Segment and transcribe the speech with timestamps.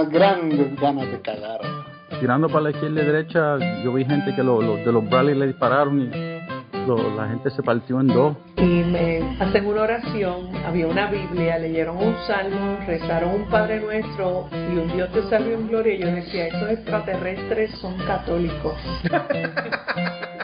[0.00, 1.60] unas grandes ganas de cagar.
[2.20, 5.34] Tirando para la izquierda y derecha, yo vi gente que lo, lo- de los Bradley
[5.34, 6.10] le dispararon y
[6.86, 8.36] lo- la gente se partió en dos.
[8.56, 14.48] y me hacen una oración, había una Biblia, leyeron un salmo, rezaron un Padre Nuestro
[14.52, 15.94] y un Dios te salve en gloria.
[15.94, 18.74] Y yo decía, estos extraterrestres son católicos.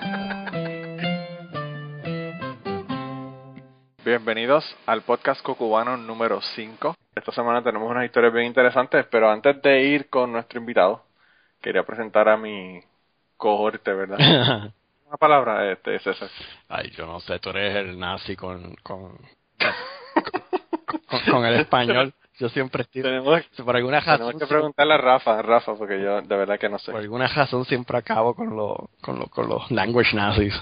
[4.13, 6.95] Bienvenidos al podcast Cocubano número 5.
[7.15, 11.03] Esta semana tenemos unas historias bien interesantes, pero antes de ir con nuestro invitado,
[11.63, 12.79] quería presentar a mi
[13.39, 14.19] cohorte, ¿verdad?
[15.07, 16.29] Una palabra, este, César.
[16.69, 19.17] Ay, yo no sé, tú eres el nazi con, con,
[21.07, 22.13] con, con el español.
[22.39, 23.01] Yo siempre estoy...
[23.01, 26.69] Tenemos, Por alguna razón, tenemos que preguntarle a Rafa, Rafa, porque yo de verdad que
[26.69, 26.93] no sé.
[26.93, 30.55] por alguna razón siempre acabo con, lo, con, lo, con los language nazis.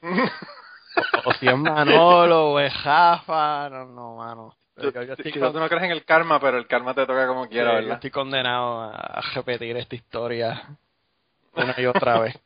[0.98, 4.56] O, o si es Manolo o es Jafa, no, no, mano.
[4.76, 7.26] Yo, yo estoy, Quizás tú no crees en el karma, pero el karma te toca
[7.26, 7.94] como quiera, sí, yo ¿verdad?
[7.94, 10.78] estoy condenado a, a repetir esta historia
[11.54, 12.40] una y otra vez.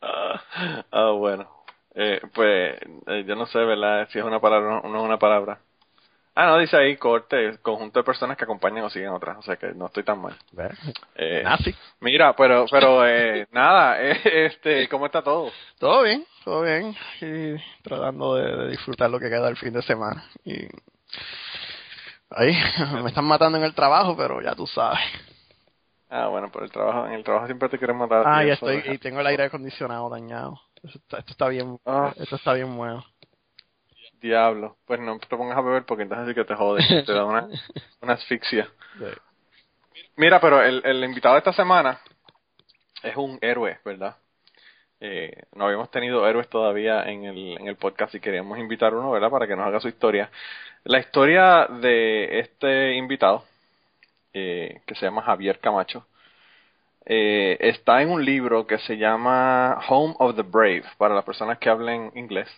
[0.00, 0.42] Ah,
[0.92, 1.64] ah, bueno.
[1.94, 4.08] Eh, pues eh, yo no sé, ¿verdad?
[4.10, 5.60] Si es una palabra o no es una palabra.
[6.40, 9.56] Ah, no, dice ahí corte, conjunto de personas que acompañan o siguen otras, o sea
[9.56, 10.36] que no estoy tan mal.
[11.16, 11.74] Eh, Nazi.
[11.98, 15.50] Mira, pero, pero eh, nada, eh, este, ¿cómo está todo?
[15.80, 16.94] Todo bien, todo bien.
[17.20, 20.22] Y tratando de, de disfrutar lo que queda del fin de semana.
[20.44, 20.68] Y
[22.30, 22.56] ahí
[23.02, 25.00] me están matando en el trabajo, pero ya tú sabes.
[26.08, 28.22] Ah, bueno, por el trabajo, en el trabajo siempre te quieren matar.
[28.24, 30.60] Ah, y ya estoy y tengo el aire acondicionado dañado.
[30.84, 32.12] Esto está, esto está bien, Ah.
[32.16, 33.04] esto está bien bueno.
[34.20, 37.24] Diablo, pues no te pongas a beber porque entonces sí que te jodes, te da
[37.24, 37.48] una,
[38.02, 38.68] una asfixia.
[40.16, 42.00] Mira, pero el, el invitado de esta semana
[43.02, 44.16] es un héroe, ¿verdad?
[45.00, 49.10] Eh, no habíamos tenido héroes todavía en el, en el podcast y queríamos invitar uno,
[49.10, 49.30] ¿verdad?
[49.30, 50.30] Para que nos haga su historia.
[50.84, 53.44] La historia de este invitado,
[54.32, 56.06] eh, que se llama Javier Camacho,
[57.06, 61.58] eh, está en un libro que se llama Home of the Brave, para las personas
[61.58, 62.48] que hablen inglés,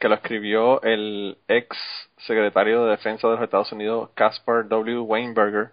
[0.00, 1.76] que lo escribió el ex
[2.16, 5.00] secretario de Defensa de los Estados Unidos, Caspar W.
[5.00, 5.70] Weinberger,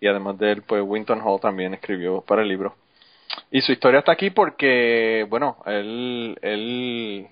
[0.00, 2.74] y además de él, pues Winton Hall también escribió para el libro.
[3.50, 7.28] Y su historia está aquí porque, bueno, él, él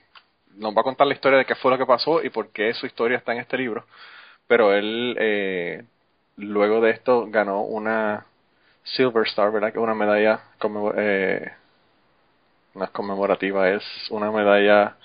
[0.56, 2.74] nos va a contar la historia de qué fue lo que pasó y por qué
[2.74, 3.84] su historia está en este libro.
[4.48, 5.84] Pero él, eh,
[6.36, 8.26] luego de esto, ganó una
[8.82, 9.72] Silver Star, ¿verdad?
[9.72, 10.40] Que es una medalla
[10.96, 11.52] eh,
[12.74, 14.96] no es conmemorativa, es una medalla.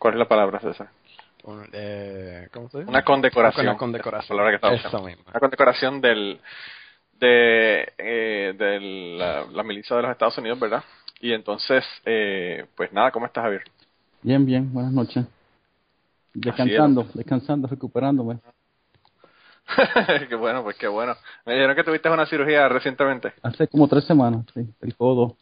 [0.00, 0.88] ¿Cuál es la palabra, César?
[1.44, 2.90] Un- eh, ¿Cómo se dice?
[2.90, 3.66] Una condecoración.
[3.68, 4.24] Una condecoración.
[4.24, 5.06] Es la palabra que buscando.
[5.06, 5.24] misma.
[5.30, 6.40] Una condecoración del
[7.18, 8.80] de, eh, de
[9.18, 10.82] la, la milicia de los Estados Unidos, ¿verdad?
[11.20, 13.62] Y entonces, eh, pues nada, ¿cómo estás, Javier?
[14.22, 15.26] Bien, bien, buenas noches.
[16.32, 18.38] Descansando, descansando, recuperándome.
[20.30, 21.14] qué bueno, pues qué bueno.
[21.44, 23.34] Me dijeron que tuviste una cirugía recientemente.
[23.42, 25.36] Hace como tres semanas, sí, el codo.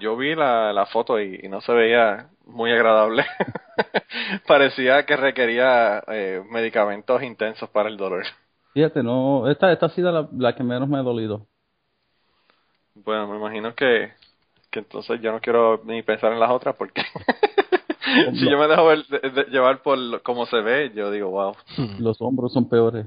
[0.00, 3.24] Yo vi la, la foto y, y no se veía muy agradable.
[4.46, 8.24] Parecía que requería eh, medicamentos intensos para el dolor.
[8.74, 11.46] Fíjate, no, esta, esta ha sido la, la que menos me ha dolido.
[12.94, 14.12] Bueno, me imagino que,
[14.70, 17.02] que entonces yo no quiero ni pensar en las otras porque
[18.34, 21.54] si yo me dejo ver- de- de- llevar por cómo se ve, yo digo, wow.
[21.98, 23.06] Los hombros son peores.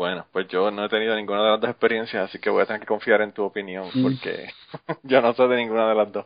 [0.00, 2.64] Bueno, pues yo no he tenido ninguna de las dos experiencias, así que voy a
[2.64, 4.02] tener que confiar en tu opinión Mm.
[4.02, 4.48] porque
[5.02, 6.24] yo no sé de ninguna de las dos.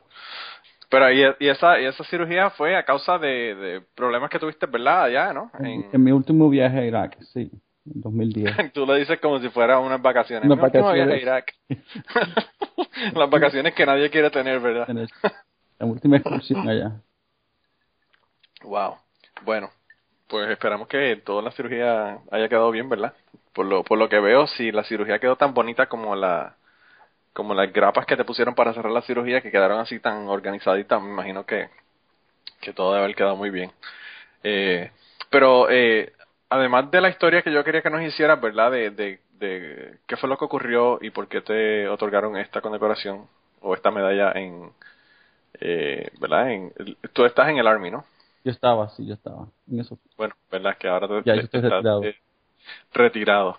[0.89, 4.67] Pero y, y esa y esa cirugía fue a causa de, de problemas que tuviste,
[4.67, 5.03] ¿verdad?
[5.07, 5.51] Allá, ¿no?
[5.59, 7.51] En- En mi último viaje a Irak, sí,
[7.93, 8.55] en 2010.
[8.75, 10.49] Tú lo dices como si fuera unas vacaciones.
[10.49, 11.83] Unas último viaje a vacaciones.
[12.23, 12.45] Irak.
[13.17, 14.87] Las vacaciones que nadie quiere tener, ¿verdad?
[15.81, 16.93] La última excursión allá.
[18.63, 18.99] Wow.
[19.45, 19.69] Bueno,
[20.29, 23.13] pues esperamos que toda la cirugía haya quedado bien, ¿verdad?
[23.55, 26.57] Por lo, por lo que veo, si la cirugía quedó tan bonita como la
[27.35, 31.03] como las grapas que te pusieron para cerrar la cirugía, que quedaron así tan organizaditas,
[31.03, 31.69] me imagino que,
[32.61, 33.73] que todo debe haber quedado muy bien.
[34.45, 34.91] Eh,
[35.31, 36.13] pero eh,
[36.51, 38.71] además de la historia que yo quería que nos hicieras, ¿verdad?
[38.73, 43.27] De, de, de qué fue lo que ocurrió y por qué te otorgaron esta condecoración
[43.61, 44.73] o esta medalla en,
[45.61, 46.51] eh, ¿verdad?
[46.53, 46.73] En,
[47.13, 48.05] tú estás en el Army, ¿no?
[48.45, 49.49] Yo estaba, sí, yo estaba.
[49.71, 49.99] En eso.
[50.17, 52.03] Bueno, verdad que ahora te- Ya, yo estoy estás, retirado.
[52.05, 52.17] eh,
[52.93, 53.59] retirado.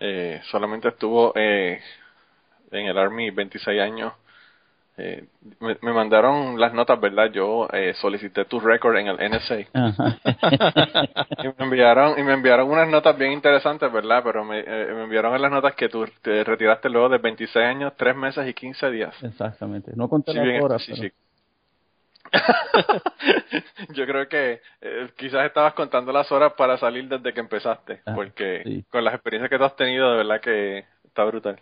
[0.00, 1.80] Eh, solamente estuvo eh,
[2.72, 4.12] en el Army 26 años
[4.98, 5.24] eh,
[5.60, 7.30] me, me mandaron las notas, ¿verdad?
[7.32, 9.58] Yo eh, solicité tu récord en el NSA.
[11.40, 14.22] Y me enviaron y me enviaron unas notas bien interesantes, ¿verdad?
[14.24, 17.64] Pero me, eh, me enviaron en las notas que tú te retiraste luego de 26
[17.64, 19.14] años, 3 meses y 15 días.
[19.22, 19.92] Exactamente.
[19.94, 21.12] No conté Sí, las bien, horas, sí, pero sí.
[23.94, 28.14] Yo creo que eh, quizás estabas contando las horas para salir desde que empezaste, Ah,
[28.14, 28.84] porque sí.
[28.90, 31.60] con las experiencias que tú has tenido, de verdad que está brutal.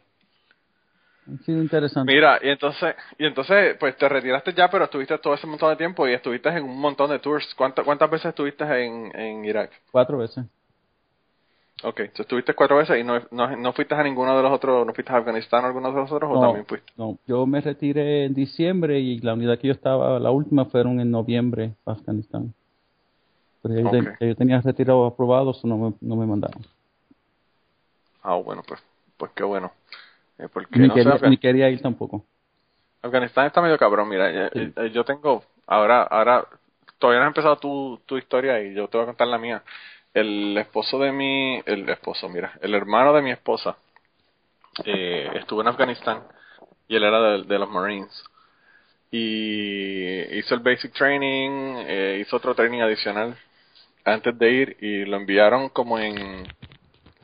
[1.45, 2.13] sido interesante.
[2.13, 5.77] Mira, y entonces, y entonces, pues te retiraste ya, pero estuviste todo ese montón de
[5.77, 7.55] tiempo y estuviste en un montón de tours.
[7.55, 9.71] ¿Cuántas, cuántas veces estuviste en, en Irak?
[9.91, 10.45] Cuatro veces.
[11.83, 14.87] Ok, entonces estuviste cuatro veces y no, no, no fuiste a ninguno de los otros,
[14.87, 16.91] no fuiste a Afganistán o alguno de los otros, o también fuiste.
[16.97, 21.01] no, yo me retiré en diciembre y la unidad que yo estaba, la última fueron
[21.01, 22.55] en noviembre a Afganistán.
[23.63, 26.63] Pero ya yo, yo tenía retirado aprobado, eso no me, no me mandaron.
[28.23, 28.83] Ah, bueno, pues,
[29.17, 29.71] pues qué bueno.
[30.39, 32.25] Eh, porque Ni, no quería, Afgan- ni quería ir tampoco.
[33.03, 34.73] Afganistán está medio cabrón, mira, eh, Sí.
[34.77, 36.47] eh, yo tengo, ahora, ahora,
[36.99, 39.63] todavía no has empezado tu, tu historia y yo te voy a contar la mía.
[40.17, 43.77] El esposo de mi, el esposo, mira, el hermano de mi esposa
[44.83, 46.23] eh, estuvo en Afganistán
[46.89, 48.25] y él era de, de los Marines.
[49.11, 53.37] Y hizo el basic training, eh, hizo otro training adicional
[54.07, 56.47] antes de ir y lo enviaron como en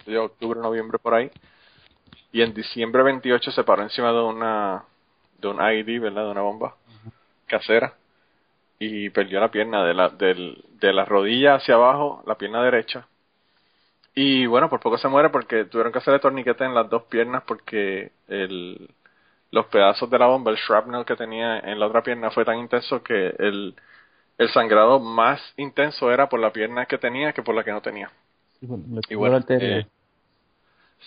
[0.04, 1.30] yo, octubre, noviembre por ahí.
[2.30, 4.84] Y en diciembre 28 se paró encima de una
[5.38, 6.24] de un IED, ¿verdad?
[6.26, 6.76] De una bomba
[7.46, 7.94] casera
[8.84, 13.08] y perdió la pierna de la del, de la rodilla hacia abajo, la pierna derecha.
[14.14, 17.44] Y bueno, por poco se muere porque tuvieron que hacerle torniquete en las dos piernas
[17.46, 18.90] porque el,
[19.52, 22.58] los pedazos de la bomba, el shrapnel que tenía en la otra pierna fue tan
[22.58, 23.74] intenso que el,
[24.38, 27.82] el sangrado más intenso era por la pierna que tenía que por la que no
[27.82, 28.12] tenía.
[28.60, 29.84] Sí, bueno, Y bueno, eh,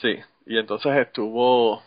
[0.02, 1.82] sí, y entonces estuvo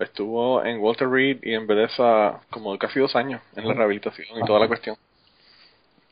[0.00, 4.44] estuvo en Walter Reed y en Bethesda como casi dos años en la rehabilitación y
[4.44, 4.96] toda la cuestión.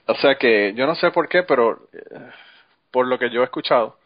[0.07, 2.31] O sea que yo no sé por qué, pero eh,
[2.91, 3.97] por lo que yo he escuchado,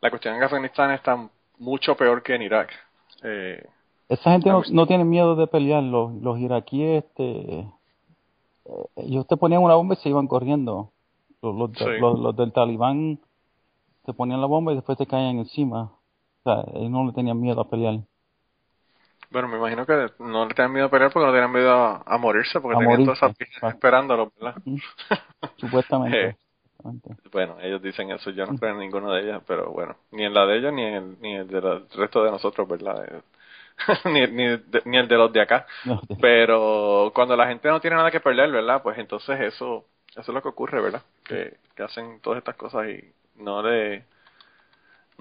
[0.00, 1.28] la cuestión en Afganistán está
[1.58, 2.70] mucho peor que en Irak.
[3.22, 3.64] Eh,
[4.08, 5.82] Esa gente no, no tiene miedo de pelear.
[5.82, 7.68] Los, los iraquíes, este, eh,
[8.96, 10.90] ellos te ponían una bomba y se iban corriendo.
[11.40, 11.84] Los, los, Sí.
[12.00, 13.20] los, los del talibán
[14.04, 15.82] te ponían la bomba y después te caían encima.
[15.82, 18.00] O sea, ellos no le tenían miedo a pelear.
[19.32, 22.02] Bueno, me imagino que no le tenían miedo a pelear porque no tenían miedo a,
[22.06, 23.68] a morirse, porque A tenían morirse, todas esas pistas exacto.
[23.68, 24.56] esperándolo, ¿verdad?
[25.56, 26.26] Supuestamente.
[26.28, 26.36] Eh.
[26.76, 27.16] supuestamente.
[27.32, 30.34] Bueno, ellos dicen eso, yo no creo en ninguna de ellas, pero bueno, ni en
[30.34, 33.04] la de ellos ni en el, ni el del resto de nosotros, ¿verdad?
[33.06, 33.22] Eh,
[34.06, 35.66] ni, ni, de- ni el de los de acá.
[36.20, 38.82] Pero cuando la gente no tiene nada que perder, ¿verdad?
[38.82, 41.02] Pues entonces eso, eso es lo que ocurre, ¿verdad?
[41.24, 44.06] Que, que hacen todas estas cosas y no le,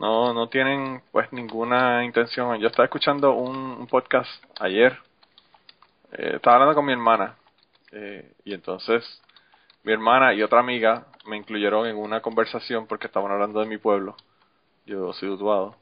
[0.02, 2.60] no, no tienen pues ninguna intención.
[2.60, 4.98] Yo estaba escuchando un, un podcast ayer,
[6.12, 7.36] eh, estaba hablando con mi hermana
[7.92, 9.22] eh, y entonces
[9.84, 13.78] mi hermana y otra amiga me incluyeron en una conversación porque estaban hablando de mi
[13.78, 14.16] pueblo.
[14.88, 15.76] Yo soy Utuado.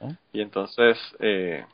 [0.00, 0.14] ¿Eh?
[0.32, 1.66] Y entonces eh,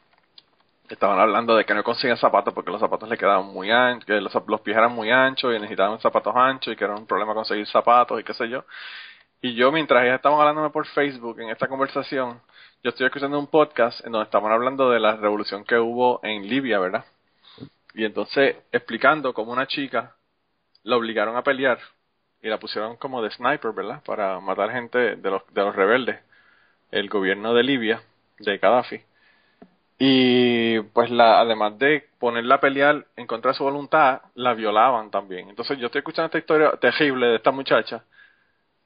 [0.88, 4.18] estaban hablando de que no consiguen zapatos porque los zapatos le quedaban muy anchos, que
[4.22, 7.34] los, los pies eran muy anchos y necesitaban zapatos anchos y que era un problema
[7.34, 8.64] conseguir zapatos y qué sé yo.
[9.42, 12.40] Y yo, mientras ellas estaban hablándome por Facebook en esta conversación,
[12.82, 16.46] yo estoy escuchando un podcast en donde estaban hablando de la revolución que hubo en
[16.46, 17.06] Libia, ¿verdad?
[17.94, 20.14] Y entonces explicando cómo una chica
[20.82, 21.78] la obligaron a pelear
[22.42, 24.02] y la pusieron como de sniper, ¿verdad?
[24.04, 26.20] Para matar gente de los, de los rebeldes,
[26.90, 28.02] el gobierno de Libia,
[28.38, 29.00] de Gaddafi.
[29.98, 35.10] Y pues la, además de ponerla a pelear en contra de su voluntad, la violaban
[35.10, 35.48] también.
[35.48, 38.04] Entonces yo estoy escuchando esta historia terrible de esta muchacha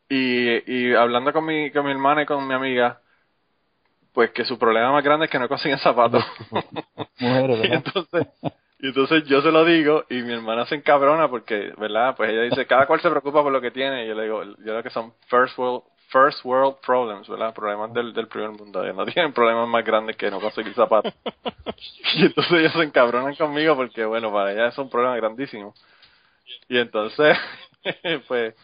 [0.09, 3.01] y, y hablando con mi, con mi hermana y con mi amiga,
[4.13, 6.25] pues que su problema más grande es que no consiguen zapatos.
[7.19, 8.27] Mujeres, y entonces,
[8.85, 12.15] y entonces yo se lo digo y mi hermana se encabrona porque, ¿verdad?
[12.17, 14.05] Pues ella dice, cada cual se preocupa por lo que tiene.
[14.05, 17.55] Y yo le digo, yo creo que son first world, first world problems, ¿verdad?
[17.55, 18.85] Problemas del, del primer mundo.
[18.85, 21.15] Ellos no tienen problemas más grandes que no conseguir zapatos.
[22.15, 25.75] y entonces ellos se encabronan conmigo porque, bueno, para ella es un problema grandísimo.
[26.69, 27.39] Y entonces,
[28.29, 28.55] pues,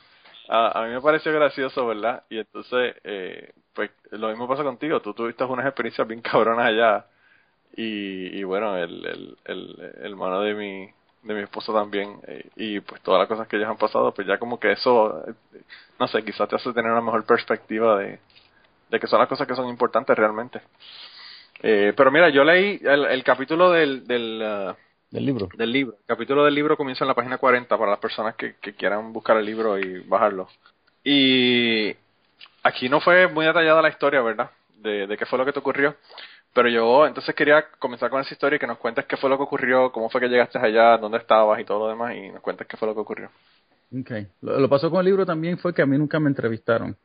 [0.50, 2.24] a, a mí me pareció gracioso, ¿verdad?
[2.28, 5.00] Y entonces, eh, pues, lo mismo pasa contigo.
[5.00, 7.06] Tú tuviste unas experiencias bien cabronas allá.
[7.76, 10.86] Y, y bueno, el, el, el, el hermano de mi,
[11.22, 12.20] de mi esposo también.
[12.26, 15.24] eh, y pues todas las cosas que ellos han pasado, pues ya como que eso,
[15.28, 15.34] eh,
[15.98, 18.18] no sé, quizás te hace tener una mejor perspectiva de,
[18.90, 20.60] de que son las cosas que son importantes realmente.
[21.62, 24.76] Eh, pero mira, yo leí el, capítulo del, del, ah,
[25.10, 25.48] Del libro.
[25.56, 25.96] del libro.
[25.98, 29.12] El capítulo del libro comienza en la página 40 para las personas que, que quieran
[29.12, 30.48] buscar el libro y bajarlo.
[31.02, 31.94] Y
[32.62, 34.50] aquí no fue muy detallada la historia, ¿verdad?
[34.76, 35.96] De, de qué fue lo que te ocurrió.
[36.54, 39.36] Pero yo entonces quería comenzar con esa historia y que nos cuentes qué fue lo
[39.36, 42.40] que ocurrió, cómo fue que llegaste allá, dónde estabas y todo lo demás, y nos
[42.40, 43.30] cuentes qué fue lo que ocurrió.
[43.92, 44.10] Ok.
[44.42, 46.96] Lo, lo pasó con el libro también fue que a mí nunca me entrevistaron.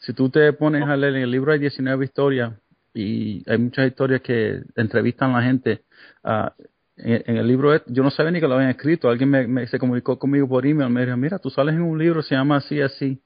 [0.00, 2.52] Si tú te pones a leer en el libro hay 19 historias
[2.92, 5.82] y hay muchas historias que entrevistan a la gente.
[6.22, 6.52] Ah,
[6.96, 9.08] en, en el libro yo no sabía ni que lo habían escrito.
[9.08, 10.90] Alguien me, me- se comunicó conmigo por email.
[10.90, 13.20] Me dijo, mira, tú sales en un libro, se llama así, así.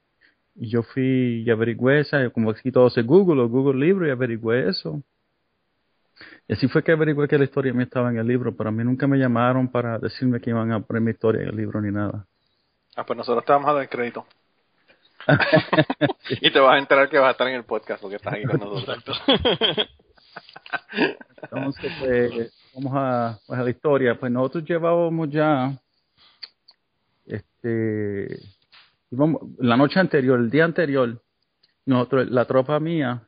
[0.55, 4.11] Y yo fui y averigüé esa, como aquí todo se Google o Google Libro y
[4.11, 5.03] averigüé eso.
[6.49, 8.73] Y así fue que averigüé que la historia mía estaba en el libro, pero a
[8.73, 11.81] mí nunca me llamaron para decirme que iban a poner mi historia en el libro
[11.81, 12.27] ni nada.
[12.97, 14.27] Ah, pues nosotros te vamos a dar crédito.
[16.41, 18.45] y te vas a enterar que vas a estar en el podcast porque estás ahí
[18.45, 19.23] con nosotros.
[21.43, 24.19] Entonces, pues, vamos a, pues, a la historia.
[24.19, 25.73] Pues nosotros llevábamos ya,
[27.27, 28.39] este,
[29.11, 31.23] íbamos, la noche anterior, el día anterior,
[31.87, 33.27] nosotros, la tropa mía,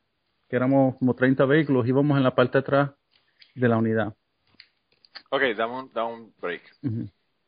[0.49, 2.91] que éramos como 30 vehículos, íbamos en la parte de atrás
[3.55, 4.15] de la unidad.
[5.31, 6.63] Ok, dame un, dame un break.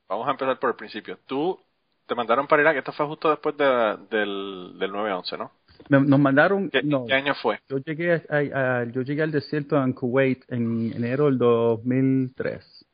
[0.08, 1.18] Vamos a empezar por el principio.
[1.26, 1.58] Tú
[2.06, 3.64] te mandaron para Irak, esto fue justo después de,
[4.10, 5.52] del, del 9-11, ¿no?
[5.88, 7.60] Nos mandaron, ¿Qué, no, qué año fue?
[7.68, 8.36] yo llegué, a,
[8.80, 12.86] a- yo llegué al desierto en Kuwait en enero del 2003.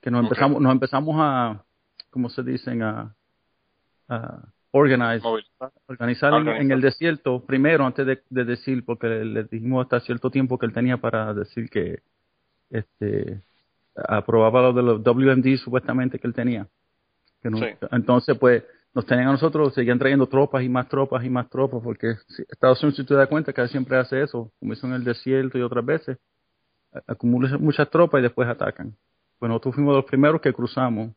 [0.00, 1.62] Que nos empezamos, nos empezamos a,
[2.10, 2.82] ¿cómo se dicen?
[2.82, 3.14] A,
[4.08, 4.38] a
[4.72, 5.26] organize,
[5.86, 6.62] organizar en, Organizar.
[6.62, 10.58] en el desierto primero antes de, de decir, porque le, le dijimos hasta cierto tiempo
[10.58, 12.00] que él tenía para decir que
[12.70, 13.40] este
[13.96, 16.66] aprobaba lo de los WMD supuestamente que él tenía.
[17.42, 17.66] Que no- Sí.
[17.90, 21.80] Entonces, pues, nos tenían a nosotros, seguían trayendo tropas y más tropas y más tropas,
[21.82, 22.14] porque
[22.48, 25.58] Estados Unidos, si te das cuenta, que siempre hace eso, como hizo en el desierto
[25.58, 26.18] y otras veces,
[26.92, 28.96] a- acumula muchas tropas y después atacan.
[29.38, 31.12] Pues nosotros fuimos los primeros que cruzamos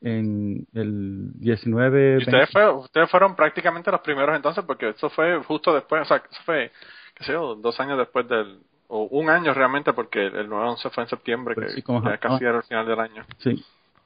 [0.00, 2.14] en el 19...
[2.14, 6.04] Y ustedes, fue- ustedes fueron prácticamente los primeros entonces porque eso fue justo después, o
[6.04, 6.70] sea, eso fue,
[7.14, 11.04] qué sé yo, dos años después del, o un año realmente porque el 9-11 fue
[11.04, 13.24] en septiembre, Pues que sí, como ya casi era el final del año.
[13.38, 13.64] Sí.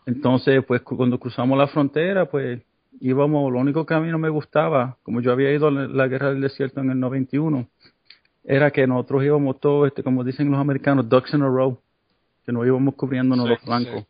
[0.09, 2.63] Entonces, pues cu- cuando cruzamos la frontera, pues
[2.99, 6.09] íbamos, lo único que a mí no me gustaba, como yo había ido a la
[6.09, 7.69] guerra del desierto en el 91,
[8.43, 11.79] era que nosotros íbamos todos, este, como dicen los americanos, ducks in a row,
[12.47, 14.01] que nos íbamos cubriéndonos Sí, los flancos.
[14.01, 14.07] sí.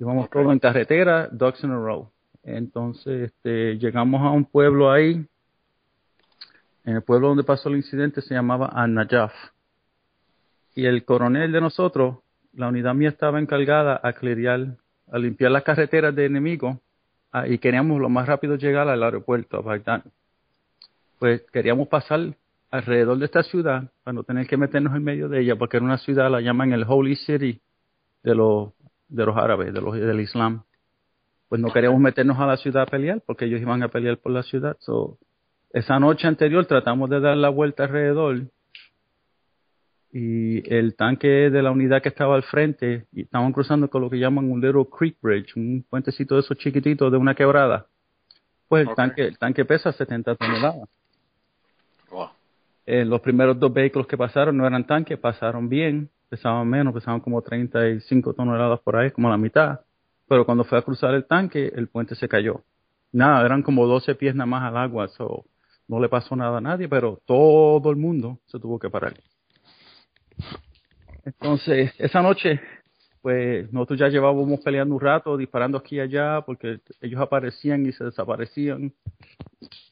[0.00, 2.10] Íbamos todos en carretera, ducks in a row.
[2.42, 5.24] Entonces, este, llegamos a un pueblo ahí,
[6.84, 9.32] en el pueblo donde pasó el incidente se llamaba An-Najaf.
[10.74, 12.18] Y el coronel de nosotros,
[12.52, 14.76] la unidad mía estaba encargada a clearear,
[15.14, 16.76] a limpiar las carreteras de enemigos
[17.30, 20.02] ah, y queríamos lo más rápido llegar al aeropuerto, a Bagdad.
[21.20, 22.34] Pues queríamos pasar
[22.72, 25.86] alrededor de esta ciudad para no tener que meternos en medio de ella, porque era
[25.86, 27.60] una ciudad, la llaman el Holy City
[28.24, 28.72] de los,
[29.08, 30.64] de los árabes, de los, del Islam.
[31.48, 34.32] Pues no queríamos meternos a la ciudad a pelear, porque ellos iban a pelear por
[34.32, 34.76] la ciudad.
[34.80, 35.16] So,
[35.70, 38.46] esa noche anterior tratamos de dar la vuelta alrededor
[40.16, 44.08] y el tanque de la unidad que estaba al frente y estaban cruzando con lo
[44.08, 47.86] que llaman un little creek bridge, un puentecito de esos chiquititos de una quebrada.
[48.68, 50.88] Pues el tanque el tanque pesa 70 toneladas.
[52.12, 52.28] Wow.
[52.86, 57.18] Eh, los primeros dos vehículos que pasaron no eran tanques, pasaron bien, pesaban menos, pesaban
[57.18, 59.80] como 35 toneladas por ahí, como la mitad.
[60.28, 62.60] Pero cuando fue a cruzar el tanque, el puente se cayó.
[63.10, 65.44] Nada, eran como 12 pies nada más al agua, so,
[65.88, 69.14] no le pasó nada a nadie, pero todo el mundo se tuvo que parar.
[71.24, 72.60] Entonces, esa noche,
[73.22, 77.92] pues nosotros ya llevábamos peleando un rato, disparando aquí y allá, porque ellos aparecían y
[77.92, 78.92] se desaparecían.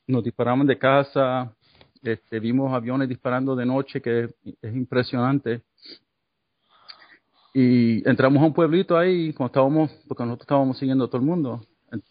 [0.07, 1.55] Nos disparaban de casa,
[2.03, 4.29] este, vimos aviones disparando de noche, que
[4.61, 5.63] es impresionante.
[7.55, 11.27] Y entramos a un pueblito ahí, cuando estábamos, porque nosotros estábamos siguiendo a todo el
[11.27, 11.61] mundo.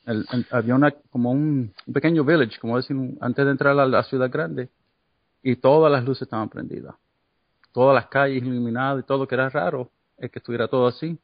[0.06, 3.86] El- el- había una, como un, un pequeño village, como decir, antes de entrar a
[3.88, 4.70] la ciudad grande,
[5.44, 6.96] y todas las luces estaban prendidas.
[7.72, 11.18] Todas las calles iluminadas y todo, que era raro, es que estuviera todo así.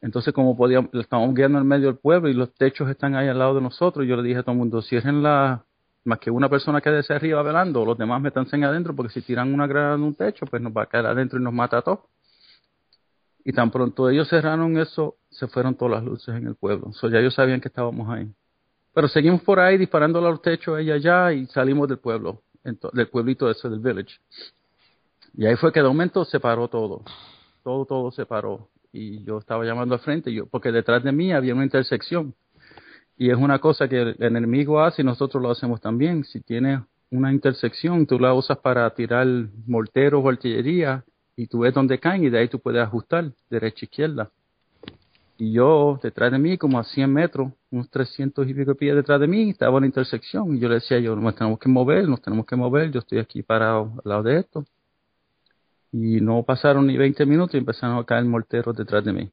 [0.00, 3.38] Entonces, como podíamos, estábamos guiando en medio del pueblo y los techos están ahí al
[3.38, 5.64] lado de nosotros, yo le dije a todo el mundo, cierren la,
[6.04, 9.52] más que una persona quede hacia arriba velando, los demás métanse adentro, porque si tiran
[9.52, 11.82] una granada en un techo, pues nos va a caer adentro y nos mata a
[11.82, 12.00] todos.
[13.44, 16.92] Y tan pronto ellos cerraron eso, se fueron todas las luces en el pueblo.
[16.92, 18.28] So, ya ellos sabían que estábamos ahí.
[18.92, 23.08] Pero seguimos por ahí disparando a los techos ella allá y salimos del pueblo, del
[23.08, 24.18] pueblito ese del village.
[25.36, 27.02] Y ahí fue que de momento se paró todo.
[27.62, 28.68] Todo, todo se paró.
[28.90, 32.34] Y yo estaba llamando al frente, yo, porque detrás de mí había una intersección.
[33.18, 36.24] Y es una cosa que el enemigo hace y nosotros lo hacemos también.
[36.24, 39.26] Si tienes una intersección, tú la usas para tirar
[39.66, 41.04] morteros o artillería
[41.36, 44.30] y tú ves dónde caen y de ahí tú puedes ajustar derecha izquierda.
[45.38, 49.20] Y yo, detrás de mí, como a 100 metros, unos 300 y pico pies detrás
[49.20, 50.56] de mí, estaba la intersección.
[50.56, 53.18] Y yo le decía, yo, nos tenemos que mover, nos tenemos que mover, yo estoy
[53.18, 54.64] aquí parado al lado de esto.
[55.92, 59.30] Y no pasaron ni 20 minutos y empezaron a caer morteros detrás de mí.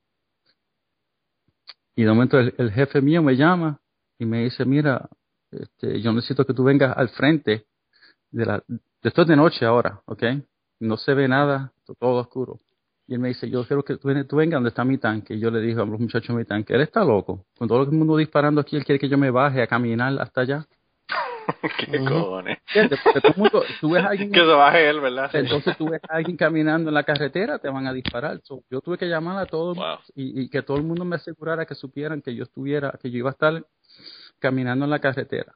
[1.96, 3.80] Y de momento el, jefe mío me llama
[4.18, 5.10] y me dice, mira,
[5.52, 7.66] este, yo necesito que tú vengas al frente
[8.32, 8.64] de la...
[9.02, 10.24] Esto es de noche ahora, ¿ok?
[10.80, 12.60] No se ve nada, todo oscuro.
[13.06, 15.36] Y él me dice, yo quiero que tú, ven- tú vengas donde está mi tanque.
[15.36, 17.46] Y yo le dije a los muchachos mi tanque, él está loco.
[17.58, 20.42] Con todo el mundo disparando aquí, él quiere que yo me baje a caminar hasta
[20.42, 20.66] allá.
[21.92, 22.60] ¿Qué cojones?
[22.74, 25.30] Todo el mundo, tú ves a alguien, Que se baje él, ¿verdad?
[25.36, 28.40] entonces tú ves a alguien caminando en la carretera, te van a disparar.
[28.44, 29.98] So, yo tuve que llamar a todos Wow.
[30.16, 33.18] y, y que todo el mundo me asegurara que supieran que yo estuviera, que yo
[33.18, 33.66] iba a estar
[34.40, 35.54] caminando en la carretera.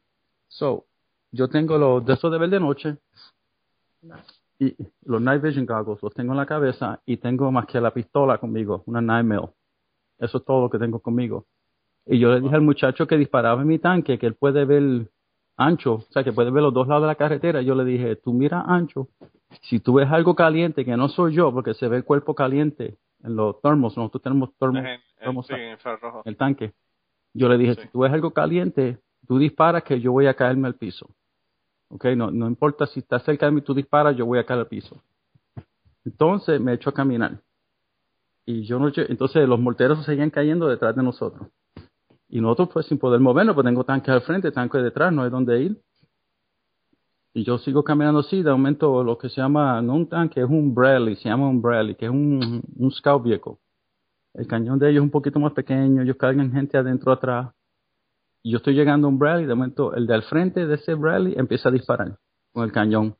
[0.48, 0.86] So,
[1.32, 2.98] yo tengo los de esos de ver de noche
[4.60, 7.92] y los night vision goggles los tengo en la cabeza y tengo más que la
[7.94, 9.50] pistola conmigo, una 9 mil.
[10.20, 11.46] Eso es todo lo que tengo conmigo.
[12.06, 15.10] Y yo le dije al muchacho que disparaba en mi tanque que él puede ver
[15.58, 17.62] ancho, o sea, que puede ver los dos lados de la carretera.
[17.62, 19.08] Yo le dije, tú mira ancho.
[19.64, 22.98] Si tú ves algo caliente, que no soy yo, porque se ve el cuerpo caliente
[23.24, 25.78] en los termos, nosotros tenemos termos sí, en
[26.26, 26.74] el tanque.
[27.34, 27.82] Yo le dije, Sí.
[27.82, 31.10] si tú ves algo caliente, tú disparas que yo voy a caerme al piso.
[31.90, 32.06] ¿Ok?
[32.16, 34.68] No, no importa si estás cerca de mí, tú disparas, yo voy a caer al
[34.68, 35.02] piso.
[36.06, 37.40] Entonces me echo a caminar.
[38.46, 41.50] Y yo no, entonces los morteros seguían cayendo detrás de nosotros.
[42.30, 45.30] Y nosotros pues sin poder movernos, pues tengo tanques al frente, tanques detrás, no hay
[45.30, 45.82] dónde ir.
[47.34, 50.50] Y yo sigo caminando así, de momento lo que se llama, no un tanque, es
[50.50, 53.58] un Bradley, se llama un Bradley, que es un, un scout vehicle.
[54.34, 57.54] El cañón de ellos es un poquito más pequeño, ellos cargan gente adentro atrás.
[58.44, 60.96] Y yo estoy llegando a un Bradley, de momento el de al frente de ese
[60.96, 62.18] Bradley empieza a disparar
[62.52, 63.16] con el cañón.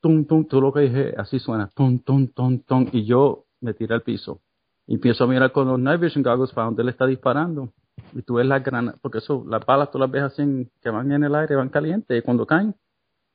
[0.00, 3.74] Tum, tum, tú lo que dije, así suena, tum, tum, tum, tum, y yo me
[3.74, 4.40] tiré al piso.
[4.86, 7.72] Y empiezo a mirar con los night vision goggles para donde él está disparando.
[8.12, 10.90] Y tú ves las granadas, porque eso, las balas tú las ves así en- que
[10.90, 12.74] van en el aire, van calientes, y cuando caen,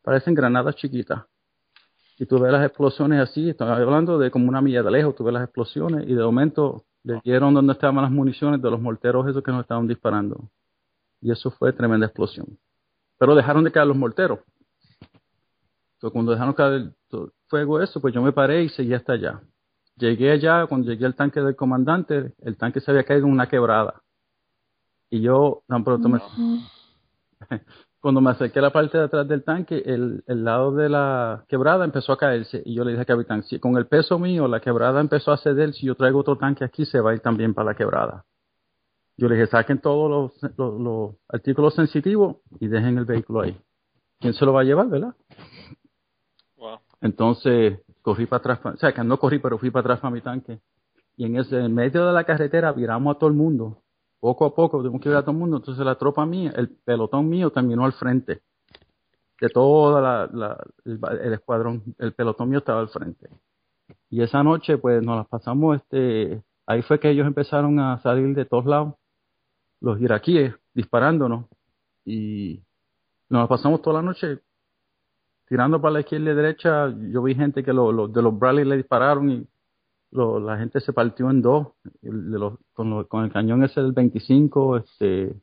[0.04, 1.26] parecen granadas chiquitas.
[2.18, 5.24] Y tú ves las explosiones así, estoy hablando de como una milla de lejos, tú
[5.24, 9.28] ves las explosiones y de momento le dieron donde estaban las municiones de los morteros
[9.28, 10.50] esos que nos estaban disparando.
[11.20, 12.60] Y eso fue tremenda explosión.
[13.18, 14.40] Pero dejaron de caer los morteros.
[15.96, 16.94] Entonces, cuando dejaron caer el
[17.48, 19.42] fuego eso, pues yo me paré y seguí hasta allá.
[19.98, 23.48] Llegué allá, cuando llegué al tanque del comandante, el tanque se había caído en una
[23.48, 24.01] quebrada.
[25.12, 26.20] Y yo tan pronto me,
[28.00, 31.44] cuando me acerqué a la parte de atrás del tanque, el, el lado de la
[31.48, 32.64] quebrada empezó a caerse.
[32.66, 35.38] Y yo le dije al capitán, si con el peso mío la quebrada empezó a
[35.38, 38.26] ceder, si yo traigo otro tanque aquí, se va a ir también para la quebrada.
[39.18, 43.56] Yo le dije, saquen todos los, los, los artículos sensitivos y dejen el vehículo ahí.
[44.20, 45.14] ¿Quién se lo va a llevar, verdad?
[46.56, 46.80] Wow.
[47.02, 50.22] Entonces corrí para atrás, o sea, que no corrí, pero fui para atrás para mi
[50.22, 50.62] tanque.
[51.18, 53.84] Y en ese en medio de la carretera viramos a todo el mundo.
[54.22, 55.58] Poco a poco tuvimos que virar a todo el mundo.
[55.58, 58.42] Entonces la tropa mía, el pelotón mío terminó al frente.
[59.42, 63.28] De toda la, la- el, escuadrón, el pelotón mío estaba al frente.
[64.10, 68.34] Y esa noche, pues nos las pasamos, este, ahí fue que ellos empezaron a salir
[68.36, 68.94] de todos lados,
[69.82, 71.46] los iraquíes, disparándonos.
[72.06, 72.62] Y
[73.30, 74.40] nos las pasamos toda la noche
[75.48, 78.66] tirando para la izquierda y derecha, yo vi gente que lo, lo- de los Bradley
[78.66, 79.48] le dispararon y
[80.12, 81.68] lo- la gente se partió en dos
[82.02, 82.38] el
[82.74, 85.34] con, lo- con el cañón ese del 25, este,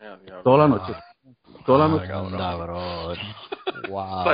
[0.00, 0.92] Ya, toda la noche.
[1.66, 2.06] Toda la Ah, noche.
[2.06, 3.12] qué onda, bro.
[3.88, 4.24] Wow.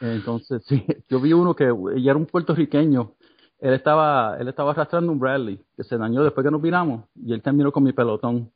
[0.00, 3.12] Entonces, sí, yo vi uno que y era un puertorriqueño.
[3.60, 7.32] Él estaba, él estaba arrastrando un Bradley que se dañó después que nos viramos y
[7.32, 8.50] él terminó con mi pelotón.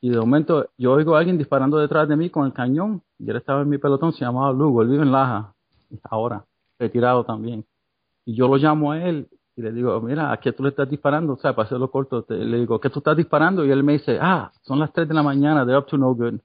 [0.00, 3.30] Y de momento yo oigo a alguien disparando detrás de mí con el cañón y
[3.30, 5.54] él estaba en mi pelotón, se llamaba Lugo, él vive en Laja,
[6.10, 6.44] ahora,
[6.78, 7.64] retirado también.
[8.24, 10.88] Y yo lo llamo a él y le digo, mira, ¿a qué tú le estás
[10.88, 11.34] disparando?
[11.34, 13.64] O sea, para hacerlo corto, te- le digo, ¿qué tú estás disparando?
[13.64, 16.14] Y él me dice, ah, son las 3 de la mañana, they're up to no
[16.14, 16.40] good.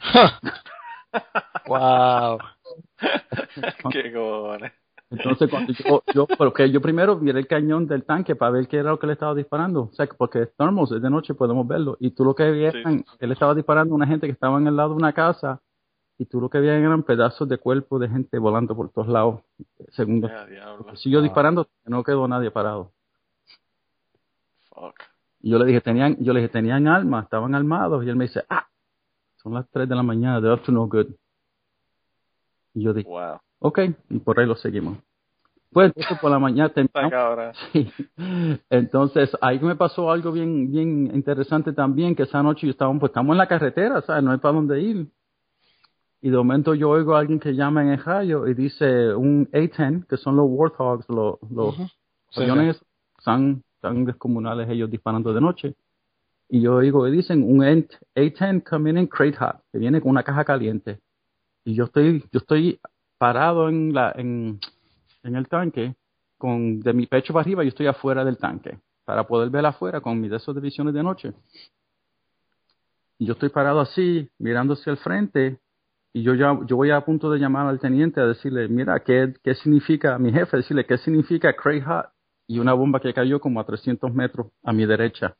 [1.66, 2.38] wow.
[3.90, 4.72] Qué cojones.
[5.10, 8.76] Entonces, cuando yo, yo, porque yo primero miré el cañón del tanque para ver qué
[8.78, 9.88] era lo que le estaba disparando.
[9.90, 11.96] O sea, que porque es thermos, es de noche, podemos verlo.
[11.98, 13.04] Y tú lo que veías, Sí.
[13.18, 15.60] él estaba disparando a una gente que estaba en el lado de una casa.
[16.20, 19.40] Y tú lo que veías eran pedazos de cuerpo de gente volando por todos lados.
[20.50, 20.94] Diablo.
[20.96, 22.92] Siguió disparando, no quedó nadie parado.
[24.68, 24.96] Fuck.
[25.40, 28.04] Y yo le dije, tenían, yo le dije, tenían armas, estaban armados.
[28.04, 28.68] Y él me dice, ah,
[29.36, 31.06] son las 3 de la mañana, they're up to no good.
[32.74, 33.40] Y yo dije, Wow.
[33.60, 33.78] ok,
[34.10, 34.98] y por ahí lo seguimos.
[35.72, 36.70] Pues por la mañana
[37.10, 37.52] cabrón.
[37.72, 37.90] Sí.
[38.68, 43.08] Entonces, ahí me pasó algo bien bien interesante también, que esa noche yo estaba, pues
[43.08, 44.22] estamos en la carretera, ¿sabes?
[44.22, 45.10] No hay para dónde ir.
[46.22, 49.48] Y de momento yo oigo a alguien que llama en el radio y dice un
[49.52, 51.76] A-10, que son los Warthogs, los, los.
[52.30, 52.86] Sí, aviones esos,
[53.24, 55.74] tan, tan descomunales ellos disparando de noche.
[56.48, 60.22] Y yo oigo y dicen un A-10 coming in crate hot, que viene con una
[60.22, 61.00] caja caliente.
[61.64, 62.80] Y yo estoy, yo estoy
[63.16, 64.60] parado en la, en,
[65.22, 65.94] en el tanque,
[66.36, 70.00] con de mi pecho para arriba yo estoy afuera del tanque, para poder ver afuera
[70.00, 71.32] con mis de esos de visiones de noche.
[73.18, 75.58] Y yo estoy parado así, mirando hacia el frente,
[76.12, 79.32] y yo ya yo voy a punto de llamar al teniente a decirle, mira, ¿qué,
[79.42, 82.06] qué significa, mi jefe, decirle, qué significa Cray Hot?
[82.48, 85.36] Y una bomba que cayó como a 300 metros a mi derecha.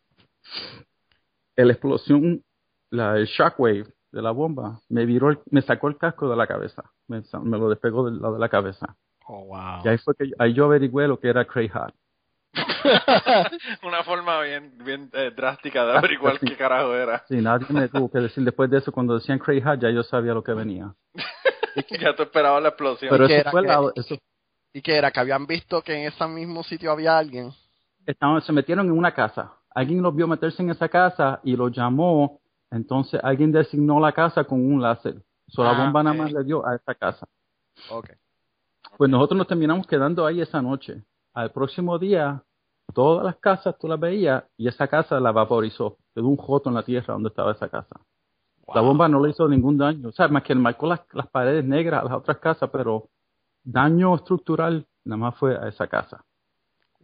[1.57, 2.43] La explosión,
[2.91, 6.47] la, el shockwave de la bomba, me viró, el- me sacó el casco de la
[6.47, 7.23] cabeza, me,
[7.59, 8.97] lo despegó del lado de la cabeza.
[9.27, 9.85] Oh, wow.
[9.85, 11.93] Y ahí fue que ahí yo averigüé lo que era Cray Hot.
[13.83, 17.25] Una forma bien, bien eh, drástica de averiguar qué carajo era.
[17.29, 20.03] Sí, nadie me tuvo que decir después de eso, cuando decían Cray Hot, ya yo
[20.03, 20.93] sabía lo que venía.
[22.01, 23.11] ya tú esperabas la explosión.
[23.11, 23.51] Pero qué eso era?
[23.51, 23.69] fue ¿Qué?
[23.69, 24.17] la, eso
[24.73, 25.11] ¿Y qué era?
[25.11, 27.51] ¿Que habían visto que en ese mismo sitio había alguien?
[28.07, 29.53] estaban, se metieron en una casa.
[29.73, 32.41] Alguien los vio meterse en esa casa y los llamó.
[32.71, 35.15] Entonces alguien designó la casa con un láser.
[35.49, 36.23] So, la Ah, bomba nada ok.
[36.23, 37.27] más le dio a esa casa.
[37.91, 38.11] Ok.
[38.97, 41.03] Pues nosotros nos terminamos quedando ahí esa noche.
[41.35, 42.43] Al próximo día,
[42.95, 45.97] todas las casas tú las veías y esa casa la vaporizó.
[46.15, 48.01] Quedó un joto en la tierra donde estaba esa casa.
[48.75, 50.09] La bomba no le hizo ningún daño.
[50.09, 53.09] O sea, más que marcó las, las paredes negras a las otras casas, pero
[53.65, 56.25] daño estructural nada más fue a esa casa.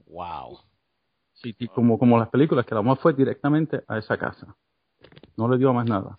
[0.07, 0.59] Wow.
[1.35, 4.55] Sí, y como, como las películas, que la bomba fue directamente a esa casa.
[5.37, 6.17] No le dio más nada.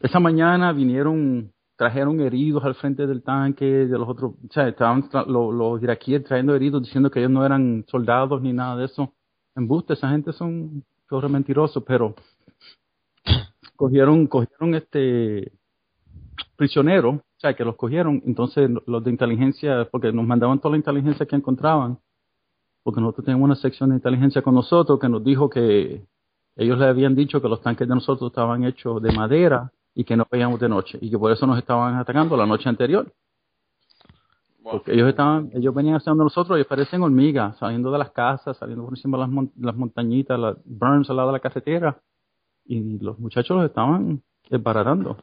[0.00, 5.08] Esa mañana vinieron, trajeron heridos al frente del tanque de los otros, o sea, estaban
[5.08, 8.84] tra- lo- los iraquíes trayendo heridos diciendo que ellos no eran soldados ni nada de
[8.84, 9.12] eso.
[9.56, 12.14] Embuste, esa gente son chorros mentirosos, pero
[13.76, 15.52] cogieron, cogieron este
[16.56, 20.76] prisioneros, o sea, que los cogieron, entonces los de inteligencia, porque nos mandaban toda la
[20.78, 21.98] inteligencia que encontraban,
[22.84, 26.04] porque nosotros teníamos una sección de inteligencia con nosotros que nos dijo que
[26.56, 30.16] ellos le habían dicho que los tanques de nosotros estaban hechos de madera y que
[30.16, 33.12] no veíamos de noche y que por eso nos estaban atacando la noche anterior.
[34.60, 34.72] Wow.
[34.74, 38.84] Porque ellos estaban, ellos venían hacia nosotros y parecen hormigas, saliendo de las casas, saliendo
[38.84, 42.00] por encima de las, mon- las montañitas, las burns al lado de la carretera
[42.64, 45.16] y los muchachos los estaban desbaratando.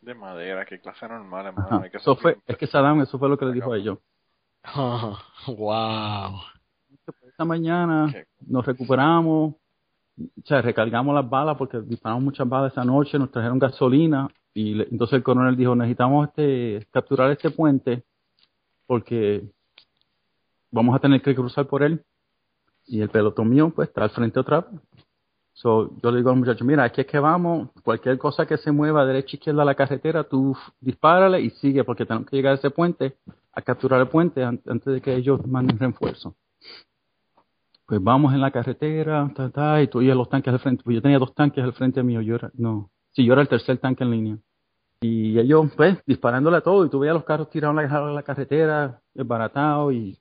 [0.00, 1.52] De madera, qué clase normal.
[1.82, 3.98] Hay que Eso fue, es que Saddam, eso fue lo que le dijo a ellos.
[5.46, 6.40] wow.
[7.26, 9.54] Esta mañana Qué- nos recuperamos,
[10.20, 14.74] o sea, recargamos las balas porque disparamos muchas balas esa noche, nos trajeron gasolina y
[14.74, 18.02] le- entonces el coronel dijo, necesitamos este capturar este puente
[18.86, 19.44] porque
[20.70, 22.02] vamos a tener que cruzar por él
[22.86, 24.80] y el pelotón mío pues está al frente otra vez.
[25.52, 28.70] So, yo le digo al muchacho, mira, aquí es que vamos, cualquier cosa que se
[28.70, 32.54] mueva derecha izquierda a la carretera, tú dispárale y sigue porque tenemos que llegar a
[32.56, 33.16] ese puente,
[33.52, 36.34] a capturar el puente an- antes de que ellos manden refuerzo
[37.88, 40.84] pues vamos en la carretera, ta, ta, y tú y los tanques al frente.
[40.84, 43.48] Pues yo tenía dos tanques al frente mío, yo era, no, sí, yo era el
[43.48, 44.38] tercer tanque en línea.
[45.00, 49.00] Y ellos, pues, disparándole a todo, y tú veías los carros tirados en la, carretera,
[49.14, 50.18] desbaratados, y,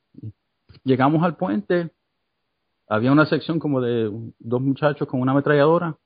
[0.86, 1.92] llegamos al puente,
[2.88, 5.98] había una sección como de dos muchachos con una ametralladora,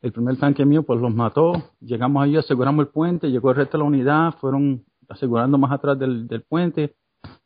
[0.00, 3.76] el primer tanque mío pues los mató, llegamos ahí, aseguramos el puente, llegó el resto
[3.76, 6.96] de la unidad, fueron asegurando más atrás del puente,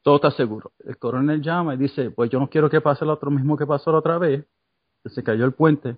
[0.03, 0.73] todo está seguro.
[0.85, 3.67] El coronel llama y dice, pues yo no quiero que pase lo otro mismo que
[3.67, 4.45] pasó la otra vez,
[5.03, 5.97] que se cayó el puente,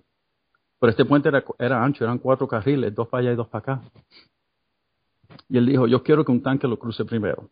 [0.79, 3.59] pero este puente era, era ancho, eran cuatro carriles, dos para allá y dos para
[3.73, 3.81] acá.
[5.47, 7.49] Y él dijo, yo quiero que un tanque lo cruce primero.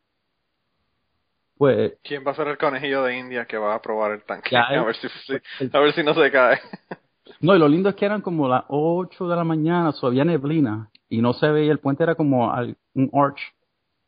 [1.57, 4.51] Pues ¿Quién va a ser el conejillo de India que va a probar el tanque?
[4.51, 4.85] Ya, a, eh.
[4.85, 6.59] ver si, si- a ver si no se cae.
[7.41, 10.23] No, y lo lindo es que eran como las 8 de la mañana, so había
[10.23, 12.49] neblina y no se veía, el puente era como
[12.95, 13.39] un arch.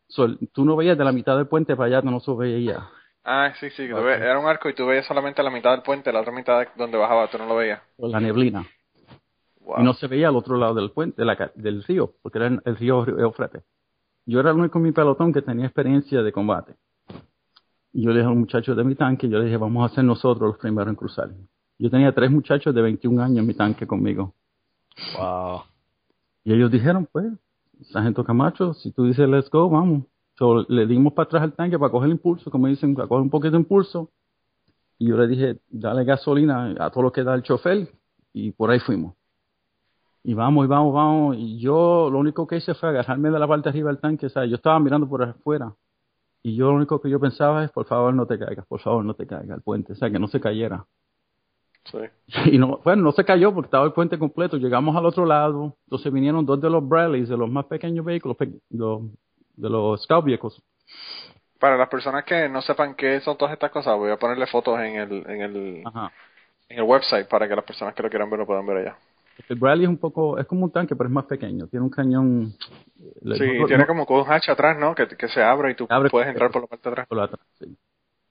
[0.10, 2.90] So, tú no veías de la mitad del puente para allá, no se veía.
[3.24, 3.88] Ah, sí, sí.
[3.88, 4.04] tú Ok.
[4.06, 6.60] ves- era un arco y tú veías solamente la mitad del puente, la otra mitad
[6.60, 7.80] de donde bajaba, tú no lo veías.
[7.98, 8.66] la neblina.
[9.62, 9.82] Wow.
[9.82, 12.76] Y no se veía al otro lado del puente, la del río, porque era el,
[12.76, 13.64] río Eufrates.
[14.26, 16.74] Yo era el único en mi pelotón que tenía experiencia de combate.
[17.94, 19.94] Y yo le dije a los muchachos de mi tanque, yo le dije, vamos a
[19.94, 21.30] ser nosotros los primeros en cruzar.
[21.78, 24.34] Yo tenía tres muchachos de 21 años en mi tanque conmigo.
[25.18, 25.62] Wow.
[26.44, 27.26] Y ellos dijeron, pues,
[27.84, 30.06] Sargento Camacho, si tú dices let's go, vamos.
[30.38, 33.30] So, le dimos para atrás al tanque para coger impulso, como dicen, para coger un
[33.30, 34.10] poquito de impulso.
[34.98, 37.90] Y yo le dije, dale gasolina a todo lo que da el chofer.
[38.34, 39.16] Y por ahí fuimos.
[40.24, 41.38] Y vamos, y vamos, vamos.
[41.38, 44.28] Y yo lo único que hice fue agarrarme de la parte de arriba del tanque.
[44.28, 45.74] O sea, yo estaba mirando por afuera.
[46.44, 49.04] Y yo lo único que yo pensaba es, por favor, no te caigas, por favor,
[49.04, 49.94] no te caigas el puente.
[49.94, 50.86] O sea, que no se cayera.
[51.86, 51.98] Sí.
[52.54, 54.58] Y no, bueno, no se cayó porque estaba el puente completo.
[54.58, 55.76] Llegamos al otro lado.
[55.86, 59.02] Entonces vinieron dos de los Bradleys, de los más pequeños vehículos, pe- los-
[59.56, 60.62] de los Scout Vehicles.
[61.60, 64.80] Para las personas que no sepan qué son todas estas cosas, voy a ponerle fotos
[64.80, 66.12] en el, en el, Ajá.
[66.70, 68.98] en el website para que las personas que lo quieran ver lo puedan ver allá.
[69.50, 71.68] El Bradley es un poco, es como un tanque, pero es más pequeño.
[71.68, 72.54] Tiene un cañón.
[72.58, 74.94] Sí, no- tiene no- como un hatch atrás, ¿no?
[74.96, 77.08] Que, que se abre y tú Abre- puedes entrar por la parte de atrás.
[77.08, 77.76] por la atrás, sí.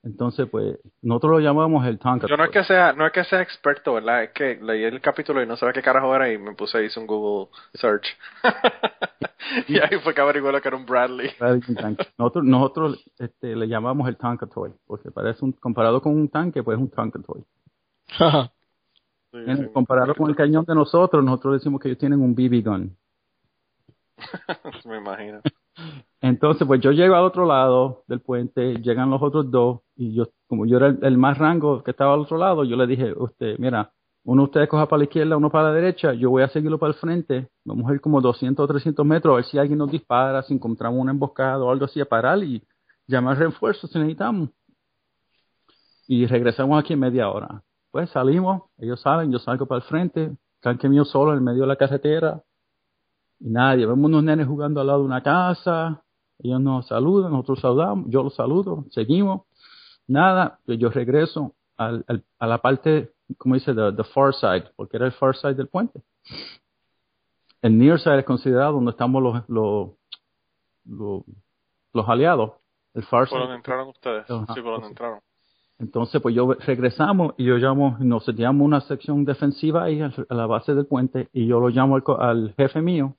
[0.04, 2.28] Entonces, pues, nosotros lo llamamos el Tonka.
[2.28, 4.24] Yo no es que sea, no es que sea experto, ¿verdad?
[4.24, 7.00] Es que leí el capítulo y no sabía qué carajo era y me puse hice
[7.00, 8.06] un Google search.
[9.68, 11.30] y ahí fue que averigué lo que era un Bradley.
[11.38, 12.06] Bradley es un tanque.
[12.16, 16.62] Nosotros, nosotros este, le llamamos el Tonka Toy, porque parece un, comparado con un tanque,
[16.62, 17.44] pues es un Tonka Toy.
[19.30, 19.72] Sí, En- sí.
[19.74, 22.96] comparado con el cañón de nosotros, nosotros decimos que ellos tienen un BB gun.
[24.86, 25.40] me imagino.
[26.20, 30.26] Entonces, pues yo llego al otro lado del puente, llegan los otros dos, y yo,
[30.48, 33.56] como yo era el, más rango que estaba al otro lado, yo le dije, usted,
[33.58, 33.92] mira,
[34.24, 36.78] uno de ustedes coja para la izquierda, uno para la derecha, yo voy a seguirlo
[36.78, 39.78] para el frente, vamos a ir como 200 o 300 metros, a ver si alguien
[39.78, 42.62] nos dispara, si encontramos una emboscada o algo así, a parar y
[43.06, 44.50] llamar refuerzos si necesitamos.
[46.08, 47.62] Y regresamos aquí en media hora.
[47.90, 51.68] Pues salimos, ellos salen, yo salgo para el frente, tanque mío solo en medio de
[51.68, 52.42] la carretera,
[53.40, 56.02] y nadie, vemos unos nenes jugando al lado de una casa,
[56.40, 59.42] ellos nos saludan, nosotros saludamos, yo los saludo, seguimos,
[60.06, 64.64] nada, yo, yo regreso al, al- a la parte, como dice, the, the far side,
[64.76, 66.00] porque era el far side del puente.
[67.62, 69.90] El near side es considerado donde estamos los, los,
[70.84, 71.22] los,
[71.92, 72.52] los aliados,
[72.94, 73.56] el far ¿Por dónde side.
[73.56, 74.30] entraron ustedes?
[74.30, 74.54] Ajá.
[74.54, 75.20] Sí, por dónde entraron.
[75.80, 80.46] Entonces, pues yo regresamos y yo llamo, nos seteamos una sección defensiva ahí a la
[80.46, 83.14] base del puente y yo lo llamo al, al jefe mío,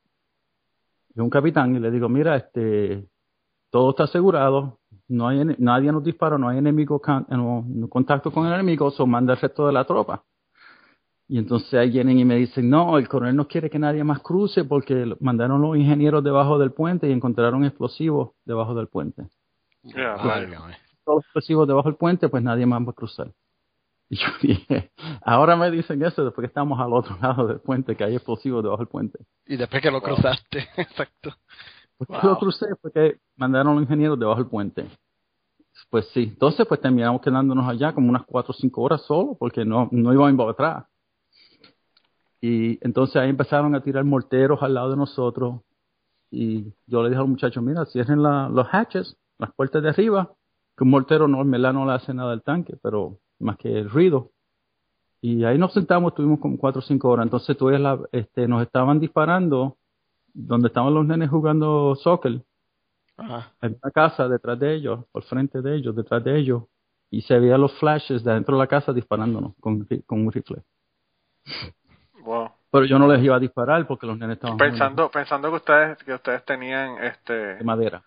[1.22, 3.08] un capitán, y le digo, mira, este,
[3.70, 8.32] todo está asegurado, no hay, nadie nos disparó, no hay enemigo, can- no, no contacto
[8.32, 10.24] con el enemigo, so manda el resto de la tropa.
[11.28, 14.20] Y entonces ahí vienen y me dicen, no, el coronel no quiere que nadie más
[14.22, 19.28] cruce porque mandaron los ingenieros debajo del puente y encontraron explosivos debajo del puente
[20.28, 20.76] Válgame.
[21.06, 23.32] todos los explosivos debajo del puente, pues nadie más va a cruzar.
[24.12, 24.92] Y yo dije,
[25.22, 28.64] ahora me dicen eso después que estamos al otro lado del puente, que hay explosivos
[28.64, 29.20] debajo del puente.
[29.46, 31.36] Y después que lo cruzaste, exacto.
[31.98, 32.32] Pues Wow.
[32.32, 34.88] lo crucé porque mandaron los ingenieros debajo del puente.
[35.90, 39.64] Pues sí, entonces pues terminamos quedándonos allá como unas cuatro o cinco horas solo, porque
[39.64, 40.86] no, no íbamos para atrás.
[42.42, 45.62] Y entonces ahí empezaron a tirar morteros al lado de nosotros.
[46.32, 49.90] Y yo le dije a los muchachos, mira, cierren la, los hatches, las puertas de
[49.90, 50.32] arriba,
[50.78, 53.90] que un mortero no, en no le hace nada al tanque, pero más que el
[53.90, 54.32] ruido.
[55.22, 57.26] Y ahí nos sentamos, estuvimos como cuatro o cinco horas.
[57.26, 59.78] Entonces tú ves la, este, nos estaban disparando
[60.34, 62.42] donde estaban los nenes jugando soccer.
[63.18, 63.52] Ajá.
[63.62, 66.64] En una casa detrás de ellos, por frente de ellos, detrás de ellos.
[67.12, 70.62] Y se veían los flashes de adentro de la casa disparándonos con, con un rifle.
[72.24, 72.52] Wow.
[72.72, 76.04] Pero yo no les iba a disparar porque los nenes estaban Pensando, pensando que ustedes,
[76.04, 78.04] que ustedes tenían este, de madera.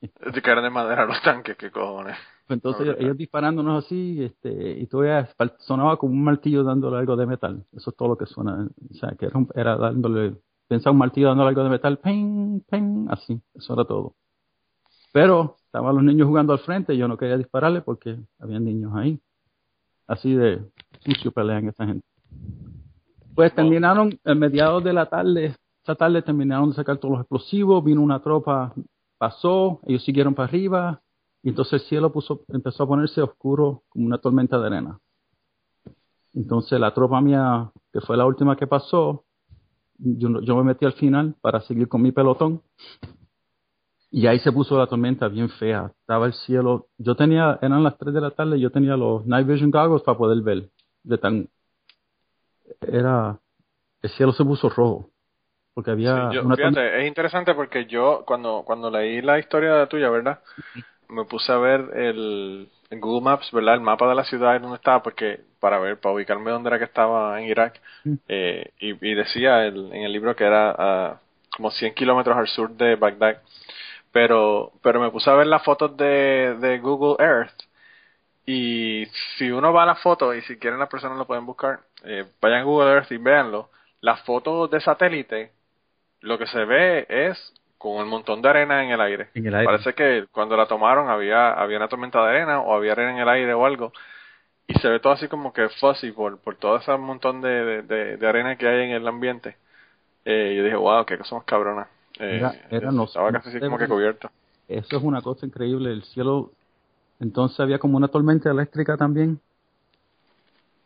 [0.00, 2.16] que eran de madera los tanques, qué cojones.
[2.54, 7.64] Entonces ellos, disparándonos así, este, y pal- sonaba como un martillo dándole algo de metal.
[7.72, 8.68] Eso es todo lo que suena.
[8.90, 10.36] O sea, que era, un- era dándole,
[10.68, 13.40] pensaba un martillo dándole algo de metal, ping, ping, así.
[13.54, 14.14] Eso era todo.
[15.12, 18.92] Pero estaban los niños jugando al frente y yo no quería dispararle porque había niños
[18.94, 19.20] ahí.
[20.06, 20.62] Así de
[21.04, 22.06] sucio pelean esta gente.
[23.34, 27.82] Pues terminaron, a mediados de la tarde, esa tarde terminaron de sacar todos los explosivos,
[27.82, 28.74] vino una tropa,
[29.18, 31.00] pasó, ellos siguieron para arriba,
[31.42, 34.98] y entonces el cielo puso, empezó a ponerse oscuro como una tormenta de arena.
[36.34, 39.24] Entonces la tropa mía, que fue la última que pasó,
[39.98, 42.62] yo, yo me metí al final para seguir con mi pelotón.
[44.10, 45.90] Y ahí se puso la tormenta bien fea.
[46.00, 46.88] Estaba el cielo.
[46.98, 50.18] Yo tenía, eran las 3 de la tarde, yo tenía los night vision goggles para
[50.18, 50.68] poder ver.
[51.02, 51.48] De tan.
[52.82, 53.38] Era.
[54.02, 55.10] El cielo se puso rojo.
[55.72, 56.28] Porque había.
[56.30, 60.40] Sí, yo- una fíjate, es interesante porque yo cuando cuando leí la historia tuya, ¿verdad?
[61.12, 63.74] Me puse a ver el en Google Maps, ¿verdad?
[63.74, 66.78] El mapa de la ciudad y dónde estaba, porque para ver, para ubicarme dónde era
[66.78, 67.80] que estaba en Irak.
[68.04, 68.14] Mm.
[68.28, 71.20] Eh, y, y decía el- en el libro que era ah,
[71.56, 73.42] como 100 kilómetros al sur de Bagdad.
[74.12, 77.54] Pero, pero me puse a ver las fotos de, de Google Earth.
[78.44, 79.06] Y
[79.38, 82.24] si uno va a las fotos, y si quieren las personas lo pueden buscar, eh,
[82.40, 83.70] vayan a Google Earth y véanlo.
[84.00, 85.52] Las fotos de satélite,
[86.20, 89.28] lo que se ve es con un montón de arena en el aire.
[89.34, 89.66] En el aire.
[89.66, 93.18] Parece que cuando la tomaron había, había una tormenta de arena o había arena en
[93.18, 93.92] el aire o algo.
[94.68, 97.82] Y se ve todo así como que fuzzy por, por todo ese montón de, de,
[97.82, 99.56] de- de arena que hay en el ambiente.
[100.24, 101.88] Eh, yo dije, wow, qué cosa más cabrona.
[102.20, 104.30] Eh, Era- era no- estaba casi así como que cubierto.
[104.68, 105.90] Eso es una cosa increíble.
[105.90, 106.52] El cielo,
[107.18, 109.40] entonces había como una tormenta eléctrica también.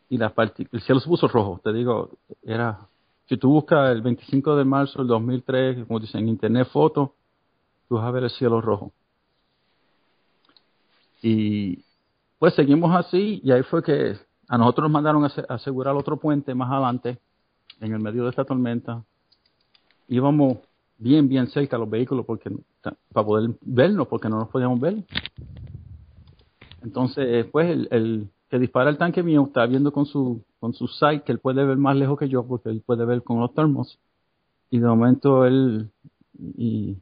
[0.09, 0.33] Y la
[0.71, 1.61] el cielo se puso rojo.
[1.63, 2.09] Te digo,
[2.43, 2.79] era.
[3.27, 7.09] Si tú buscas el 25 de marzo del 2003, como dicen en internet fotos,
[7.87, 8.91] tú vas a ver el cielo rojo.
[11.21, 11.83] Y
[12.39, 14.15] pues seguimos así, y ahí fue que
[14.47, 17.17] a nosotros nos mandaron a ase- asegurar otro puente más adelante.
[17.79, 19.03] en el medio de esta tormenta.
[20.07, 20.57] Íbamos
[20.97, 22.49] bien, bien cerca a los vehículos porque
[22.81, 25.03] para poder vernos, porque no nos podíamos ver.
[26.81, 30.87] Entonces, pues, el, el que dispara el tanque mío está viendo con su, con su
[30.87, 33.53] sight que él puede ver más lejos que yo porque él puede ver con los
[33.53, 33.99] termos.
[34.69, 35.89] Y de momento él,
[36.37, 36.97] y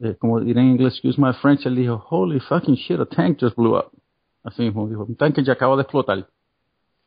[0.00, 3.38] eh, como diré en inglés, excuse my French, él dijo, holy fucking shit, a tank
[3.40, 3.90] just blew up.
[4.42, 6.28] Así mismo dijo, un tanque ya acaba de explotar.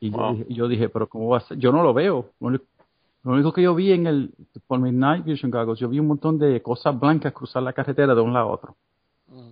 [0.00, 1.58] Y yo, dije, yo dije, pero ¿cómo va a ser?
[1.58, 2.30] Yo no lo veo.
[2.40, 2.64] Lo único,
[3.22, 4.34] lo único que yo vi en el,
[4.66, 8.14] por mi night vision goggles, yo vi un montón de cosas blancas cruzar la carretera
[8.14, 8.76] de un lado a otro.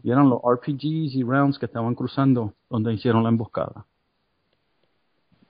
[0.02, 3.86] Y eran los RPGs y rounds que estaban cruzando donde hicieron la emboscada.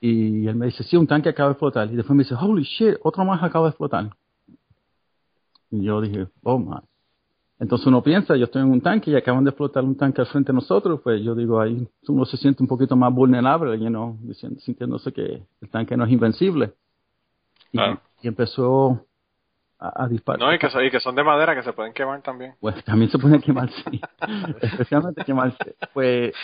[0.01, 1.91] Y él me dice, sí, un tanque acaba de explotar.
[1.93, 4.11] Y después me dice, holy shit, otro más acaba de explotar.
[5.71, 6.81] Y yo dije, oh my.
[7.59, 10.27] Entonces uno piensa, yo estoy en un tanque y acaban de explotar un tanque al
[10.27, 13.89] frente de nosotros, pues yo digo, ahí uno se siente un poquito más vulnerable, you
[13.89, 16.73] know, diciendo, sintiéndose que el tanque no es invencible.
[17.73, 19.05] Y empezó
[19.81, 20.41] a, a disparar.
[20.41, 22.55] No, y que, son, y que son de madera que se pueden quemar también.
[22.61, 24.01] Pues también se puede quemar, sí.
[24.61, 25.75] Especialmente quemarse.
[25.95, 26.35] Pues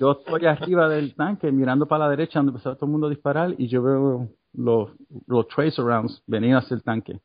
[0.00, 3.10] yo estoy arriba del tanque mirando para la derecha donde empezó todo el mundo a
[3.10, 4.90] disparar y yo veo los,
[5.26, 7.20] los tracer rounds venir hacia el tanque.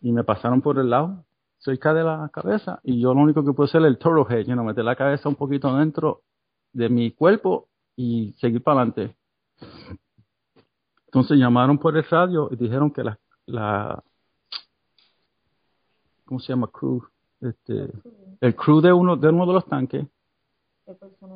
[0.00, 1.24] Y me pasaron por el lado,
[1.58, 4.46] cerca de la cabeza, y yo lo único que puedo hacer es el turtle head,
[4.46, 6.22] you know, meter la cabeza un poquito dentro
[6.72, 9.14] de mi cuerpo y seguir para adelante.
[11.06, 14.02] Entonces llamaron por el radio y dijeron que la, la
[16.32, 16.70] ¿cómo se llama?
[16.72, 17.02] Crew.
[17.42, 17.90] Este,
[18.40, 20.06] el crew de uno, de uno de los tanques,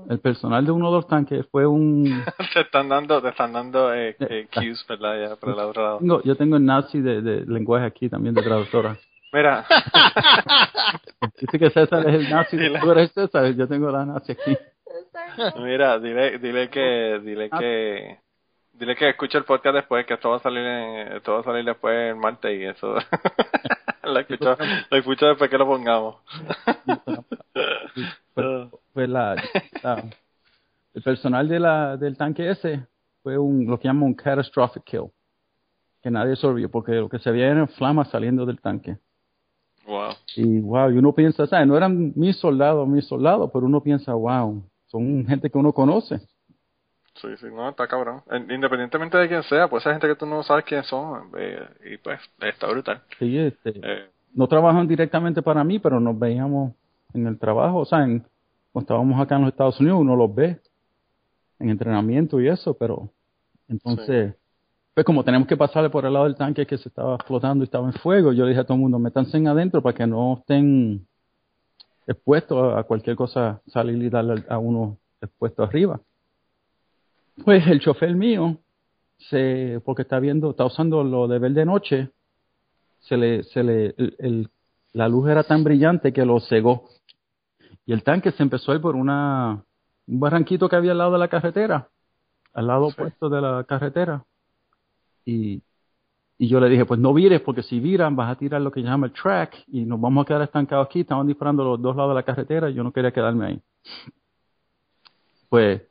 [0.08, 2.24] el personal de uno de los tanques fue un...
[2.54, 5.20] te están dando, te están dando eh, eh, cues, ¿verdad?
[5.20, 5.98] Ya, por el otro lado.
[5.98, 8.96] Tengo, yo tengo el nazi de, de lenguaje aquí también de traductora.
[9.34, 9.66] Mira,
[11.40, 12.80] Dice que César es el nazi, Dile.
[12.80, 14.56] tú eres César, yo tengo la nazi aquí.
[15.58, 18.18] mira, dile, dile que, dile que,
[18.72, 21.44] dile que escuche el podcast después, que esto va a salir, en, esto va a
[21.44, 22.94] salir después el martes y eso.
[24.12, 24.56] lo escucho,
[24.90, 26.16] lo escucho después que lo pongamos.
[28.92, 29.36] Pues la,
[29.82, 30.04] la-
[30.94, 32.86] el personal de la, del tanque ese
[33.22, 35.10] fue un, lo que llaman un catastrophic kill.
[36.02, 38.96] Que nadie sorbió, porque lo que se veía eran flamas saliendo del tanque.
[39.86, 40.12] wow.
[40.36, 41.66] Y wow, y uno piensa, ¿sabes?
[41.66, 46.20] No eran mis soldados, mis soldados, pero uno piensa, wow, son gente que uno conoce.
[47.20, 48.22] Sí, sí, no, está cabrón.
[48.30, 51.66] En- Independientemente de quién sea, pues esa gente que tú no sabes quién son, eh,
[51.92, 53.02] y pues está brutal.
[53.18, 56.72] Sí, este, Eh, no trabajan directamente para mí, pero nos veíamos
[57.14, 58.20] en el trabajo, o sea, en,
[58.72, 60.60] cuando estábamos acá en los Estados Unidos, uno los ve
[61.58, 63.10] en entrenamiento y eso, pero
[63.68, 64.34] entonces,
[64.94, 67.66] pues como tenemos que pasarle por el lado del tanque que se estaba flotando y
[67.66, 70.06] estaba en fuego, yo le dije a todo el mundo, métanse en adentro para que
[70.06, 71.06] no estén
[72.06, 76.00] expuestos a cualquier cosa, salir y darle a uno expuesto arriba.
[77.44, 78.58] Pues el chofer mío,
[79.18, 82.10] se, porque está viendo, está usando lo de ver de noche,
[83.00, 84.50] se le, se le, el- el-
[84.92, 86.88] la luz era tan brillante que lo cegó.
[87.84, 89.62] Y el tanque se empezó a ir por una,
[90.06, 91.88] un barranquito que había al lado de la carretera,
[92.54, 94.24] al lado opuesto de la carretera.
[95.24, 95.62] Y,
[96.38, 98.80] y yo le dije, pues no vires, porque si viran vas a tirar lo que
[98.82, 101.00] llama el track y nos vamos a quedar estancados aquí.
[101.00, 103.62] Estaban disparando los dos lados de la carretera y yo no quería quedarme ahí.
[105.48, 105.82] Pues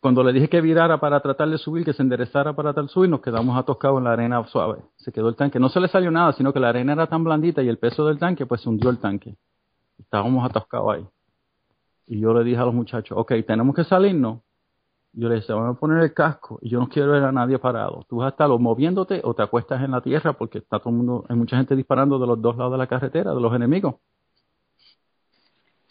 [0.00, 2.90] cuando le dije que virara para tratar de subir, que se enderezara para tratar de
[2.90, 4.78] subir, nos quedamos atoscados en la arena suave.
[4.96, 5.60] Se quedó el tanque.
[5.60, 8.06] No se le salió nada, sino que la arena era tan blandita y el peso
[8.06, 9.36] del tanque, pues se hundió el tanque.
[9.98, 11.06] Estábamos atascados ahí.
[12.06, 14.40] Y yo le dije a los muchachos, ok, tenemos que salirnos.
[15.12, 17.58] Yo le dije, vamos a poner el casco y yo no quiero ver a nadie
[17.58, 18.06] parado.
[18.08, 20.96] Tú vas a estar moviéndote o te acuestas en la tierra porque está todo el
[20.96, 23.96] mundo, hay mucha gente disparando de los dos lados de la carretera, de los enemigos.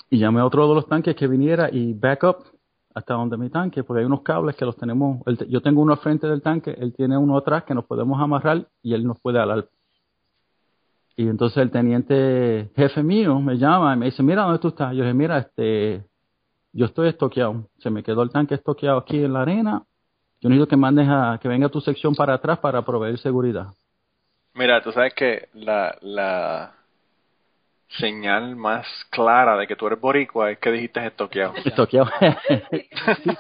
[0.10, 2.59] Y llamé a otro de los tanques que viniera y back up
[2.94, 5.94] hasta donde mi tanque, porque hay unos cables que los tenemos, te- yo tengo uno
[5.94, 9.20] al frente del tanque, él tiene uno atrás que nos podemos amarrar y él nos
[9.20, 9.68] puede alar.
[11.16, 14.92] Y entonces el teniente jefe mío me llama y me dice, mira, ¿dónde tú estás?
[14.94, 16.06] Yo le dije, mira, este,
[16.72, 19.84] yo estoy estoqueado, se me quedó el tanque estoqueado aquí en la arena,
[20.40, 23.68] yo necesito que mandes a, que venga tu sección para atrás para proveer seguridad.
[24.54, 26.79] Mira, tú sabes que la, la
[27.98, 31.54] señal más clara de que tú eres boricua es que dijiste estoqueado.
[31.66, 32.10] Estoqueado.
[33.24, 33.38] sí,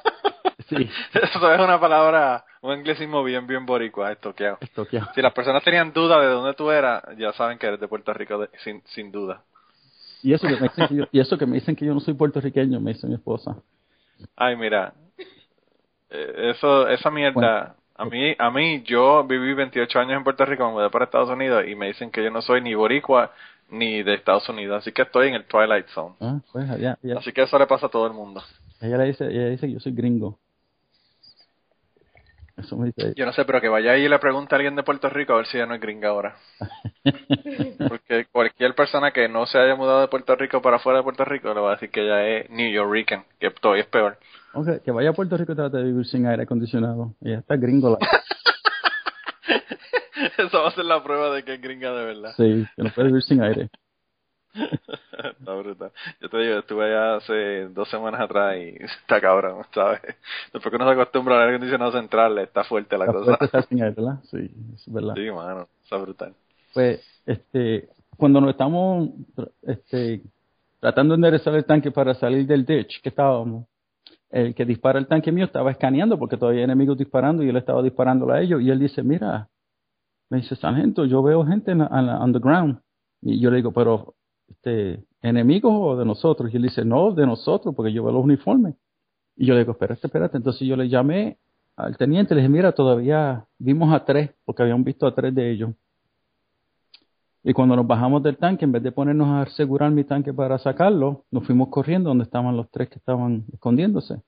[0.67, 4.57] sí, Eso es una palabra, un anglicismo bien, bien boricua, estoqueado.
[4.61, 5.09] estoqueado.
[5.13, 8.13] Si las personas tenían duda de dónde tú eras, ya saben que eres de Puerto
[8.13, 9.43] Rico de- sin, sin duda.
[10.21, 11.99] Y eso, que me dicen que yo, y eso que me dicen que yo no
[12.01, 13.55] soy puertorriqueño, me dice mi esposa.
[14.35, 14.93] Ay, mira,
[16.09, 20.65] eh, eso, esa mierda, a mí, a mí, yo viví 28 años en Puerto Rico,
[20.67, 23.31] me mudé para Estados Unidos y me dicen que yo no soy ni boricua
[23.71, 26.15] ni de Estados Unidos, así que estoy en el Twilight Zone.
[26.19, 26.69] Ah, pues
[27.17, 28.41] Así que eso le pasa a todo el mundo.
[28.81, 30.37] ella le dice, ella dice que yo soy gringo.
[32.59, 33.13] Eso me dice.
[33.15, 35.33] Yo no sé, pero que vaya ahí y le pregunte a alguien de Puerto Rico
[35.33, 36.35] a ver si ya no es gringa ahora.
[37.87, 41.23] Porque cualquier persona que no se haya mudado de Puerto Rico para afuera de Puerto
[41.23, 44.17] Rico le va a decir que ella es New Yorker, que todavía es peor.
[44.53, 47.13] Ok, que vaya a Puerto Rico y trate de vivir sin aire acondicionado.
[47.21, 47.91] Ya está gringo.
[47.91, 47.97] La...
[50.47, 52.33] Esa va a ser la prueba de que es gringa de verdad.
[52.37, 53.69] Sí, que no puede vivir sin aire.
[54.53, 55.91] está brutal.
[56.21, 60.01] Yo te digo, estuve allá hace dos semanas atrás y está cabrón, ¿sabes?
[60.53, 63.37] Después que uno se acostumbra al aire acondicionado central, está fuerte la Está cosa.
[63.41, 64.19] estar sin aire, ¿verdad?
[64.29, 65.13] Sí, es verdad.
[65.15, 66.33] Sí, mano, está brutal.
[66.73, 69.09] Pues, este, cuando nos estamos
[69.63, 70.21] este,
[70.79, 73.65] tratando de enderezar el tanque para salir del ditch que estábamos,
[74.31, 77.57] el que dispara el tanque mío estaba escaneando porque todavía hay enemigos disparando y él
[77.57, 79.47] estaba disparándole a ellos y él dice, mira,
[80.29, 82.79] me dice, sargento, yo veo gente en la, underground.
[83.21, 84.15] Y yo le digo, pero,
[84.47, 86.53] este, ¿enemigos o de nosotros?
[86.53, 88.75] Y él dice, no, de nosotros, porque yo veo los uniformes.
[89.35, 90.37] Y yo le digo, espérate, espérate.
[90.37, 91.37] Entonces yo le llamé
[91.75, 95.51] al teniente, le dije, mira, todavía vimos a tres, porque habían visto a tres de
[95.51, 95.71] ellos.
[97.43, 100.57] Y cuando nos bajamos del tanque, en vez de ponernos a asegurar mi tanque para
[100.59, 104.21] sacarlo, nos fuimos corriendo donde estaban los tres que estaban escondiéndose.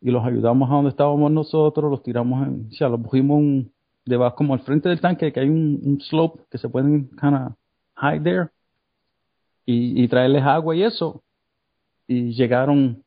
[0.00, 3.73] Y los ayudamos a donde estábamos nosotros, los tiramos en, o sea, los pusimos un,
[4.04, 7.34] debajo, como al frente del tanque, que hay un, un slope que se pueden kind
[7.34, 7.52] of
[8.02, 8.48] hide there.
[9.66, 11.22] Y, y traerles agua y eso.
[12.06, 13.02] Y llegaron,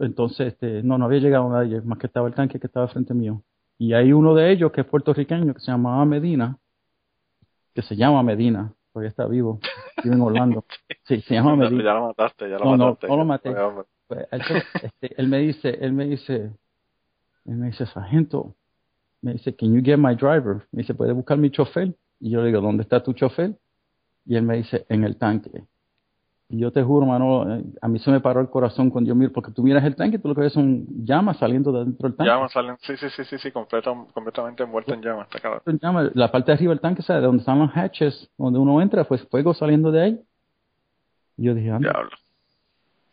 [0.00, 3.12] entonces, este, no, no había llegado nadie, más que estaba el tanque que estaba frente
[3.12, 3.42] mío.
[3.76, 6.56] Y hay uno de ellos que es puertorriqueño, que se llamaba Medina,
[7.74, 9.60] que se llama Medina, todavía está vivo,
[10.02, 10.64] vive en Orlando.
[11.04, 11.84] Sí, se llama Medina.
[11.84, 13.08] Ya lo mataste, ya lo No, no, mataste.
[13.08, 13.54] no lo maté.
[14.08, 16.52] Pues, él, se- este, él me dice, él me dice,
[17.46, 18.54] él me dice, sargento,
[19.22, 20.66] me dice, can you get my driver?
[20.72, 21.94] Me dice, ¿puede buscar mi chofer?
[22.20, 23.56] Y yo le digo, ¿dónde está tu chofer?
[24.26, 25.64] Y él me dice, en el tanque.
[26.50, 29.14] Y yo te juro, mano, eh, a mí se me paró el corazón cuando yo
[29.14, 32.08] miro, porque tú miras el tanque, tú lo que ves son llamas saliendo de dentro
[32.08, 32.30] del tanque.
[32.30, 36.10] Llamas salen, sí, sí, sí, sí, sí, completo, completamente envuelto en llamas, está llamas.
[36.14, 37.22] La parte de arriba del tanque, ¿sabes?
[37.22, 40.20] Donde están los hatches, donde uno entra, pues fuego saliendo de ahí.
[41.36, 41.90] Y yo dije, anda.
[41.90, 42.10] Diablo.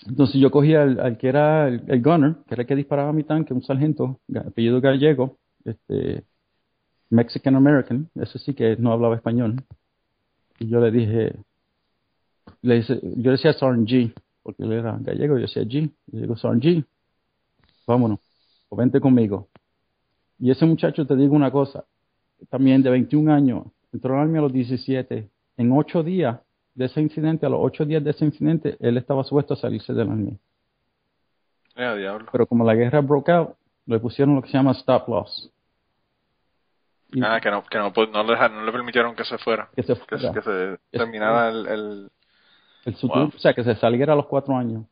[0.07, 3.11] Entonces yo cogí al, al que era el, el gunner, que era el que disparaba
[3.11, 6.23] mi tanque, un sargento, apellido gallego, este,
[7.09, 9.63] Mexican American, ese sí que no hablaba español.
[10.59, 11.35] Y yo le dije,
[12.61, 14.13] le dice, yo decía Sergeant G,
[14.43, 15.91] porque él era gallego, yo decía G.
[16.07, 16.85] Y le digo, Sergeant G,
[17.85, 18.19] vámonos,
[18.69, 19.47] o vente conmigo.
[20.39, 21.85] Y ese muchacho, te digo una cosa,
[22.49, 26.39] también de 21 años, entró al army a los 17, en ocho días
[26.73, 29.93] de ese incidente, a los ocho días de ese incidente, él estaba supuesto a salirse
[29.93, 30.37] del army.
[31.77, 32.17] Eh.
[32.31, 33.55] Pero como la guerra broke out,
[33.85, 35.51] le pusieron lo que se llama stop loss.
[37.21, 39.69] Ah, que no, que no, pues, no, le, no le permitieron que se fuera.
[39.75, 40.33] que se Que, fuera.
[40.33, 42.11] que se terminara el, el...
[42.85, 43.31] El Wow.
[43.35, 44.85] o sea, que se saliera a los cuatro años.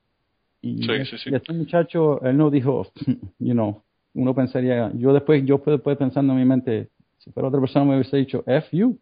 [0.61, 1.29] Y, Sí, sí, sí.
[1.29, 2.87] y este muchacho, él no dijo,
[3.39, 3.83] you know,
[4.13, 6.89] uno pensaría, yo después, yo después pensando en mi mente,
[7.19, 8.97] si fuera otra persona me hubiese dicho, F you,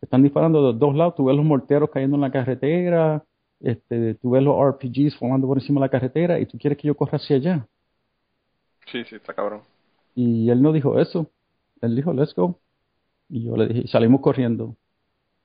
[0.00, 3.24] están disparando de dos lados, tú ves los morteros cayendo en la carretera,
[3.60, 6.88] este, tú ves los RPGs volando por encima de la carretera y tú quieres que
[6.88, 7.66] yo corra hacia allá.
[8.86, 9.62] Sí, sí, está cabrón.
[10.14, 11.30] Y él no dijo eso.
[11.82, 12.58] Él dijo, let's go.
[13.28, 14.76] Y yo le dije, salimos corriendo.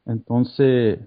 [0.06, 1.00] Entonces,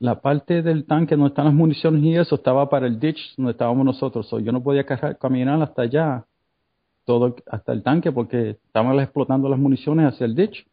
[0.00, 3.52] la parte del tanque donde están las municiones y eso estaba para el ditch donde
[3.52, 4.28] estábamos nosotros.
[4.28, 4.84] So, yo no podía
[5.18, 6.24] caminar hasta allá,
[7.04, 10.66] todo hasta el tanque, porque estaban explotando las municiones hacia el ditch.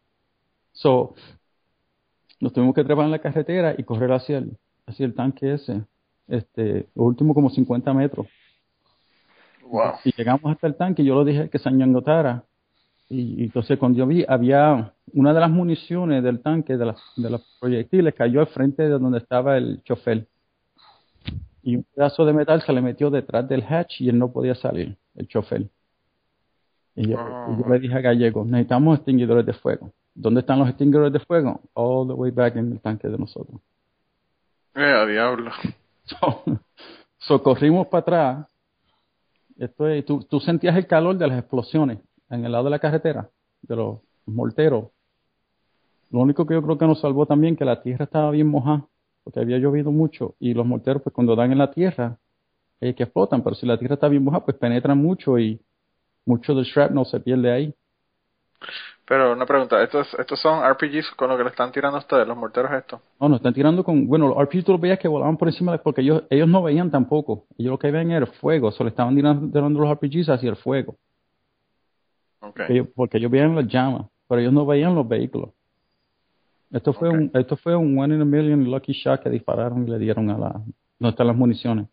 [0.72, 1.14] So,
[2.40, 5.84] nos tuvimos que trepar en la carretera y correr hacia el, hacia el tanque ese.
[6.28, 8.26] Este, lo último como 50 metros.
[9.68, 9.94] Wow.
[10.04, 12.44] Y llegamos hasta el tanque, yo lo dije que se añangotara.
[13.08, 17.00] Y, y entonces cuando yo vi, había una de las municiones del tanque, de las,
[17.16, 20.26] de los proyectiles, cayó al frente de donde estaba el chofer.
[21.62, 24.54] Y un pedazo de metal se le metió detrás del hatch y él no podía
[24.54, 25.68] salir, el chofer.
[26.94, 27.48] Y yo, Ah.
[27.56, 29.92] y yo le dije a Gallego, necesitamos extinguidores de fuego.
[30.14, 31.60] ¿Dónde están los extinguidores de fuego?
[31.74, 33.60] All the way back en el tanque de nosotros.
[34.74, 35.50] Eh, a diablo.
[36.08, 36.44] So,
[37.18, 38.46] so corrimos para atrás.
[39.58, 41.98] Esto es, tú, tú sentías el calor de las explosiones
[42.30, 43.30] en el lado de la carretera,
[43.62, 44.86] de los morteros.
[46.10, 48.86] Lo único que yo creo que nos salvó también que la tierra estaba bien mojada,
[49.24, 52.18] porque había llovido mucho y los morteros pues cuando dan en la tierra
[52.80, 55.60] eh, que explotan, pero si la tierra está bien mojada pues penetran mucho y
[56.26, 57.74] mucho del shrapnel se pierde ahí.
[59.08, 62.26] Pero una pregunta, ¿estos, estos son RPGs con lo que le están tirando a ustedes,
[62.26, 63.00] los morteros estos?
[63.20, 65.72] No, nos están tirando con, bueno, los RPGs tú los veías que volaban por encima,
[65.72, 67.46] de- porque ellos, ellos no veían tampoco.
[67.56, 70.56] Ellos lo que veían era el fuego, solo estaban tirando, tirando los RPGs hacia el
[70.56, 70.96] fuego.
[72.40, 72.60] Ok.
[72.68, 75.50] Ellos- porque ellos veían las llamas, pero ellos no veían los vehículos.
[76.70, 79.90] Esto fue un, esto fue un one in a million lucky shot que dispararon y
[79.90, 80.48] le dieron a la,
[80.98, 81.86] donde están las municiones.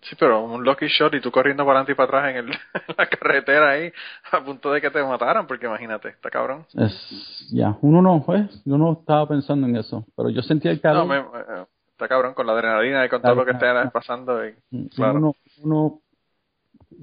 [0.00, 2.50] Sí, pero un lucky shot y tú corriendo para adelante y para atrás en, el,
[2.88, 3.92] en la carretera ahí
[4.32, 6.64] a punto de que te mataran, porque imagínate, está cabrón.
[6.74, 10.80] Es, ya, uno no, pues, yo no estaba pensando en eso, pero yo sentía el
[10.80, 11.06] calor.
[11.06, 14.46] No, me- eh, está cabrón con la adrenalina y con todo lo que esté pasando.
[14.46, 14.54] Y,
[14.94, 15.18] claro.
[15.18, 15.34] Uno,
[15.64, 16.00] uno,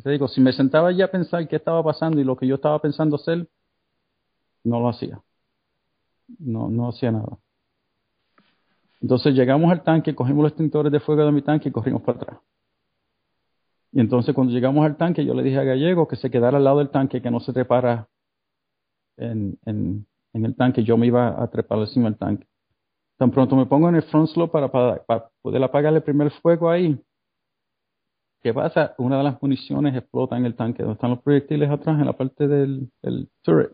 [0.02, 2.56] te digo, si me sentaba ya a pensar qué estaba pasando y lo que yo
[2.56, 3.48] estaba pensando hacer,
[4.64, 5.22] no lo hacía.
[6.40, 7.38] No, no hacía nada.
[9.02, 12.18] Entonces llegamos al tanque, cogimos los extintores de fuego de mi tanque y corrimos para
[12.18, 12.40] atrás.
[13.92, 16.64] Y entonces cuando llegamos al tanque, yo le dije a Gallego que se quedara al
[16.64, 18.10] lado del tanque, que no se trepara
[19.18, 20.84] en, en, en el tanque.
[20.84, 22.48] Yo me iba a trepar encima del tanque.
[23.18, 26.32] Tan pronto me pongo en el front slope para, para, para poder apagar el primer
[26.32, 27.00] fuego ahí,
[28.46, 28.94] ¿Qué pasa?
[29.00, 32.14] Una de las municiones explota en el tanque, donde están los proyectiles atrás, en la
[32.14, 33.72] parte del, del turret.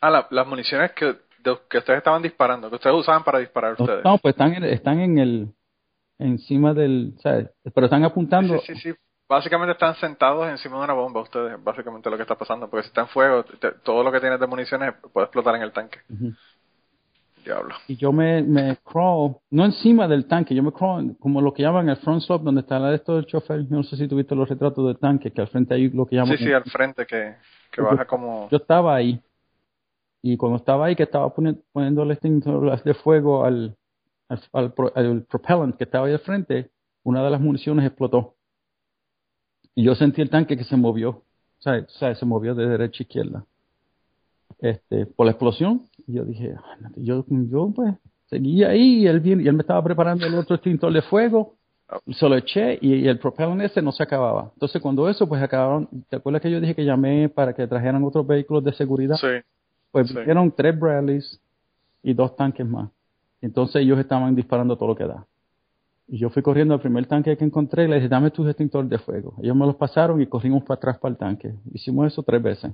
[0.00, 3.74] Ah, la- las municiones que, de- que ustedes estaban disparando, que ustedes usaban para disparar
[3.78, 4.02] No, ustedes.
[4.02, 5.48] no, pues están, en- están en el,
[6.18, 7.50] encima del, ¿sabes?
[7.74, 8.58] Pero están apuntando.
[8.60, 8.98] Sí, sí, sí.
[9.28, 12.88] Básicamente están sentados encima de una bomba ustedes, básicamente lo que está pasando, porque si
[12.88, 15.98] está en fuego, te- todo lo que tienes de municiones puede explotar en el tanque.
[17.44, 17.74] Diablo.
[17.86, 21.62] Y yo me, me crawl, no encima del tanque, yo me crawl como lo que
[21.62, 23.62] llaman el front slope, donde está la esto del chofer.
[23.68, 26.16] Yo no sé si tuviste los retratos del tanque, que al frente hay lo que
[26.16, 26.36] llaman.
[26.36, 27.36] Sí, sí, al frente que,
[27.70, 28.48] que baja como...
[28.50, 29.20] Yo estaba ahí.
[30.22, 33.76] Y cuando estaba ahí, que estaba poni- poniendo el extintor de fuego al,
[34.28, 36.70] al, al pro- al propellant que estaba ahí al frente,
[37.02, 38.34] una de las municiones explotó.
[39.74, 41.10] Y yo sentí el tanque que se movió.
[41.10, 43.44] O sea, o sea, se movió de derecha a izquierda.
[44.60, 45.82] Este, por la explosión.
[46.06, 46.54] Y yo dije,
[46.96, 47.94] yo, yo pues
[48.26, 51.54] seguía ahí y él, y él me estaba preparando el otro extintor de fuego.
[52.08, 54.50] Se lo eché y, y el propellant ese no se acababa.
[54.54, 55.88] Entonces cuando eso, pues acabaron.
[56.08, 59.16] ¿Te acuerdas que yo dije que llamé para que trajeran otros vehículos de seguridad?
[59.16, 59.26] Sí,
[59.90, 60.16] Pues Sí.
[60.16, 61.40] vinieron tres Bradleys
[62.02, 62.90] y dos tanques más.
[63.40, 65.26] Entonces ellos estaban disparando todo lo que da.
[66.08, 68.90] Y yo fui corriendo al primer tanque que encontré y le dije, dame tus extintores
[68.90, 69.34] de fuego.
[69.42, 71.54] Ellos me los pasaron y corrimos para atrás para el tanque.
[71.72, 72.72] Hicimos eso tres veces.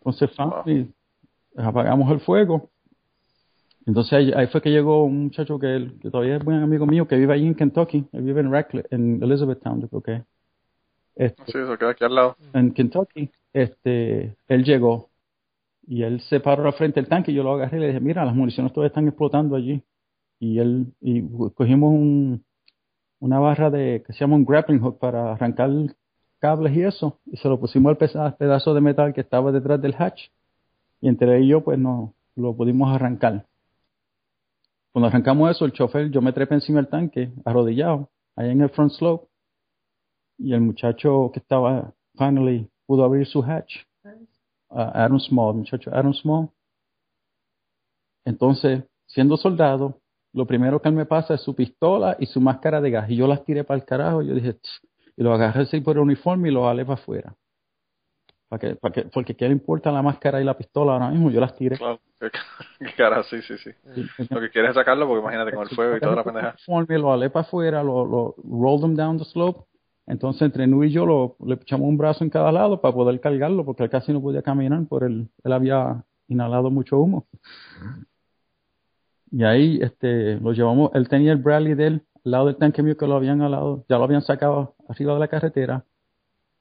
[0.00, 0.88] Entonces Wow.
[1.56, 2.70] Apagamos el fuego.
[3.86, 6.86] Entonces ahí, ahí fue que llegó un muchacho que, él- que todavía es buen amigo
[6.86, 8.06] mío que vive allí en Kentucky.
[8.12, 10.12] Él vive en Radcliffe, en Elizabethtown, yo creo que.
[10.12, 10.22] es.
[11.16, 12.36] Este, sí, eso queda aquí al lado.
[12.52, 15.08] en Kentucky, este, él llegó
[15.86, 18.00] y él se paró al frente del tanque y yo lo agarré y le dije,
[18.00, 19.82] mira, las municiones todavía están explotando allí.
[20.38, 21.22] Y él, y
[21.54, 22.44] cogimos un,
[23.20, 25.70] una barra de, que se llama un grappling hook para arrancar
[26.38, 29.94] cables y eso, y se lo pusimos al pedazo de metal que estaba detrás del
[29.98, 30.28] hatch.
[31.00, 33.46] Y entre él y yo, pues no, lo pudimos arrancar.
[34.92, 38.70] Cuando arrancamos eso, el chofer, yo me trepé encima del tanque, arrodillado, allá en el
[38.70, 39.28] front slope,
[40.38, 43.84] y el muchacho que estaba, finally, pudo abrir su hatch.
[44.70, 46.50] Uh, Small, muchacho Adam Small.
[48.24, 50.00] Entonces, siendo soldado,
[50.32, 53.10] lo primero que él me pasa es su pistola y su máscara de gas.
[53.10, 54.22] Y yo las tiré para el carajo.
[54.22, 54.56] Yo dije,
[55.16, 57.34] y lo agarré así por el uniforme y lo jalé para afuera.
[58.48, 61.30] ¿Para que, para que, porque qué le importa la máscara y la pistola ahora mismo,
[61.30, 61.76] yo las tiré.
[61.76, 62.00] Claro.
[62.78, 63.70] Qué cara, sí, sí, sí.
[64.30, 66.56] Lo que quieres es sacarlo porque imagínate con el fuego y toda la pendeja.
[66.66, 69.68] Lo alé para afuera, lo, lo rolled them down the slope.
[70.06, 73.20] Entonces, entre Nu y yo lo, le echamos un brazo en cada lado para poder
[73.20, 77.26] cargarlo, porque él casi no podía caminar, por el, él había inhalado mucho humo.
[79.30, 82.82] Y ahí este, lo llevamos, él tenía el Bradley de él al lado del tanque
[82.82, 85.84] mío que lo habían al lado, ya lo habían sacado arriba de la carretera.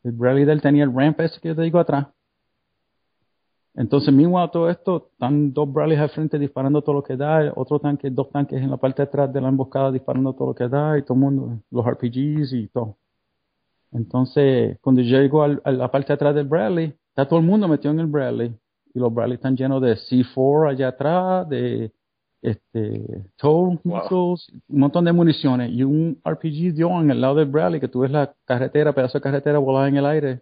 [0.08, 2.08] El Bradley de él tenía el ramp ese que yo te digo atrás.
[3.76, 7.78] Entonces, mismo todo esto, están dos Bradleys al frente disparando todo lo que da, otro
[7.80, 10.68] tanque, dos tanques en la parte de atrás de la emboscada disparando todo lo que
[10.70, 12.98] da, y todo el mundo, los RPGs y todo.
[13.92, 17.68] Entonces, cuando yo llego a la parte de atrás del Bradley, está todo el mundo
[17.68, 18.56] metido en el Bradley,
[18.94, 21.92] y los Bradley están llenos de C4 allá atrás, de
[22.42, 24.38] este tow Wow.
[24.68, 28.02] un montón de municiones, y un RPG dio en el lado del Bradley, que tú
[28.02, 30.42] ves la carretera, pedazo de carretera volada en el aire,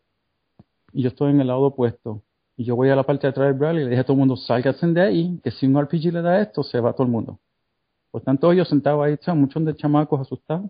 [0.93, 2.21] y yo estoy en el lado opuesto.
[2.57, 4.13] Y yo voy a la parte de atrás del Bradley y le dije a todo
[4.13, 7.03] el mundo, sálganse de ahí, que si un RPG le da esto, se va todo
[7.03, 7.39] el mundo.
[8.11, 10.69] Por tanto, ellos sentados ahí, o muchos de chamacos asustados.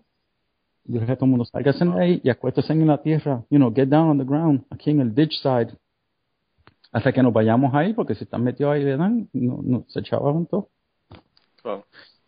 [0.84, 3.44] Yo le dije a todo el mundo, sálganse de ahí y acuéstense en la tierra,
[3.50, 5.76] you know, get down on the ground, aquí en el ditch side.
[6.92, 10.00] Hasta que nos vayamos ahí, porque si están metidos ahí le dan, no, no, se
[10.00, 10.70] echaban todo.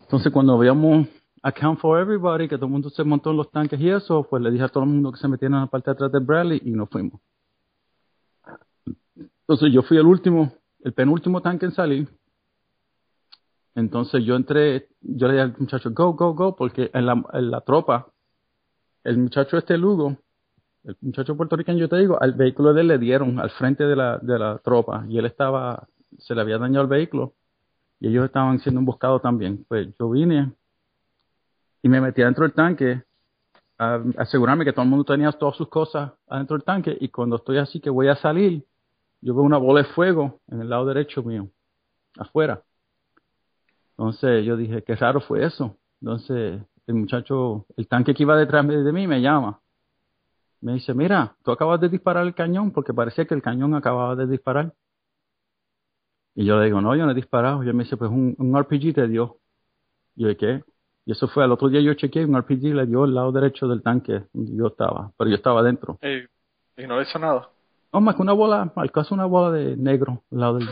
[0.01, 1.07] Entonces, cuando veíamos
[1.43, 4.43] Account for Everybody, que todo el mundo se montó en los tanques y eso, pues
[4.43, 6.25] le dije a todo el mundo que se metieran en la parte de atrás del
[6.25, 7.21] Bradley y nos fuimos.
[9.41, 12.09] Entonces, yo fui el último, el penúltimo tanque en salir.
[13.75, 17.51] Entonces, yo entré, yo le dije al muchacho, go, go, go, porque en la, en
[17.51, 18.09] la tropa,
[19.05, 20.17] el muchacho este Lugo,
[20.85, 23.95] el muchacho puertorriqueño, yo te digo, al vehículo de él le dieron al frente de
[23.95, 25.87] la, de la tropa y él estaba,
[26.19, 27.35] se le había dañado el vehículo
[28.01, 29.65] y ellos estaban siendo emboscados también.
[29.69, 30.53] Pues yo vine
[31.83, 33.03] y me metí adentro del tanque
[33.79, 37.37] a asegurarme que todo el mundo tenía todas sus cosas adentro del tanque y cuando
[37.37, 38.65] estoy así que voy a salir,
[39.21, 41.49] yo veo una bola de fuego en el lado derecho mío,
[42.17, 42.63] afuera.
[43.91, 45.77] Entonces yo dije, qué raro fue eso.
[46.01, 49.61] Entonces el muchacho, el tanque que iba detrás de mí me llama.
[50.61, 54.17] Me dice, mira, tú acabas de disparar el cañón porque parecía que el cañón acababa
[54.17, 54.73] de disparar.
[56.41, 57.65] Y yo le digo, no, yo no he disparado.
[57.65, 59.39] Y él me dice, pues un, un RPG te dio.
[60.15, 60.63] Y yo, ¿qué?
[61.05, 63.67] Y eso fue, al otro día yo chequeé, un RPG le dio el lado derecho
[63.67, 65.99] del tanque donde yo estaba, pero yo estaba adentro.
[66.01, 67.49] ¿Y, y no le hizo nada?
[67.93, 70.69] No, más que una bola, al caso una bola de negro al lado del...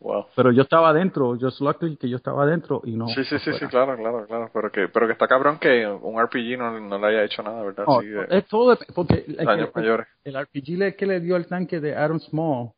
[0.00, 0.26] Wow.
[0.36, 3.08] Pero yo estaba adentro, yo lucky que yo estaba adentro y no.
[3.08, 4.50] Sí, sí, sí, sí, claro, claro, claro.
[4.52, 7.62] Pero que, pero que está cabrón que un RPG no, no le haya hecho nada,
[7.62, 7.84] ¿verdad?
[7.86, 10.06] No, sí, de es todo, porque el, el- mayores.
[10.24, 12.72] el RPG le- que le dio el tanque de Aaron Small,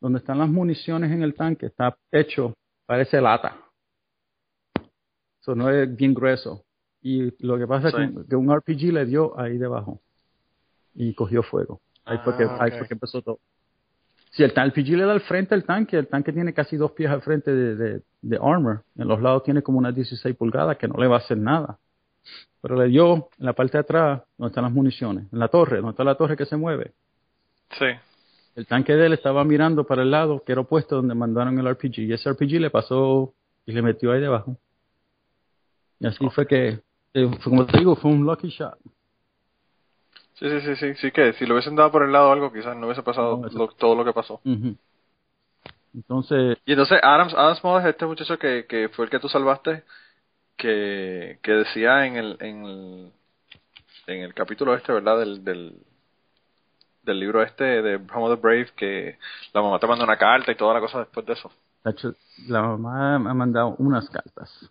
[0.00, 2.54] donde están las municiones en el tanque, está hecho,
[2.86, 3.56] parece lata.
[5.40, 6.64] Eso no es bien grueso.
[7.02, 7.96] Y lo que pasa Sí.
[8.02, 10.00] es que, un RPG le dio ahí debajo
[10.94, 11.80] y cogió fuego.
[12.04, 13.38] Ahí, fue, que, Ah, ahí fue que empezó todo.
[14.32, 16.92] Si el tan- RPG le da al frente al tanque, el tanque tiene casi dos
[16.92, 18.84] pies al frente de, de, de armor.
[18.96, 21.78] En los lados tiene como unas 16 pulgadas que no le va a hacer nada.
[22.60, 25.78] Pero le dio en la parte de atrás, donde están las municiones, en la torre,
[25.78, 26.92] donde está la torre que se mueve.
[27.78, 27.86] Sí.
[28.60, 31.66] El tanque de él estaba mirando para el lado que era opuesto donde mandaron el
[31.66, 32.00] RPG.
[32.00, 33.32] Y ese RPG le pasó
[33.64, 34.54] y le metió ahí debajo.
[35.98, 36.78] Y así fue que,
[37.14, 38.76] eh, fue como te digo, fue un lucky shot.
[40.34, 42.76] Sí, sí, sí, sí, sí que si lo hubiesen dado por el lado algo, quizás
[42.76, 44.42] no hubiese pasado No, eso- lo- todo lo que pasó.
[45.94, 49.28] Entonces, Y entonces Adams, Adam Small es este muchacho que, que fue el que tú
[49.30, 49.84] salvaste,
[50.58, 53.12] que, que decía en el, en el,
[54.06, 55.18] en el capítulo este, ¿verdad?
[55.20, 55.78] Del, del,
[57.02, 59.18] del libro este de of the Brave, que
[59.52, 61.50] la mamá te manda una carta y toda la cosa después de eso.
[62.46, 64.70] La mamá me ha mandado unas cartas.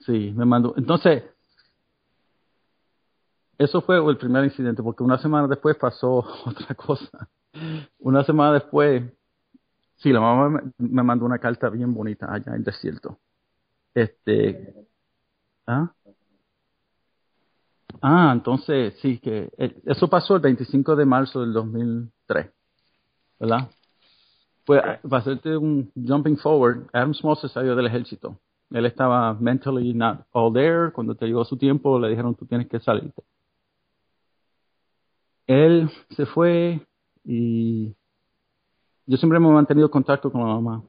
[0.00, 0.74] Sí, me mandó.
[0.76, 1.24] Entonces,
[3.58, 7.28] eso fue el primer incidente, porque una semana después pasó otra cosa.
[7.98, 9.02] Una semana después,
[9.96, 13.18] sí, la mamá me mandó una carta bien bonita allá en el desierto.
[13.92, 14.74] Este,
[15.66, 15.92] ¿ah?
[18.02, 22.50] Ah, entonces, sí, que eh, eso pasó el 25 de marzo del 2003,
[23.38, 23.70] ¿verdad?
[24.64, 25.10] Pues, Ok.
[25.10, 28.38] para hacerte un jumping forward, Adam Small se salió del ejército.
[28.70, 30.92] Él estaba mentally not all there.
[30.92, 33.22] Cuando te llegó su tiempo, le dijeron, tú tienes que salirte.
[35.46, 36.80] Él se fue
[37.24, 37.94] y
[39.06, 40.84] yo siempre me he mantenido contacto con la mamá.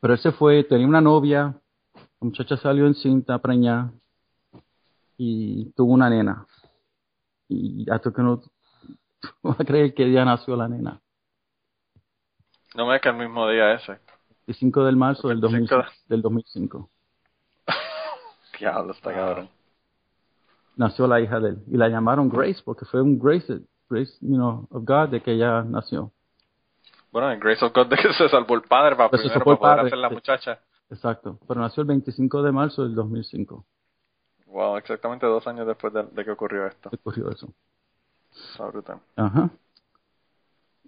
[0.00, 1.60] Pero él se fue, tenía una novia,
[1.94, 3.92] la muchacha salió en cinta preñada
[5.18, 6.46] y tuvo una nena.
[7.48, 8.40] Y hasta que no,
[9.42, 11.02] vas a creer que ya nació la nena.
[12.74, 13.98] No me es que el mismo día ese.
[14.46, 15.84] El 5 del marzo del, 2000 25.
[16.08, 16.90] del 2005.
[18.58, 19.50] Diablo, está cabrón.
[20.76, 21.58] Nació la hija de él.
[21.66, 23.60] Y la llamaron Grace porque fue un Grace,
[23.90, 26.12] Grace you know, of God de que ella nació.
[27.10, 29.58] Bueno, en Grace of God de que se salvó el padre para primero para poder
[29.58, 30.14] padre, hacer la sí.
[30.14, 30.60] muchacha.
[30.90, 31.38] Exacto.
[31.46, 33.64] Pero nació el 25 de marzo del 2005.
[34.48, 36.90] Wow, exactamente dos años después de, de que ocurrió esto.
[36.92, 37.48] ocurrió eso.
[38.74, 39.00] Está.
[39.16, 39.50] Ajá.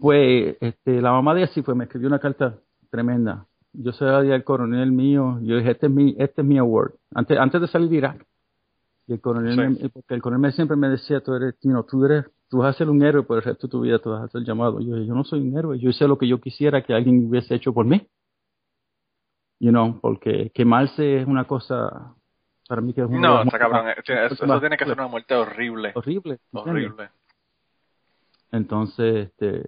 [0.00, 2.58] Pues este, la mamá de así pues me escribió una carta
[2.90, 3.46] tremenda.
[3.72, 5.38] Yo se la di al coronel mío.
[5.42, 6.92] Yo dije, este es mi, este es mi award.
[7.14, 8.26] Antes, antes de salir de Irak.
[9.06, 9.82] Y el coronel, Sí.
[9.82, 12.78] me- porque el coronel siempre me decía, tú eres, know, tú eres, tú vas a
[12.78, 14.80] ser un héroe por el resto de tu vida, tú vas a ser llamado.
[14.80, 15.78] Yo dije, yo no soy un héroe.
[15.78, 18.06] Yo hice lo que yo quisiera que alguien hubiese hecho por mí.
[19.61, 22.14] You know, porque quemarse es una cosa,
[22.71, 23.87] para mí que es de No, está cabrón.
[23.87, 25.91] más- Eso, eso más tiene que ser una muerte horrible.
[25.97, 26.39] horrible.
[26.53, 27.11] Horrible.
[28.53, 29.62] Entonces, este,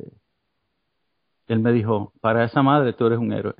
[1.48, 3.54] él me dijo, para esa madre tú eres un héroe.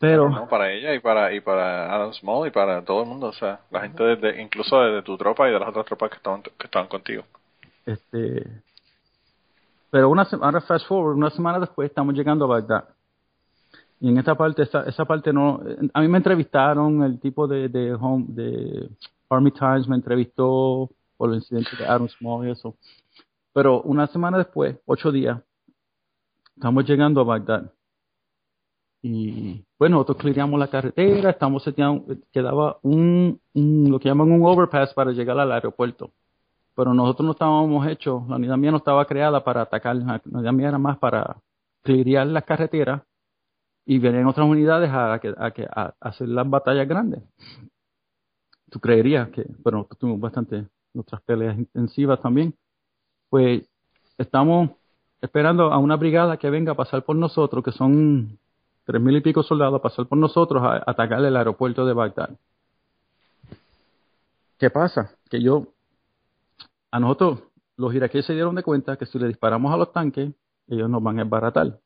[0.00, 3.26] Pero, No, para ella y para y para Adam Small y para todo el mundo,
[3.26, 6.16] o sea, la gente desde, incluso desde tu tropa y de las otras tropas que
[6.16, 7.22] estaban que estaban contigo.
[7.84, 8.46] este,
[9.90, 12.88] pero una se- ahora fast forward, una semana después estamos llegando a Bagdad.
[14.00, 15.60] Y en esta parte, esa, parte no,
[15.92, 18.88] a mí me entrevistaron, el tipo de, de home, de
[19.28, 22.74] Army Times me entrevistó por los incidentes de Adam Small y eso.
[23.52, 25.42] Pero una semana después, ocho días,
[26.56, 27.72] estamos llegando a Bagdad.
[29.02, 34.44] Y bueno, nosotros clearíamos la carretera, estamos seteando, quedaba un, un, lo que llaman un
[34.46, 36.10] overpass para llegar al aeropuerto.
[36.74, 40.52] Pero nosotros no estábamos hechos, la unidad mía no estaba creada para atacar, la unidad
[40.52, 41.36] mía era más para
[41.82, 43.02] clearear las carreteras
[43.86, 45.20] y venían otras unidades a, a,
[45.70, 47.22] a hacer las batallas grandes.
[48.70, 52.54] Tú creerías que, pero nosotros tuvimos bastante otras peleas intensivas también.
[53.28, 53.68] Pues
[54.18, 54.70] estamos
[55.20, 58.38] esperando a una brigada que venga a pasar por nosotros, que son
[58.84, 61.92] tres mil y pico soldados, a pasar por nosotros a, a atacar el aeropuerto de
[61.92, 62.30] Bagdad.
[64.60, 65.16] ¿qué pasa?
[65.28, 65.68] Que yo,
[66.92, 67.40] a nosotros,
[67.76, 70.32] los iraquíes se dieron de cuenta que si le disparamos a los tanques,
[70.68, 71.78] ellos nos van a desbaratar.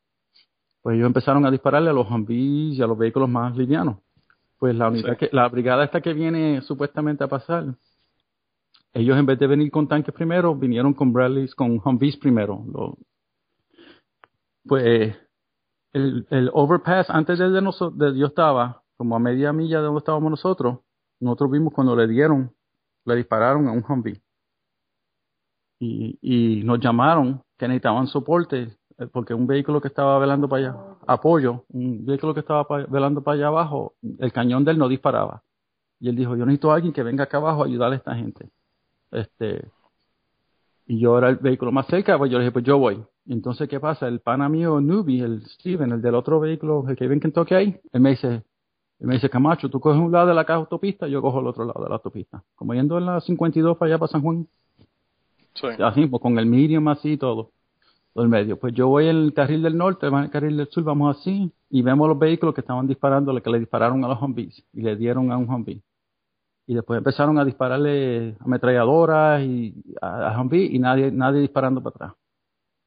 [0.85, 3.97] Pues ellos empezaron a dispararle a los Humvees y a los vehículos más livianos.
[4.59, 7.73] Pues la unidad que, la brigada esta que viene supuestamente a pasar,
[8.93, 12.63] ellos en vez de venir con tanques primero, vinieron con Bradleys, con Humvees primero.
[12.71, 12.99] Lo-
[14.63, 15.17] pues
[15.91, 20.29] el, el overpass antes de, nosotros, yo estaba como a media milla de donde estábamos
[20.29, 20.81] nosotros,
[21.19, 22.53] nosotros vimos cuando le dieron,
[23.05, 24.21] le dispararon a un Humvee.
[25.79, 28.77] Y, y nos llamaron que necesitaban soporte,
[29.11, 30.77] porque un vehículo que estaba velando para allá,
[31.07, 34.87] apoyo, un vehículo que estaba pa- velando para allá abajo, el cañón de él no
[34.87, 35.41] disparaba.
[35.99, 38.15] Y él dijo, yo necesito a alguien que venga acá abajo a ayudarle a esta
[38.15, 38.49] gente.
[39.11, 39.65] Este,
[40.87, 43.03] y yo era el vehículo más cerca, pues yo le dije, pues yo voy.
[43.25, 44.07] Y entonces, ¿qué pasa?
[44.07, 47.55] El pana mío, Nubi, el Steven, el del otro vehículo, el que vive en Kentucky
[47.55, 50.59] ahí, él me dice, él me dice, Camacho, tú coges un lado de la caja
[50.59, 52.43] autopista, yo cojo el otro lado de la autopista.
[52.55, 54.47] Como yendo en la 52 para allá, para San Juan.
[55.55, 55.67] Sí.
[55.79, 57.51] Así, pues con el medium así y todo.
[58.15, 58.57] Todo el medio.
[58.57, 61.51] Pues yo voy en el carril del norte, en el carril del sur, vamos así,
[61.69, 64.95] y vemos los vehículos que estaban disparando, que le dispararon a los Humvees, y le
[64.95, 65.83] dieron a un Humvee.
[66.65, 71.93] Y después empezaron a dispararle ametralladoras y a, a Humvee y nadie, nadie disparando para
[71.93, 72.13] atrás.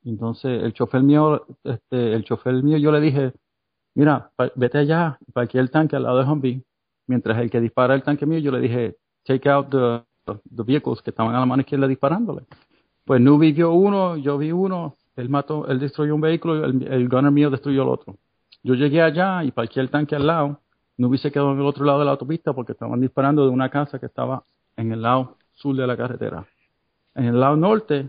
[0.03, 3.35] Entonces el chofer mío, este, el chofer mío, yo le dije,
[3.95, 6.64] mira, vete allá, parquea el tanque al lado de Humvee.
[7.07, 10.03] Mientras el que dispara el tanque mío, yo le dije, take out the,
[10.57, 12.47] the vehicles que estaban a la mano izquierda disparándole.
[13.05, 17.09] Pues Nubi vio uno, yo vi uno, él mató, él destruyó un vehículo, el, el
[17.09, 18.16] gunner mío destruyó el otro.
[18.62, 20.61] Yo llegué allá y parqué el tanque al lado.
[20.97, 23.69] Nubi se quedó en el otro lado de la autopista porque estaban disparando de una
[23.71, 24.45] casa que estaba
[24.77, 26.47] en el lado sur de la carretera.
[27.14, 28.09] En el lado norte,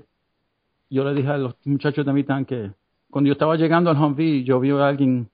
[0.89, 2.71] yo le dije a los muchachos de mi tanque,
[3.09, 5.29] cuando yo estaba llegando al Humvee, yo vi a alguien,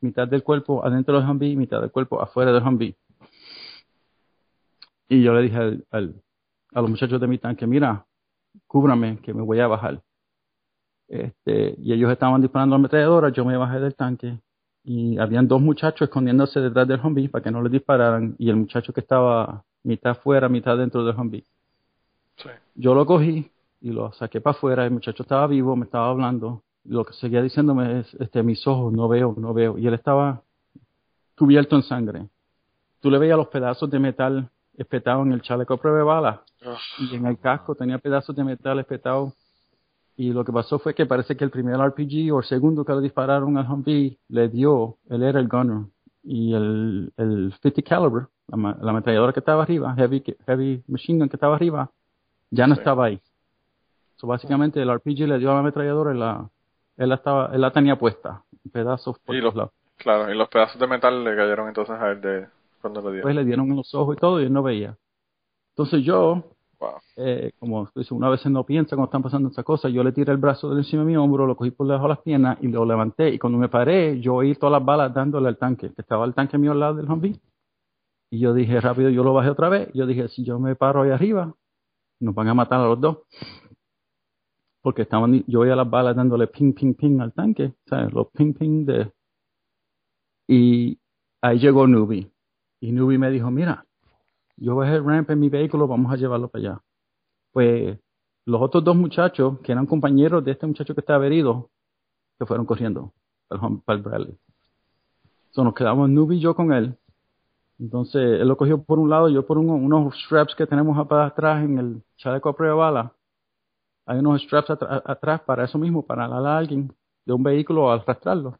[0.00, 2.96] mitad del cuerpo adentro del Humvee, mitad del cuerpo afuera del Humvee.
[5.08, 6.14] Y yo le dije al, al-
[6.72, 8.04] a los muchachos de mi tanque, mira,
[8.66, 10.02] cúbrame que me voy a bajar.
[11.08, 14.38] Este, y ellos estaban disparando a ametralladoras, yo me bajé del tanque
[14.82, 18.56] y habían dos muchachos escondiéndose detrás del Humvee para que no les dispararan y el
[18.56, 21.44] muchacho que estaba mitad fuera, mitad dentro del Humvee.
[22.36, 22.48] Sí.
[22.74, 23.50] Yo lo cogí
[23.80, 27.42] y lo saqué para afuera, el muchacho estaba vivo, me estaba hablando, lo que seguía
[27.42, 30.42] diciéndome es, este, mis ojos, no veo, no veo, y él estaba
[31.36, 32.28] cubierto en sangre.
[33.00, 36.42] Tú le veías los pedazos de metal espetados en el chaleco prueba de bala
[36.98, 39.32] y en el casco tenía pedazos de metal espetados.
[40.16, 42.94] Y lo que pasó fue que parece que el primer RPG o el segundo que
[42.94, 45.86] le dispararon al Humvee le dio, él era el gunner.
[46.22, 51.18] Y el, el 50 caliber, la, ma- la ametralladora que estaba arriba, heavy, heavy machine
[51.18, 51.90] gun que estaba arriba,
[52.50, 52.80] ya no Sí.
[52.80, 53.20] estaba ahí.
[54.16, 56.48] So, básicamente el RPG le dio a la ametralladora y la,
[56.96, 58.42] él, la estaba, él la tenía puesta,
[58.72, 59.72] pedazos por Y todos lo- lados.
[59.98, 62.46] Claro, y los pedazos de metal le cayeron entonces a él de
[62.80, 63.14] cuando le dio.
[63.16, 64.96] Después le dieron en los ojos y todo y él no veía.
[65.70, 66.44] Entonces yo,
[66.78, 66.90] Wow.
[67.16, 70.38] eh, como una vez no piensa cuando están pasando estas cosas, yo le tiré el
[70.38, 72.84] brazo de encima de mi hombro, lo cogí por debajo de las piernas y lo
[72.84, 73.30] levanté.
[73.30, 76.34] Y cuando me paré, yo oí todas las balas dándole al tanque, que estaba el
[76.34, 77.40] tanque mío al lado del Humvee.
[78.30, 79.90] Y yo dije, rápido, yo lo bajé otra vez.
[79.94, 81.54] Yo dije, si yo me paro ahí arriba,
[82.20, 83.18] nos van a matar a los dos.
[84.82, 88.12] Porque estaban, yo oía las balas dándole ping, ping, ping al tanque, ¿sabes?
[88.12, 89.12] Los ping, ping de...
[90.48, 90.98] Y
[91.40, 92.30] ahí llegó Nubi.
[92.80, 93.85] Y Nubi me dijo, mira,
[94.56, 96.80] yo bajé el ramp en mi vehículo, vamos a llevarlo para allá.
[97.52, 97.98] Pues
[98.46, 101.70] los otros dos muchachos, que eran compañeros de este muchacho que estaba herido,
[102.38, 103.12] se fueron corriendo
[103.48, 104.38] para el, Bradley.
[105.50, 106.96] So, nos quedamos Nubi y yo con él.
[107.78, 111.26] Entonces, él lo cogió por un lado, yo por uno- unos straps que tenemos para
[111.26, 113.12] atrás en el chaleco a prueba de bala.
[114.06, 116.92] Hay unos straps atrás para eso mismo, para alar a alguien
[117.24, 118.58] de un vehículo al arrastrarlo.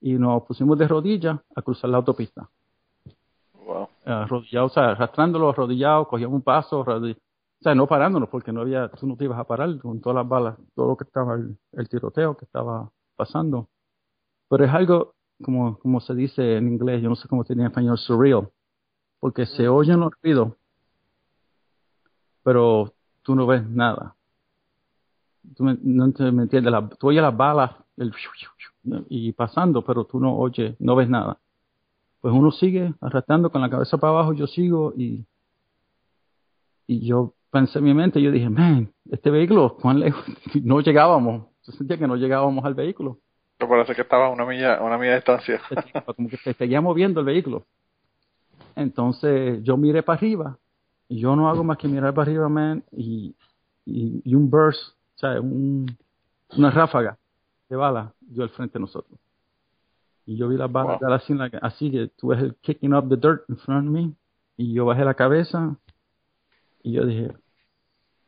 [0.00, 2.48] Y nos pusimos de rodillas a cruzar la autopista
[3.66, 3.88] Wow.
[4.04, 6.84] arrodillados, o sea, arrastrándolo, arrodillados, cogíamos un paso, o
[7.60, 10.28] sea, no parándonos, porque no había, tú no te ibas a parar con todas las
[10.28, 13.68] balas, todo lo que estaba, el, el tiroteo que estaba pasando.
[14.48, 17.62] Pero es algo, como, como se dice en inglés, yo no sé cómo se dice
[17.62, 18.48] en español, surreal,
[19.18, 20.52] porque se oyen los ruidos,
[22.44, 22.92] pero
[23.22, 24.14] tú no ves nada.
[25.56, 28.12] Tú me, no te- me entiendes, la- tú oyes las balas el,
[29.08, 31.40] y pasando, pero tú no oyes, no ves nada
[32.20, 35.24] pues uno sigue arrastrando con la cabeza para abajo, yo sigo y,
[36.86, 40.24] y yo pensé en mi mente, yo dije, man, este vehículo, ¿cuán lejos?
[40.62, 43.18] No llegábamos, yo sentía que no llegábamos al vehículo,
[43.58, 45.60] Pero parece que estaba a una milla, una milla de distancia.
[46.16, 47.64] como que se seguía moviendo el vehículo.
[48.74, 50.58] Entonces yo miré para arriba
[51.08, 53.34] y yo no hago más que mirar para arriba, man, y,
[53.84, 55.86] y, y un burst, o sea, un,
[56.56, 57.16] una ráfaga
[57.68, 59.18] de bala dio al frente de nosotros.
[60.26, 61.12] Y yo vi las balas Wow.
[61.14, 64.12] así, así que tú ves el kicking up the dirt in front of me.
[64.56, 65.76] Y yo bajé la cabeza
[66.82, 67.32] Y yo dije,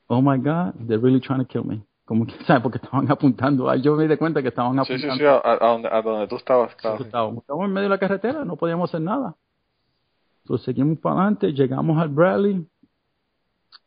[0.06, 1.82] oh my God, they're really trying to kill me.
[2.04, 2.62] Como que, ¿sabes?
[2.62, 3.72] Porque estaban apuntando.
[3.76, 5.14] Yo me di cuenta que estaban Sí, apuntando.
[5.14, 7.04] sí, sí, a, a donde, a donde tú estabas, claro.
[7.04, 9.36] Estábamos, en medio de la carretera, no podíamos hacer nada.
[10.44, 12.66] Entonces seguimos para adelante, llegamos al Bradley.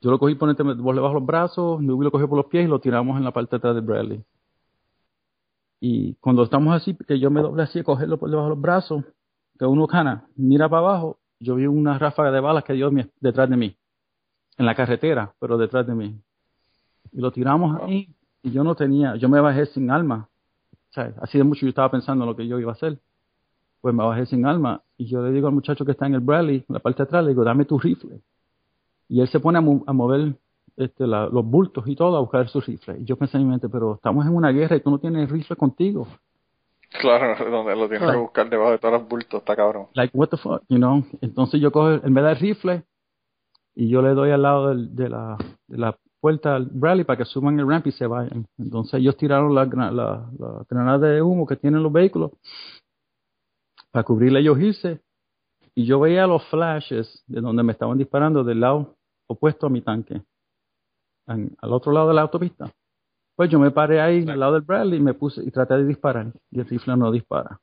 [0.02, 2.46] Yo lo cogí por entre, vos le bajo los brazos, Newbie lo cogió por los
[2.48, 4.24] pies y lo tiramos en la parte de atrás del Bradley.
[5.84, 9.04] Y cuando estamos así, que yo me doble así, cogerlo por debajo de los brazos,
[9.58, 13.50] que uno cana, mira para abajo, yo vi una ráfaga de balas que dio detrás
[13.50, 13.76] de mí,
[14.60, 16.16] en la carretera, pero detrás de mí.
[17.12, 18.14] Y lo tiramos ahí,
[18.44, 20.30] y yo no tenía, yo me bajé sin alma.
[20.92, 23.00] O sea, así de mucho yo estaba pensando en lo que yo iba a hacer.
[23.82, 26.20] Pues me bajé sin alma, y yo le digo al muchacho que está en el
[26.20, 28.22] Bradley, en la parte de atrás, le digo, dame tu rifle.
[29.10, 30.36] Y él se pone a mover
[30.78, 33.00] este, la- los bultos y todo a buscar su rifle.
[33.00, 35.30] Y yo pensé en mi mente, pero estamos en una guerra y tú no tienes
[35.30, 36.08] rifle contigo.
[37.00, 38.22] Claro, donde lo tienes que Right.
[38.22, 39.88] buscar debajo de todos los bultos, está cabrón.
[39.94, 41.04] like what the fuck, you know.
[41.22, 42.84] Entonces yo cojo, él me da el rifle
[43.76, 47.18] y yo le doy al lado del- de, la, de la puerta al Bradley para
[47.18, 48.46] que suban el ramp y se vayan.
[48.58, 52.32] Entonces ellos tiraron la, la granada de humo que tienen los vehículos
[53.92, 55.02] para cubrirle ellos irse
[55.76, 58.96] y yo veía los flashes de donde me estaban disparando del lado
[59.28, 60.22] opuesto a mi tanque,
[61.28, 62.72] en- al otro lado de la autopista.
[63.36, 65.86] Pues yo me paré ahí al lado del Bradley y me puse y traté de
[65.86, 67.60] disparar y el rifle no dispara.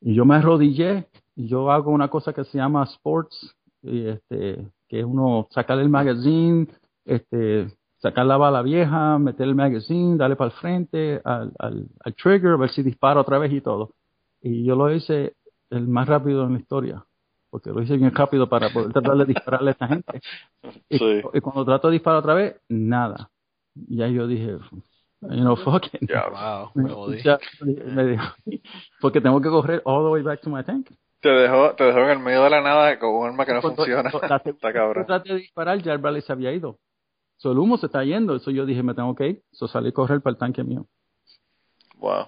[0.00, 4.66] Y yo me arrodillé y yo hago una cosa que se llama sports, y este,
[4.88, 6.66] que es uno sacar el magazine,
[7.04, 7.68] este,
[7.98, 12.52] sacar la bala vieja, meter el magazine, darle para el frente al, al, al trigger,
[12.52, 13.92] a ver si dispara otra vez y todo.
[14.40, 15.34] Y yo lo hice
[15.70, 17.04] el más rápido en la historia,
[17.56, 20.20] porque lo hice bien rápido para poder tratar de dispararle a esta gente.
[20.90, 21.22] Y, Sí.
[21.32, 23.30] y cuando trato de disparar otra vez, nada.
[23.88, 24.58] Y ahí yo dije,
[25.22, 26.06] you know, fuck it.
[26.06, 28.24] Ya, Wow, Me- ya, me dijo,
[29.00, 30.90] porque tengo que correr all the way back to my tank.
[31.22, 33.62] Te dejó, te dejó en el medio de la nada con un arma que no
[33.62, 34.10] Cuando- funciona.
[34.12, 35.06] la Está cabrón.
[35.06, 36.78] traté de disparar, ya el Bradley se había ido.
[37.38, 38.36] So, el humo se está yendo.
[38.36, 39.42] Eso yo dije, me tengo que ir.
[39.50, 40.84] So, salí a correr para el tanque mío.
[41.96, 42.26] Wow.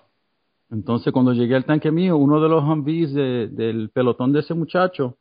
[0.71, 4.55] Entonces, cuando llegué al tanque mío, uno de los Humvees de- del pelotón de ese
[4.55, 5.17] muchacho,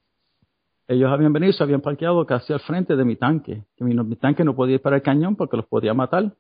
[0.88, 3.64] ellos habían venido se habían parqueado casi al frente de mi tanque.
[3.76, 6.34] Que mi, tanque no podía disparar el cañón porque los podía matar.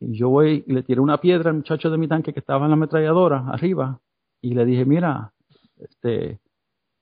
[0.00, 2.64] Y yo voy y le tiré una piedra al muchacho de mi tanque que estaba
[2.66, 4.00] en la ametralladora arriba.
[4.42, 5.32] Y le dije, mira,
[5.78, 6.38] este,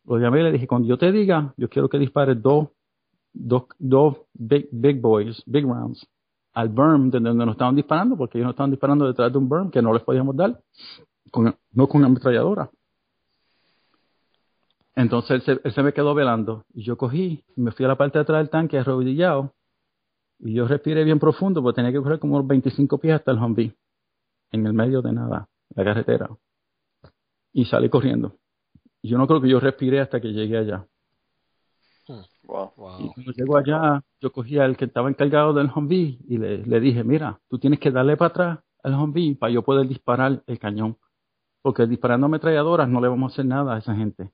[0.05, 2.69] lo llamé y le dije, cuando yo te diga, yo quiero que dispares dos,
[3.33, 6.07] dos, dos big, big boys, big rounds,
[6.55, 9.49] al berm de donde nos estaban disparando, porque ellos nos estaban disparando detrás de un
[9.49, 10.61] berm que no les podíamos dar,
[11.73, 12.71] no con una ametralladora.
[14.97, 18.23] Entonces él se, me quedó velando y yo cogí me fui a la parte de
[18.23, 19.53] atrás del tanque arrodillado
[20.39, 23.39] y yo respiré bien profundo porque tenía que correr como unos 25 pies hasta el
[23.39, 23.75] Humvee
[24.53, 26.29] en el medio de nada, la carretera.
[27.53, 28.37] Y salí corriendo.
[29.03, 30.87] Yo no creo que yo respiré hasta que llegué allá.
[32.47, 32.73] Wow.
[33.01, 36.81] Y cuando llego allá, yo cogí al que estaba encargado del Humvee y le, le
[36.81, 40.59] dije, mira, tú tienes que darle para atrás al Humvee para yo poder disparar el
[40.59, 40.97] cañón.
[41.63, 44.31] Porque disparando ametralladoras no le vamos a hacer nada a esa gente.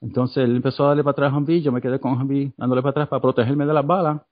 [0.00, 2.52] Entonces él empezó a darle para atrás al Humvee, yo me quedé con el Humvee
[2.56, 4.22] dándole para atrás para protegerme de las balas.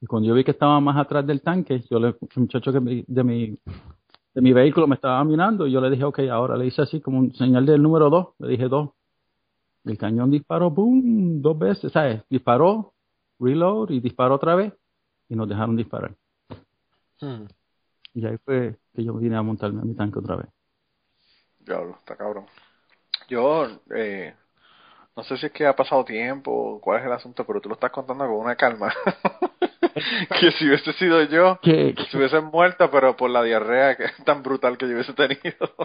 [0.00, 2.80] Y cuando yo vi que estaba más atrás del tanque, yo le, el muchacho que
[2.80, 3.58] me- de mi
[4.32, 7.00] de mi vehículo me estaba mirando y yo le dije, ok, ahora le hice así
[7.00, 8.90] como un señal del número dos, le dije dos.
[9.90, 12.22] El cañón disparó, boom, dos veces, ¿sabes?
[12.30, 12.94] Disparó,
[13.40, 14.72] reload y disparó otra vez
[15.28, 16.14] y nos dejaron disparar.
[17.20, 17.46] Hmm.
[18.14, 20.46] Y ahí fue que yo vine a montarme a mi tanque otra vez.
[21.58, 22.46] Diablo, está cabrón.
[23.28, 24.32] Yo, eh,
[25.16, 27.68] no sé si es que ha pasado tiempo o cuál es el asunto, pero tú
[27.68, 28.94] lo estás contando con una calma.
[30.40, 34.42] que si hubiese sido yo, Que, si hubiese muerto, pero por la diarrea que tan
[34.42, 35.40] brutal que yo hubiese tenido.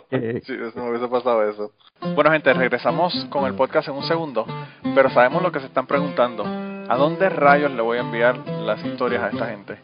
[0.10, 1.72] que- si hubiese- me hubiese pasado eso.
[2.16, 4.46] Bueno, gente, regresamos con el podcast en un segundo,
[4.94, 6.46] pero sabemos lo que se están preguntando.
[6.88, 9.80] ¿A dónde rayos le voy a enviar las historias a esta gente?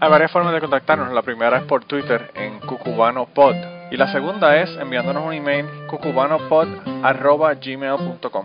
[0.00, 1.10] Hay varias formas de contactarnos.
[1.12, 3.54] La primera es por Twitter en cucubanopod.
[3.90, 8.44] Y la segunda es enviándonos un email cucubanopod.gmail.com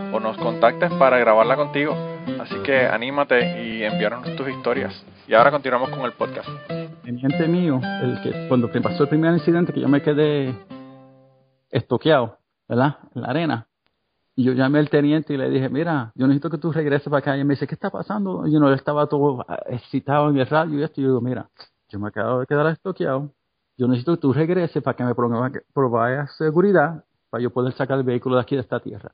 [0.13, 1.95] o nos contactes para grabarla contigo.
[2.39, 4.93] Así que anímate y envíanos tus historias.
[5.27, 6.49] Y ahora continuamos con el podcast.
[7.03, 10.53] teniente mío, el que cuando pasó el primer incidente que yo me quedé
[11.69, 12.37] estoqueado,
[12.67, 12.97] ¿verdad?
[13.15, 13.67] En la arena.
[14.35, 17.19] Y yo llamé al teniente y le dije, mira, yo necesito que tú regreses para
[17.19, 17.37] acá.
[17.37, 18.47] Y me dice, ¿qué está pasando?
[18.47, 21.01] Y yo no, estaba todo ah, excitado en el radio y esto.
[21.01, 21.49] Y yo digo, mira,
[21.89, 23.31] yo me acabo de quedar estoqueado.
[23.77, 27.97] Yo necesito que tú regreses para que me provea- proveas seguridad para yo poder sacar
[27.97, 29.11] el vehículo de aquí de esta tierra.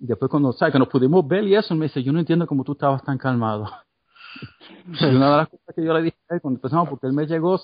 [0.00, 0.72] Y después cuando, ¿sabes?
[0.72, 3.18] Que nos pudimos ver y eso, me dice, yo no entiendo cómo tú estabas tan
[3.18, 3.66] calmado.
[4.86, 7.26] una de las cosas que yo le dije a él cuando empezamos, porque él me
[7.26, 7.60] llegó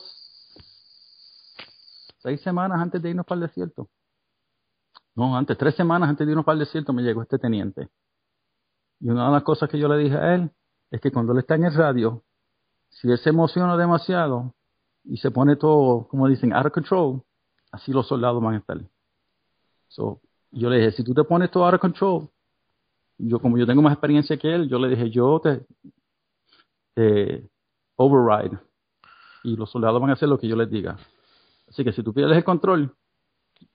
[2.18, 3.88] seis semanas antes de irnos para el desierto.
[5.14, 7.88] No, antes, tres semanas antes de irnos para el desierto me llegó este teniente.
[9.00, 10.50] Y una de las cosas que yo le dije a él
[10.90, 12.22] es que cuando él está en el radio,
[12.90, 14.54] si él se emociona demasiado
[15.04, 17.22] y se pone todo, como dicen, out of control,
[17.72, 18.78] así los soldados van a estar.
[19.88, 20.20] So,
[20.50, 22.28] yo le dije, si tú te pones todo out of control,
[23.18, 25.66] yo como yo tengo más experiencia que él, yo le dije, yo te,
[26.94, 27.48] te
[27.96, 28.58] override
[29.42, 30.96] y los soldados van a hacer lo que yo les diga.
[31.68, 32.94] Así que si tú pierdes el control,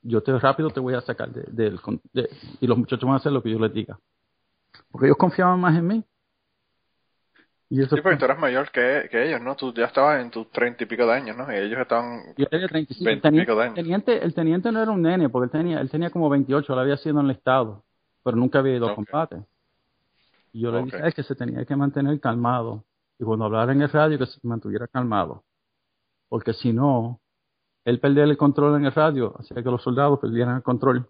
[0.01, 1.79] yo te rápido te voy a sacar del
[2.13, 3.99] de, y los muchachos van a hacer lo que yo les diga.
[4.91, 6.03] Porque ellos confiaban más en mí.
[7.71, 9.55] Y eso sí, porque tú eras mayor que, que, ellos, ¿no?
[9.55, 11.49] Tú ya estabas en tus treinta y pico de años, ¿no?
[11.49, 13.09] Y ellos estaban yo tenía 35.
[13.09, 13.75] El teniente, de años.
[13.75, 16.81] Teniente, el teniente no era un nene, porque él tenía, él tenía como 28, lo
[16.81, 17.85] había sido en el estado,
[18.25, 19.37] pero nunca había ido a combate.
[20.51, 22.83] Y yo le dije que se tenía que mantener calmado.
[23.17, 25.45] Y cuando hablara en el radio, que se mantuviera calmado.
[26.27, 27.21] Porque si no,
[27.85, 31.07] él perdía el control en el radio, hacía que los soldados perdieran el control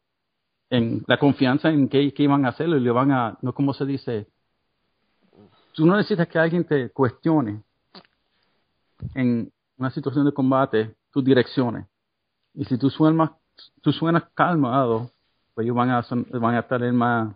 [0.70, 3.86] en la confianza en que, iban a hacerlo y le van a, no como se
[3.86, 4.28] dice,
[5.74, 7.62] tú no necesitas que alguien te cuestione
[9.16, 11.86] en una situación de combate tus direcciones.
[12.54, 13.32] Y si tú suenas,
[13.82, 15.10] tú suenas calmado,
[15.54, 16.06] pues ellos van a,
[16.40, 17.36] van a estar en más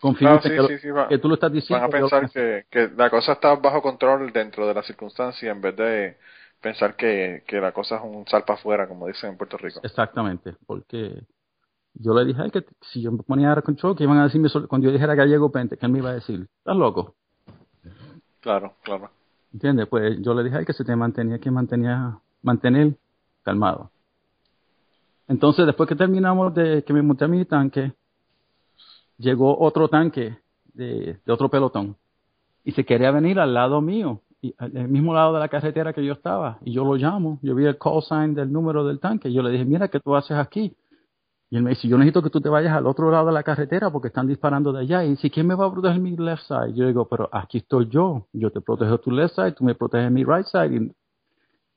[0.00, 1.88] confianza que, tú lo estás diciendo.
[1.88, 5.60] Van a pensar que, que la cosa está bajo control dentro de la circunstancia en
[5.60, 6.16] vez de
[6.60, 9.80] pensar que, que la cosa es un salpa afuera, como dicen en Puerto Rico.
[9.82, 11.22] Exactamente, porque
[11.98, 14.24] yo le dije a él que si yo me ponía a control, que iban a
[14.24, 17.14] decirme cuando yo dijera gallego pente, que él me iba a decir, ¿estás loco?
[18.40, 19.10] Claro, claro.
[19.52, 19.88] ¿Entiendes?
[19.88, 22.94] Pues yo le dije a él que se te mantenía que mantenía, mantener
[23.42, 23.90] calmado.
[25.26, 27.92] Entonces, después que terminamos de que me monté a mi tanque,
[29.18, 30.38] llegó otro tanque
[30.74, 31.96] de, de otro pelotón
[32.64, 36.04] y se quería venir al lado mío y al mismo lado de la carretera que
[36.04, 36.58] yo estaba.
[36.62, 39.28] Y yo lo llamo, yo vi el call sign del número del tanque.
[39.28, 40.76] Y yo le dije, mira, ¿qué tú haces aquí?
[41.50, 43.42] Y él me dice, yo necesito que tú te vayas al otro lado de la
[43.42, 45.04] carretera porque están disparando de allá.
[45.04, 46.74] Y dice, ¿quién me va a proteger mi left side?
[46.74, 48.26] Yo digo, pero aquí estoy yo.
[48.32, 50.76] Yo te protejo tu left side, tú me proteges mi right side.
[50.76, 50.92] Y,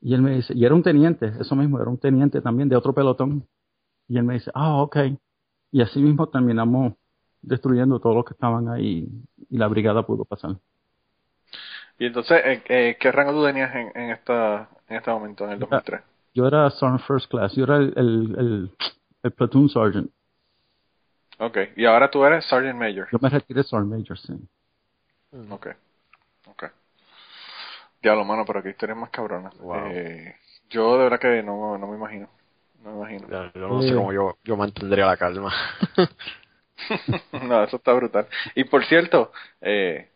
[0.02, 2.76] y él me dice, y era un teniente, eso mismo, era un teniente también de
[2.76, 3.48] otro pelotón.
[4.08, 4.98] Y él me dice, ah, ok.
[5.72, 6.94] Y así mismo terminamos
[7.42, 9.08] destruyendo todos los que estaban ahí
[9.50, 10.58] y la brigada pudo pasar.
[11.98, 15.60] Y entonces, eh, ¿qué rango tú tenías en, en, esta, en este momento, en el
[15.60, 16.02] 2003?
[16.34, 18.72] Yo era Sergeant First Class, yo era el, el, el,
[19.30, 20.10] Platoon Sergeant.
[21.38, 23.08] Ok, y ahora tú eres Sergeant Major.
[23.12, 24.34] Yo me retiré Sergeant Major, sí.
[25.32, 25.52] Mm.
[25.52, 25.68] Ok,
[26.48, 26.64] ok.
[28.02, 29.52] Diablo, mano, pero qué historia más cabrona.
[29.92, 30.36] Eh,
[30.70, 32.28] yo de verdad que no, no me imagino.
[32.84, 33.52] No me imagino.
[33.54, 35.54] yo no sé cómo yo, yo mantendría la calma.
[37.44, 38.28] no, eso está brutal.
[38.56, 40.10] Y por cierto, eh,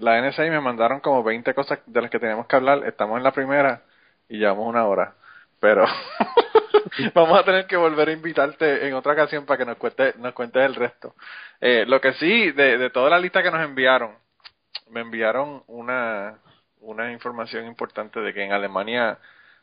[0.00, 2.84] la NSA me mandaron como 20 cosas de las que tenemos que hablar.
[2.86, 3.82] Estamos en la primera
[4.28, 5.14] y llevamos una hora.
[5.60, 5.86] Pero
[7.14, 10.32] vamos a tener que volver a invitarte en otra ocasión para que nos cuentes nos
[10.32, 11.14] cuentes el resto.
[11.60, 14.12] Eh, lo que sí, de, de toda la lista que nos enviaron,
[14.90, 16.38] me enviaron una,
[16.80, 19.18] una información importante de que en Alemania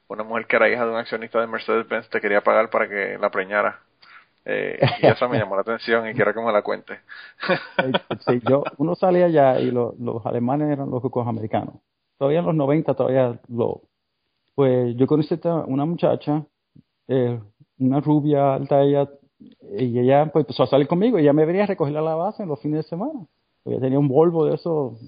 [0.08, 3.18] una mujer que era hija de un accionista de Mercedes-Benz te quería pagar para que
[3.18, 3.80] la preñara.
[4.44, 7.00] Eh, y eso me llamó la atención y quiero que me la cuente.
[8.28, 11.76] sí, yo, uno salía allá y los alemanes eran los locos americanos.
[12.18, 13.82] Todavía en los 90, todavía lo.
[14.54, 16.44] Pues yo conocí a una muchacha,
[17.08, 17.40] eh,
[17.80, 19.10] una rubia alta, ella,
[19.78, 21.18] y ella pues, empezó a salir conmigo.
[21.18, 23.26] Y ella me venía a recoger a la base en los fines de semana.
[23.66, 25.00] Ella tenía un Volvo de esos,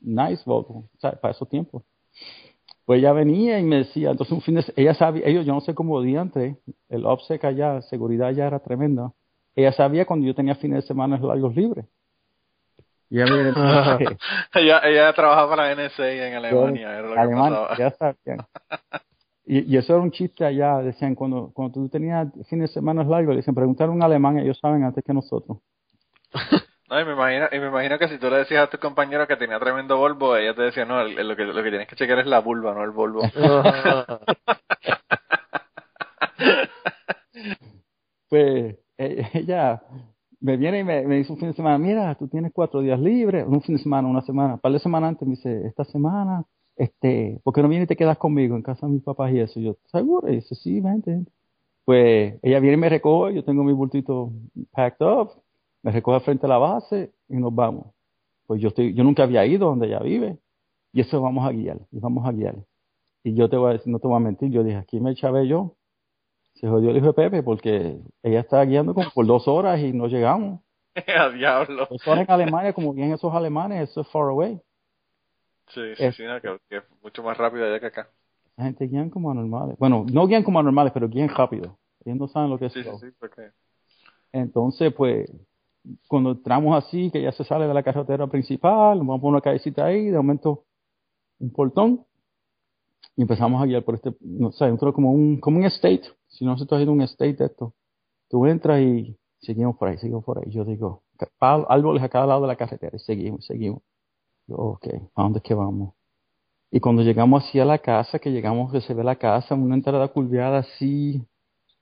[0.00, 1.82] nice Volvo, para esos tiempos.
[2.84, 5.62] Pues ella venía y me decía, entonces un fin de ella sabía, ellos, yo no
[5.62, 6.58] sé cómo diante,
[6.90, 9.12] el OPSEC allá, seguridad ya era tremenda.
[9.56, 11.86] Ella sabía cuando yo tenía fines de semana largos libres.
[13.08, 13.34] Y ella,
[14.54, 18.48] ella, ella trabajaba para la NSA en Alemania, era lo Alemania, ya sabía.
[19.46, 23.04] Y, y, eso era un chiste allá, decían, cuando, cuando tú tenías fines de semana
[23.04, 25.58] largos, le decían, preguntar a un alemán, ellos saben antes que nosotros.
[26.86, 29.26] No, y me imagino, y me imagino que si tú le decías a tu compañero
[29.26, 32.18] que tenía tremendo Volvo, ella te decía, no, lo, que, lo que tienes que chequear
[32.18, 33.22] es la vulva, no el Volvo.
[38.28, 39.82] pues e, ella
[40.40, 43.46] me viene y me, dice un fin de semana, mira, tú tienes cuatro días libres,
[43.46, 46.44] un fin de semana, una semana, un par de semanas antes me dice, esta semana,
[46.76, 49.40] este, ¿por qué no vienes y te quedas conmigo en casa de mis papás y
[49.40, 49.60] eso?
[49.60, 50.30] yo, ¿seguro?
[50.30, 51.24] Y dice, sí, vente.
[51.84, 54.32] Pues ella viene y me recoge, yo tengo mi bultito
[54.72, 55.30] packed up,
[55.82, 57.88] me recoge frente a la base y nos vamos.
[58.46, 60.38] Pues yo estoy, yo nunca había ido donde ella vive
[60.92, 62.56] y eso vamos a guiar, y vamos a guiar.
[63.22, 65.14] Y yo te voy a decir, no te voy a mentir, yo dije, aquí me
[65.14, 65.76] chavé yo
[66.54, 69.92] se jodió el hijo de Pepe porque ella estaba guiando como por dos horas y
[69.92, 70.60] no llegamos.
[71.18, 71.88] A diablo.
[72.06, 74.60] Horas en Alemania, como bien esos alemanes, eso es far away.
[75.68, 78.08] Sí, sí, Es- sí, no, que, que es mucho más rápido allá que acá.
[78.56, 79.76] La gente guían como anormales.
[79.78, 81.78] Bueno, no guían como anormales, pero guían rápido.
[82.04, 83.50] Ellos no saben lo que es Sí, sí, sí, porque...
[84.32, 85.30] Entonces, pues,
[86.08, 89.86] cuando entramos así, que ya se sale de la carretera principal, vamos por una callecita
[89.86, 90.64] ahí, de momento
[91.40, 92.04] un portón,
[93.16, 96.44] y empezamos a guiar por este, no sé, entró como un, como un estate, si
[96.44, 97.74] no se está haciendo un estate de esto.
[98.28, 100.50] Tú entras y seguimos por ahí, seguimos por ahí.
[100.50, 101.02] Yo digo,
[101.40, 103.82] árboles a cada lado de la carretera, y seguimos, seguimos.
[104.48, 105.94] Ok, ¿a dónde es que vamos?
[106.70, 109.74] Y cuando llegamos así a la casa, que llegamos, que se ve la casa, una
[109.76, 111.22] entrada curviada así,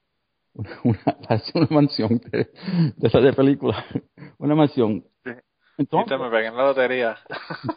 [0.54, 2.50] una, una- parece una mansión de,
[2.96, 3.84] de esa de película,
[4.38, 5.04] una mansión.
[5.78, 7.16] Entonces, Viste, me pegué en la lotería.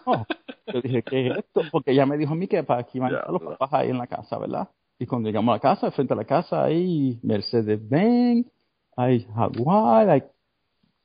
[0.06, 0.26] no,
[0.74, 1.62] yo dije, ¿qué es esto?
[1.72, 3.90] Porque ella me dijo a mí que para aquí van a estar los papás ahí
[3.90, 4.70] en la casa, ¿verdad?
[5.00, 8.48] Y cuando llegamos a la casa, frente a la casa, hay Mercedes-Benz,
[8.98, 10.24] hay Jaguar, hay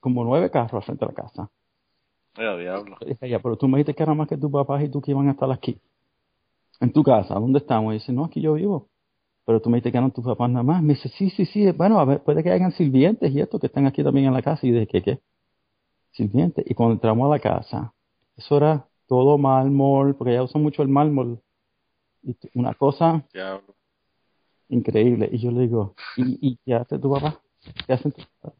[0.00, 1.50] como nueve carros frente a la casa.
[2.36, 2.96] Diablo.
[3.22, 5.28] Ya, pero tú me dijiste que era más que tus papás y tú que iban
[5.28, 5.78] a estar aquí.
[6.80, 7.92] En tu casa, ¿dónde estamos?
[7.92, 8.88] Y dice, no, aquí yo vivo.
[9.44, 10.82] Pero tú me dijiste que eran tus papás nada más.
[10.82, 11.70] Me dice, sí, sí, sí.
[11.72, 14.42] Bueno, a ver, puede que hayan sirvientes y esto que están aquí también en la
[14.42, 14.66] casa.
[14.66, 15.18] Y dije, ¿qué, qué?
[16.12, 16.64] Sirvientes.
[16.68, 17.92] Y cuando entramos a la casa,
[18.36, 21.40] eso era todo mármol, porque ella usa mucho el mármol.
[22.22, 23.74] Y una cosa Diablo.
[24.68, 25.28] increíble.
[25.32, 27.40] Y yo le digo, ¿y, y qué hace tu papá?
[27.86, 28.54] ¿Qué hace tu papá?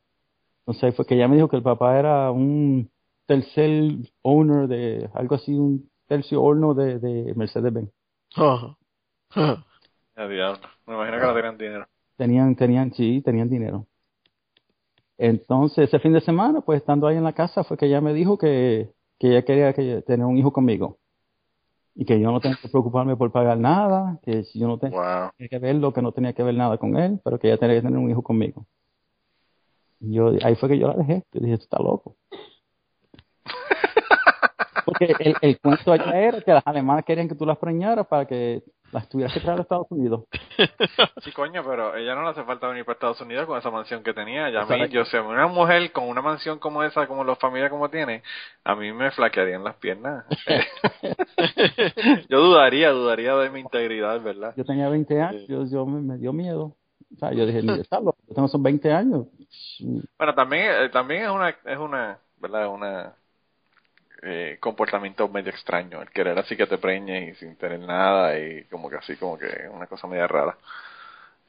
[0.67, 2.91] Entonces fue que ella me dijo que el papá era un
[3.31, 7.89] tercer owner de, algo así, un tercio horno de, de Mercedes-Benz.
[10.17, 10.59] Diablo.
[10.85, 11.87] Me imagino que no tenían dinero.
[12.17, 13.87] Tenían, tenían, sí, tenían dinero.
[15.17, 18.13] Entonces, ese fin de semana, pues estando ahí en la casa, fue que ella me
[18.15, 20.99] dijo que, que ella quería que tener un hijo conmigo.
[21.95, 24.99] Y que yo no tenía que preocuparme por pagar nada, que si yo no tenía
[25.39, 25.49] Wow.
[25.49, 27.83] que verlo, que no tenía que ver nada con él, pero que ella tenía que
[27.83, 28.67] tener un hijo conmigo.
[30.01, 31.23] Y yo, ahí fue que yo la dejé.
[31.33, 32.17] Yo dije, tú estás loco.
[34.85, 38.27] Porque el, el cuento allá era que las alemanas querían que tú las preñaras para
[38.27, 38.63] que
[38.93, 40.25] las tuvieras que traer a Estados Unidos.
[41.23, 44.03] Sí, coño, pero ella no le hace falta venir para Estados Unidos con esa mansión
[44.03, 44.51] que tenía.
[44.51, 47.71] Ya a mí, yo sé, una mujer con una mansión como esa, como la familia
[47.71, 48.23] como tiene,
[48.65, 50.25] a mí me flaquearían las piernas.
[52.29, 54.55] yo dudaría, dudaría de mi integridad, ¿verdad?
[54.57, 56.77] Yo tenía 20 años, yo, yo me, me dio miedo.
[57.15, 57.85] O sea, yo dije, "Ni- yo
[58.35, 59.27] tengo esos 20 años.
[60.19, 62.69] Bueno, también, eh, también es una, es una, ¿verdad?
[62.69, 63.15] Una
[64.23, 68.65] eh, comportamiento medio extraño, el querer así que te preñes y sin tener nada y
[68.65, 70.57] como que así, como que una cosa media rara.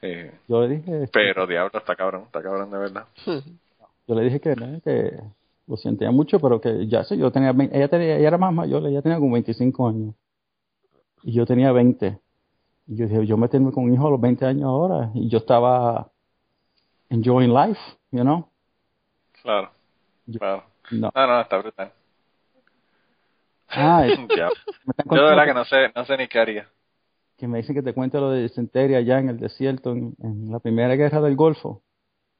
[0.00, 3.04] Eh, Yo le dije, pero diablo, está cabrón, está cabrón de verdad.
[4.06, 5.20] yo le dije que, no, que
[5.66, 8.52] lo sentía mucho, pero que ya sé, yo tenía, 20 ella tenía, ella era más
[8.52, 10.14] mayor, ella tenía como 25 años.
[11.22, 12.18] Y yo tenía 20.
[12.88, 15.10] Y yo dije, yo meterme con un hijo a los 20 años ahora.
[15.14, 16.10] Y yo estaba
[17.10, 18.48] enjoying life, you know.
[19.42, 19.70] Claro,
[20.26, 20.64] Yo- claro.
[20.90, 21.12] No.
[21.14, 21.92] No, no, está brutal.
[23.72, 24.18] Ah, es-
[24.98, 26.68] están Yo de verdad que no sé, no sé ni qué haría.
[27.36, 30.50] que me dicen que te cuente lo de disentería allá en el desierto, en, en
[30.50, 31.82] la primera guerra del Golfo.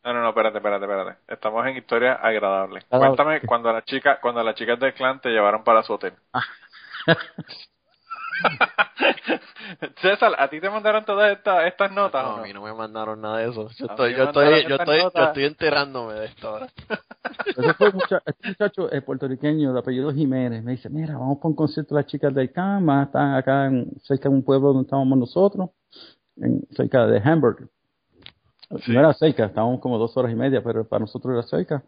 [0.05, 1.19] No, no, no, espérate, espérate, espérate.
[1.33, 2.83] Estamos en historia agradable.
[2.91, 6.15] Cuéntame cuando la chica, cuando las chicas del clan te llevaron para su hotel.
[10.01, 13.21] César, ¿a ti te mandaron todas estas estas notas No, a mí no me mandaron
[13.21, 13.69] nada de eso.
[13.77, 16.69] Yo estoy, yo estoy, yo estoy, yo estoy enterándome de esto ahora.
[17.45, 17.93] Este
[18.49, 20.63] muchacho es puertorriqueño de apellido Jiménez.
[20.63, 23.05] Me dice, mira, vamos para un concierto de las chicas del Cama.
[23.05, 25.71] Están acá en, cerca de un pueblo donde estábamos nosotros,
[26.37, 27.69] en, cerca de Hamburg.
[28.85, 28.93] Sí.
[28.93, 31.85] No era cerca, estábamos como dos horas y media, pero para nosotros era cerca.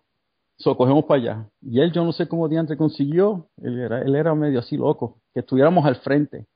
[0.56, 1.48] So, cogemos para allá.
[1.60, 5.18] Y él, yo no sé cómo diante consiguió, él era, él era medio así loco,
[5.32, 6.47] que estuviéramos al frente.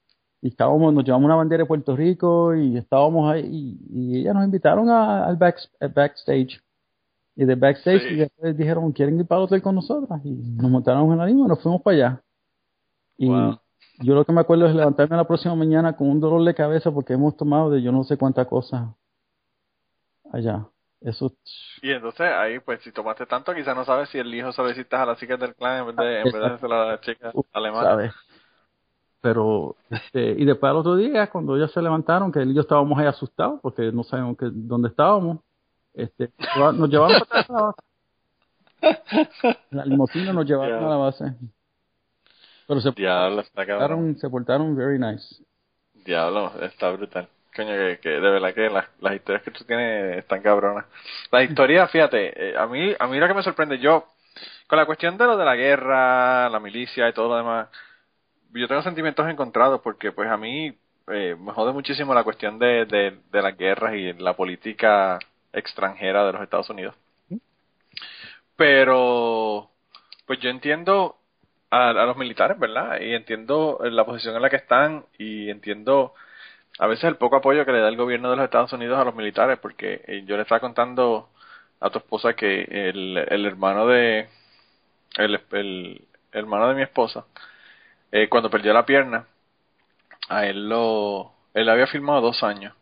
[0.40, 3.44] Y estábamos, nos llevamos una bandera de Puerto Rico y estábamos ahí,
[3.90, 6.60] y, y ellas nos invitaron a- al back, al backstage.
[7.34, 8.14] Y de backstage Sí.
[8.14, 10.20] y después dijeron, ¿quieren ir para el hotel con nosotras?
[10.24, 12.22] Y nos montaron en la lima y nos fuimos para allá.
[13.16, 13.58] Y Wow.
[14.00, 16.92] yo lo que me acuerdo es levantarme la próxima mañana con un dolor de cabeza
[16.92, 18.88] porque hemos tomado de yo no sé cuántas cosas
[20.32, 20.66] allá.
[21.00, 21.32] Eso,
[21.80, 24.70] Y entonces ahí, pues, si tomaste tanto, quizás no sabes si el hijo se lo
[24.70, 27.34] hiciste a las chicas del clan en vez de, en vez de a las chicas
[27.52, 28.14] alemanas.
[29.20, 32.62] Pero, este, y después al otro día, cuando ellos se levantaron, que él y yo
[32.62, 35.38] estábamos ahí asustados porque no sabíamos que, dónde estábamos,
[35.94, 39.58] este, nos llevaron para la base.
[39.70, 41.24] La limusina nos llevaron a la base.
[42.66, 43.78] Pero se Diablo, cabrón.
[43.78, 45.42] portaron, se portaron very nice.
[46.04, 47.28] Diablo, está brutal.
[47.58, 50.86] Coño, que, que de verdad que las, las historias que tú tienes están cabronas.
[51.32, 54.12] Las historias, fíjate, eh, a mí a mí lo que me sorprende, yo,
[54.68, 57.68] con la cuestión de lo de la guerra, la milicia y todo lo demás,
[58.52, 60.72] yo tengo sentimientos encontrados porque pues a mí,
[61.08, 65.18] eh, me jode muchísimo la cuestión de, de, de las guerras y la política
[65.52, 66.94] extranjera de los Estados Unidos.
[68.54, 69.68] Pero,
[70.26, 71.16] pues yo entiendo
[71.70, 73.00] a, a los militares, ¿verdad?
[73.00, 76.14] Y entiendo la posición en la que están y entiendo
[76.78, 79.04] a veces el poco apoyo que le da el gobierno de los Estados Unidos a
[79.04, 81.28] los militares, porque eh, yo le estaba contando
[81.80, 84.28] a tu esposa que el, el hermano de
[85.16, 86.02] el, el,
[86.32, 87.24] hermano de mi esposa
[88.12, 89.26] eh, cuando perdió la pierna
[90.28, 92.74] a él lo él había firmado dos años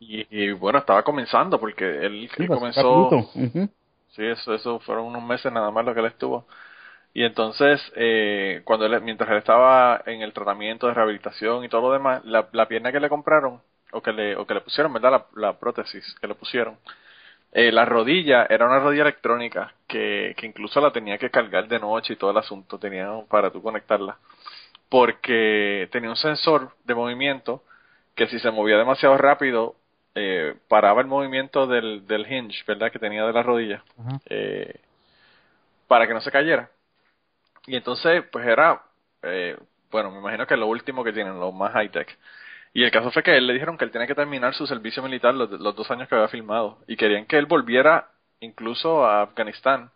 [0.00, 3.38] y, bueno estaba comenzando porque él, Sí, comenzó Caputo.
[3.38, 3.68] Ujú.
[4.10, 6.46] Sí, eso, eso fueron unos meses nada más lo que él estuvo.
[7.14, 11.88] Y entonces, eh, cuando él, mientras él estaba en el tratamiento de rehabilitación y todo
[11.88, 13.60] lo demás, la, la pierna que le compraron,
[13.92, 15.10] o que le, o que le pusieron, ¿verdad?
[15.10, 16.76] La, la prótesis que le pusieron,
[17.52, 21.78] eh, la rodilla era una rodilla electrónica que, que incluso la tenía que cargar de
[21.78, 24.18] noche y todo el asunto, tenía para tú conectarla.
[24.90, 27.62] Porque tenía un sensor de movimiento
[28.14, 29.76] que si se movía demasiado rápido,
[30.14, 32.90] eh, paraba el movimiento del, del hinge, ¿verdad?
[32.90, 33.82] Que tenía de la rodilla
[34.28, 34.80] eh,
[35.86, 36.70] para que no se cayera.
[37.68, 38.82] Y entonces, pues era,
[39.22, 39.56] eh,
[39.90, 42.18] bueno, me imagino que lo último que tienen, lo más high tech.
[42.72, 45.02] Y el caso fue que él le dijeron que él tenía que terminar su servicio
[45.02, 46.78] militar los, los dos años que había filmado.
[46.86, 48.08] Y querían que él volviera
[48.40, 49.90] incluso a Afganistán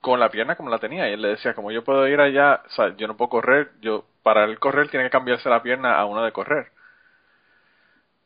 [0.00, 1.08] con la pierna como la tenía.
[1.08, 3.70] Y él le decía, como yo puedo ir allá, o sea, yo no puedo correr,
[3.80, 6.72] yo para él correr tiene que cambiarse la pierna a una de correr.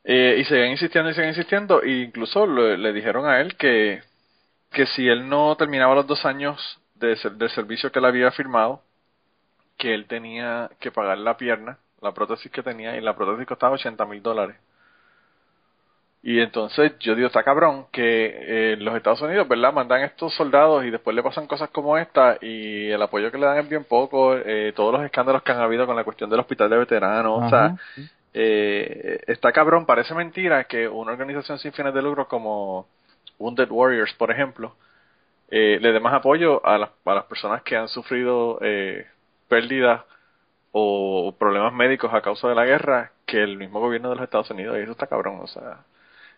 [0.04, 4.02] Eh, y seguían insistiendo y seguían insistiendo, e incluso le, le dijeron a él que,
[4.72, 8.82] que si él no terminaba los dos años de, del servicio que él había firmado,
[9.76, 13.74] que él tenía que pagar la pierna, la prótesis que tenía, y la prótesis costaba
[13.74, 14.56] 80 mil dólares.
[16.22, 19.72] Y entonces yo digo, está cabrón que eh, los Estados Unidos, ¿verdad?
[19.72, 23.46] Mandan estos soldados y después le pasan cosas como esta y el apoyo que le
[23.46, 26.40] dan es bien poco, eh, todos los escándalos que han habido con la cuestión del
[26.40, 27.76] hospital de veteranos, o sea,
[28.34, 32.88] eh, está cabrón, parece mentira que una organización sin fines de lucro como
[33.38, 34.74] Wounded Warriors, por ejemplo,
[35.50, 39.06] eh, le dé más apoyo a las, a las personas que han sufrido eh,
[39.48, 40.02] pérdidas
[40.72, 44.50] o problemas médicos a causa de la guerra que el mismo gobierno de los Estados
[44.50, 44.76] Unidos.
[44.78, 45.84] Y eso está cabrón, o sea,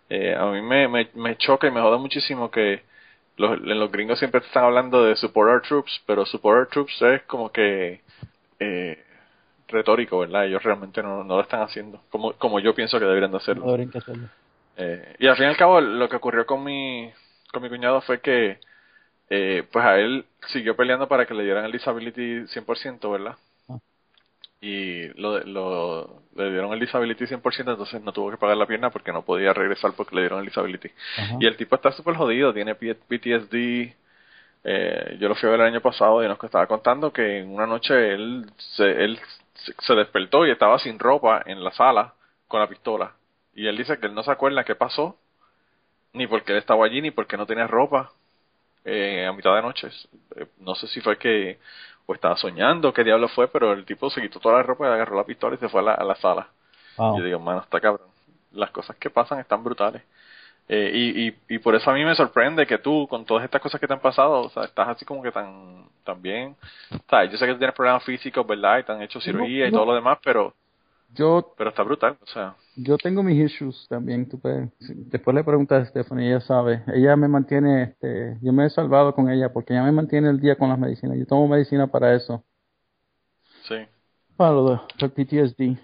[0.09, 2.83] eh, a mí me, me, me choca y me joda muchísimo que
[3.37, 7.51] los, gringos siempre están hablando de support our troops, pero support our troops es como
[7.51, 8.03] que
[8.59, 9.03] eh,
[9.69, 10.47] retórico, ¿verdad?
[10.47, 13.65] Ellos realmente no, no lo están haciendo como, como yo pienso que deberían de hacerlo.
[13.65, 14.29] No deberían que hacerlo.
[14.77, 17.11] Eh, y al fin y al cabo, lo que ocurrió con mi,
[17.53, 18.59] con mi cuñado fue que,
[19.31, 23.37] eh, pues a él siguió peleando para que le dieran el disability 100%, ¿verdad?
[23.69, 23.79] Ah.
[24.61, 28.91] Y lo, lo, le dieron el disability 100%, entonces no tuvo que pagar la pierna
[28.91, 30.91] porque no podía regresar porque le dieron el disability.
[31.17, 31.37] Ajá.
[31.41, 33.95] Y el tipo está súper jodido, tiene PTSD.
[34.63, 37.51] Eh, yo lo fui a ver el año pasado y nos estaba contando que en
[37.55, 39.19] una noche él se, él
[39.55, 42.13] se- se despertó y estaba sin ropa en la sala
[42.47, 43.15] con la pistola.
[43.55, 45.17] Y él dice que él no se acuerda qué pasó,
[46.13, 48.13] ni porque él estaba allí, ni porque no tenía ropa
[48.85, 49.89] eh, a mitad de noche.
[50.37, 51.59] Eh, no sé si fue que
[52.07, 54.91] o estaba soñando, qué diablo fue, pero el tipo se quitó toda la ropa y
[54.91, 56.49] agarró la pistola y se fue a la, a la sala.
[56.97, 57.19] Wow.
[57.19, 58.09] Yo digo, mano, está cabrón.
[58.53, 60.03] Las cosas que pasan están brutales.
[60.69, 63.61] Eh, y, y, y por eso a mí me sorprende que tú, con todas estas
[63.61, 66.57] cosas que te han pasado, o sea, estás así como que tan, tan bien.
[66.93, 68.79] O sea, yo sé que tú tienes problemas físicos, ¿verdad?
[68.79, 69.79] Y te han hecho cirugía y no.
[69.79, 70.55] todo lo demás, pero,
[71.15, 72.17] Yo, pero está brutal.
[72.23, 74.29] O sea, yo tengo mis issues también.
[74.29, 76.83] Tú puedes- después le preguntas a Stephanie, ella sabe.
[76.95, 80.41] Ella me mantiene, este, yo me he salvado con ella porque ella me mantiene el
[80.41, 81.19] día con las medicinas.
[81.19, 82.45] Yo tomo medicina para eso.
[83.69, 83.77] sí.
[84.37, 85.77] Para lo de el PTSD.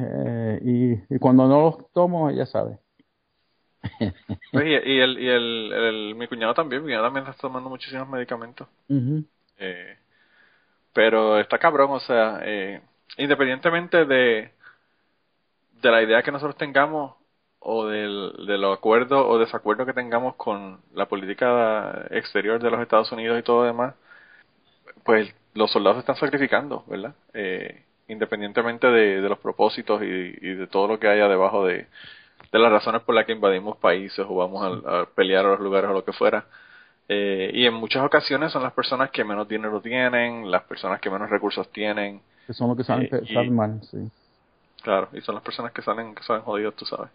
[0.00, 0.60] Eh,
[1.10, 2.78] y, y cuando no los tomo, ella sabe.
[4.52, 8.08] Pues, y, el, y el, el- mi cuñado también, mi cuñado también está tomando muchísimos
[8.08, 8.68] medicamentos.
[9.58, 9.96] Eh,
[10.92, 12.80] pero está cabrón, o sea, eh,
[13.16, 14.50] independientemente de,
[15.82, 17.14] de la idea que nosotros tengamos
[17.60, 22.80] o del, de los acuerdos o desacuerdos que tengamos con la política exterior de los
[22.80, 23.94] Estados Unidos y todo lo demás,
[25.04, 27.14] pues los soldados se están sacrificando, ¿verdad?
[27.34, 31.86] Eh, independientemente de, de los propósitos y, y de todo lo que haya debajo de,
[32.52, 35.60] de las razones por las que invadimos países o vamos a, a pelear a los
[35.60, 36.46] lugares o lo que fuera.
[37.08, 41.10] Eh, y en muchas ocasiones son las personas que menos dinero tienen, las personas que
[41.10, 44.10] menos recursos tienen, Que son los que saben, Eh, y- saben mal, sí.
[44.82, 47.10] Claro, y son las personas que salen, que salen jodidos, tú sabes.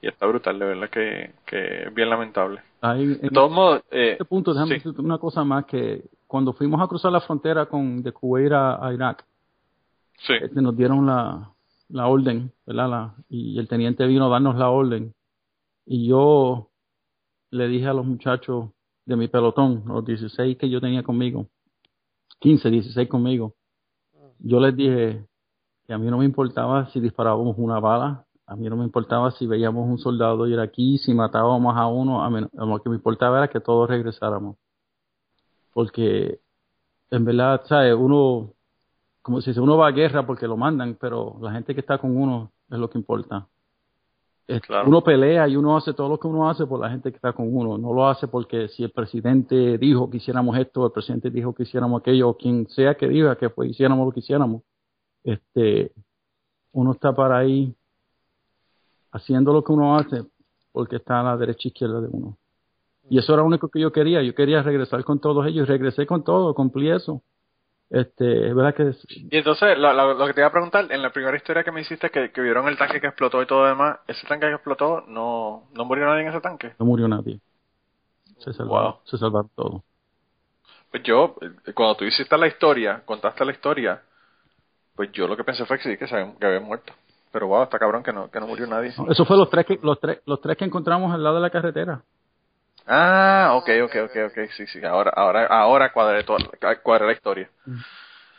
[0.00, 2.60] Y está brutal, de verdad que, que es bien lamentable.
[2.80, 4.74] Ahí, De en todos modos, eh, este punto, déjame sí.
[4.74, 8.84] decirte una cosa más, que cuando fuimos a cruzar la frontera con de Kuwait a,
[8.84, 9.24] a Irak,
[10.26, 11.50] sí, este, nos dieron la,
[11.88, 12.88] la orden, ¿verdad?
[12.88, 15.14] La, y el teniente vino a darnos la orden.
[15.86, 16.70] Y yo
[17.50, 18.70] le dije a los muchachos
[19.04, 21.46] de mi pelotón, los 16 que yo tenía conmigo,
[22.40, 23.54] 15, 16 conmigo,
[24.38, 25.24] yo les dije,
[25.88, 29.30] Y a mí no me importaba si disparábamos una bala, a mí no me importaba
[29.30, 32.96] si veíamos un soldado ir aquí, si matábamos a uno, a mí, lo que me
[32.96, 34.56] importaba era que todos regresáramos.
[35.72, 36.40] Porque,
[37.10, 37.94] en verdad, ¿sabes?
[37.98, 38.52] Uno,
[39.22, 42.16] como si uno va a guerra porque lo mandan, pero la gente que está con
[42.16, 43.46] uno es lo que importa.
[44.60, 44.88] Claro.
[44.88, 47.32] Uno pelea y uno hace todo lo que uno hace por la gente que está
[47.32, 47.78] con uno.
[47.78, 51.62] No lo hace porque si el presidente dijo que hiciéramos esto, el presidente dijo que
[51.62, 54.62] hiciéramos aquello, o quien sea que diga que hiciéramos lo que hiciéramos.
[55.24, 55.92] Este,
[56.72, 57.74] uno está para ahí
[59.12, 60.22] haciendo lo que uno hace
[60.72, 62.36] porque está a la derecha e izquierda de uno.
[63.10, 64.22] Y eso era lo único que yo quería.
[64.22, 65.68] Yo quería regresar con todos ellos.
[65.68, 67.22] Regresé con todo, cumplí eso.
[67.90, 70.90] Este, es verdad que es- Y entonces, lo, lo- lo que te iba a preguntar,
[70.90, 73.46] en la primera historia que me hiciste, que, que vieron el tanque que explotó y
[73.46, 76.72] todo demás, ese tanque que explotó, no, no murió nadie en ese tanque.
[76.78, 77.38] no murió nadie.
[78.38, 79.00] Se salvaron, Wow.
[79.04, 79.82] se salvaron todos.
[80.90, 84.02] Pues yo, eh, cuando tú hiciste la historia, contaste la historia,
[84.94, 86.92] pues yo lo que pensé fue que sí, que, se que habían muerto.
[87.32, 88.92] Pero wow, está cabrón que no, que no murió nadie.
[89.08, 91.50] Eso fue los tres que, los tres, los tres que encontramos al lado de la
[91.50, 92.02] carretera.
[92.86, 96.40] Ah, ok, ok, ok, ok, sí, sí, ahora, ahora, ahora cuadré, toda,
[96.82, 97.48] cuadré la historia.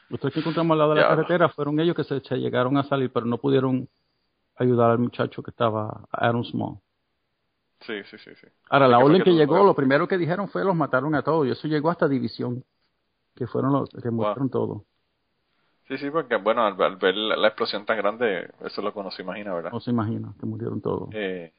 [0.09, 2.83] Los tres que encontramos al lado de la carretera fueron ellos que se, llegaron a
[2.83, 3.87] salir, pero no pudieron
[4.57, 6.77] ayudar al muchacho que estaba, Aaron Small.
[7.81, 8.47] Sí, sí, sí, sí.
[8.69, 11.47] Ahora, la orden que que llegó, lo primero que dijeron fue los mataron a todos,
[11.47, 12.63] y eso llegó hasta división,
[13.35, 14.85] que fueron los que muestran todo.
[15.93, 18.91] Sí, sí, porque bueno, al, al ver la, la explosión tan grande, eso es lo
[18.91, 19.71] que uno se imagina, ¿verdad?
[19.71, 21.09] No se imagina que murieron todos.
[21.13, 21.51] Eh,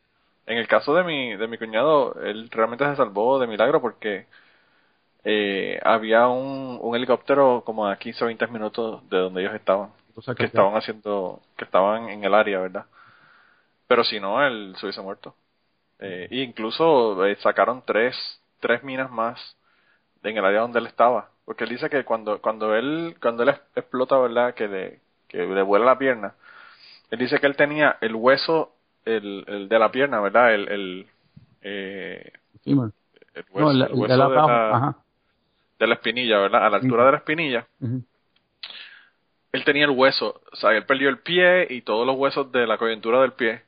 [0.46, 4.26] en el caso de mi, de mi cuñado, él realmente se salvó de milagro porque
[5.24, 9.90] eh, había un, un helicóptero como a 15 o 20 minutos de donde ellos estaban,
[10.16, 12.86] O sea, que estaban haciendo, que estaban en el área, ¿verdad?
[13.86, 15.34] Pero si no, él se hubiese muerto.
[16.00, 18.16] Eh, e incluso eh, sacaron tres,
[18.60, 19.56] tres minas más
[20.22, 23.54] en el área donde él estaba, porque él dice que cuando, cuando él, cuando él
[23.74, 24.54] explota, ¿verdad?
[24.54, 26.34] Que le, que le vuela la pierna,
[27.10, 28.72] él dice que él tenía el hueso
[29.04, 30.54] el, el de la pierna, ¿verdad?
[30.54, 31.06] El, el,
[31.62, 32.32] eh,
[33.34, 34.96] el hueso, No, el, el el hueso de la de, la,
[35.78, 36.66] de la espinilla, ¿verdad?
[36.66, 37.66] A la altura de la espinilla,
[39.52, 42.66] él tenía el hueso, o sea, él perdió el pie y todos los huesos de
[42.66, 43.62] la coyuntura del pie,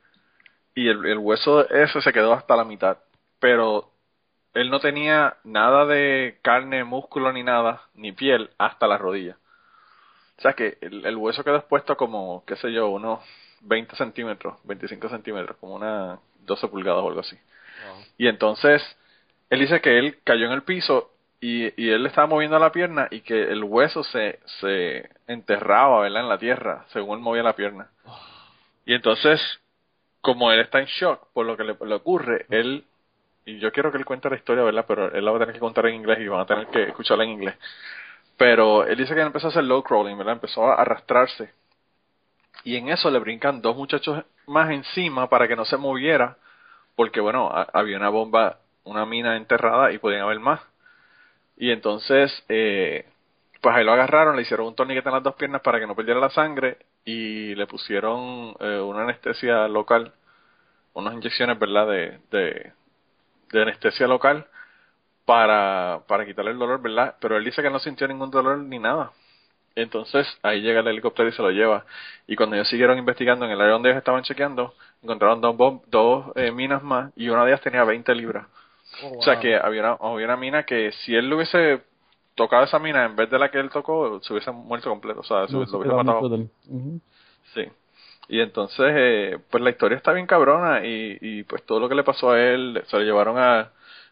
[0.75, 2.99] y el, el hueso ese se quedó hasta la mitad,
[3.39, 3.91] pero
[4.57, 9.37] él no tenía nada de carne, músculo ni nada, ni piel, hasta la rodilla.
[10.39, 13.21] O sea que el, el hueso quedó expuesto como, qué sé yo, unos
[13.61, 17.37] 20 centímetros, 25 centímetros, como una 12 pulgadas o algo así.
[18.17, 18.83] Y entonces,
[19.51, 23.09] él dice que él cayó en el piso y, y él estaba moviendo la pierna
[23.11, 26.23] y que el hueso se, se enterraba, ¿verdad?
[26.23, 27.91] En la tierra, según él movía la pierna.
[28.87, 29.41] Y entonces,
[30.23, 32.85] como él está en shock por lo que le, le ocurre, él,
[33.47, 34.85] y yo quiero que él cuente la historia, ¿verdad?
[34.87, 36.83] Pero él la va a tener que contar en inglés y van a tener que
[36.83, 37.55] escucharla en inglés.
[38.37, 40.35] Pero él dice que él empezó a hacer low crawling, ¿verdad?
[40.35, 41.55] Empezó a arrastrarse.
[42.65, 46.37] Y en eso le brincan dos muchachos más encima para que no se moviera,
[46.97, 50.61] porque bueno, había una bomba, una mina enterrada y podían haber más.
[51.57, 53.07] Y entonces, eh,
[53.61, 55.95] pues ahí lo agarraron, le hicieron un torniquete en las dos piernas para que no
[55.95, 60.13] perdiera la sangre y le pusieron eh, una anestesia local,
[60.95, 61.87] unas inyecciones, ¿verdad?
[61.87, 62.73] De, de,
[63.53, 64.47] de anestesia local
[65.25, 67.17] para, para quitarle el dolor, ¿verdad?
[67.21, 69.11] Pero él dice que no sintió ningún dolor ni nada.
[69.75, 71.85] Entonces ahí llega el helicóptero y se lo lleva.
[72.27, 75.83] Y cuando ellos siguieron investigando en el área donde ellos estaban chequeando, encontraron dos, bom-
[75.89, 78.47] dos eh, minas más y una de ellas tenía 20 libras.
[79.19, 81.83] O sea que había una, había una mina que si él le hubiese
[82.35, 85.21] tocado esa mina en vez de la que él tocó, se hubiese muerto completo.
[85.21, 86.21] O sea, se No, lo se hubiese matado.
[87.55, 87.65] Sí.
[88.29, 91.95] Y entonces, eh, pues la historia está bien cabrona y, y pues todo lo que
[91.95, 93.71] le pasó a él, se lo llevaron a,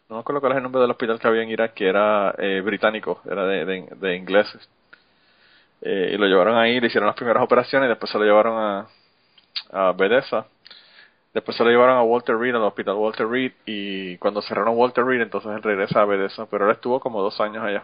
[0.09, 2.35] no me acuerdo cuál es el nombre del hospital que había en Irak, que era
[2.37, 4.69] eh, británico, era de, de, ingleses.
[5.81, 8.57] Eh, y lo llevaron ahí, le hicieron las primeras operaciones y después se lo llevaron
[8.57, 8.87] a,
[9.71, 10.45] a Bethesda.
[11.33, 15.03] Después se lo llevaron a Walter Reed, al hospital Walter Reed, y cuando cerraron Walter
[15.03, 17.83] Reed, entonces él regresa a Bethesda, pero él estuvo como dos años allá.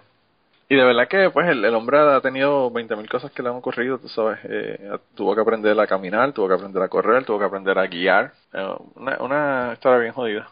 [0.71, 3.55] Y de verdad que pues el, el hombre ha tenido 20.000 cosas que le han
[3.55, 7.39] ocurrido, tú sabes, eh, tuvo que aprender a caminar, tuvo que aprender a correr, tuvo
[7.39, 10.49] que aprender a guiar, eh, una, una historia bien jodida.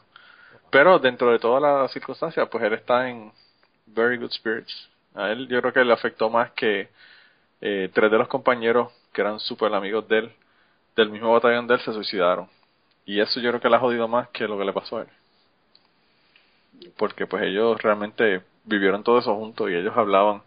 [0.70, 3.32] Pero dentro de todas las circunstancias, pues él está en
[3.86, 4.90] very good spirits.
[5.16, 6.90] A él yo creo que le afectó más que
[7.62, 10.34] eh, tres de los compañeros que eran súper amigos de él,
[10.98, 12.50] del mismo batallón de él, se suicidaron.
[13.06, 15.02] Y eso yo creo que le ha jodido más que lo que le pasó a
[15.04, 15.08] él.
[16.98, 20.42] Porque pues ellos realmente vivieron todo eso juntos y ellos hablaban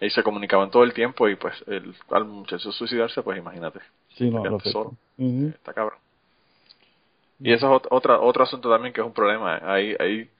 [0.00, 3.80] y se comunicaban todo el tiempo y pues el, al muchacho suicidarse, pues imagínate,
[4.10, 4.94] Sí, no, lo solo.
[5.54, 5.98] Está cabrón.
[7.40, 9.60] Y eso es ot- otra, otro asunto también que es un problema.
[9.62, 10.30] Hay, hay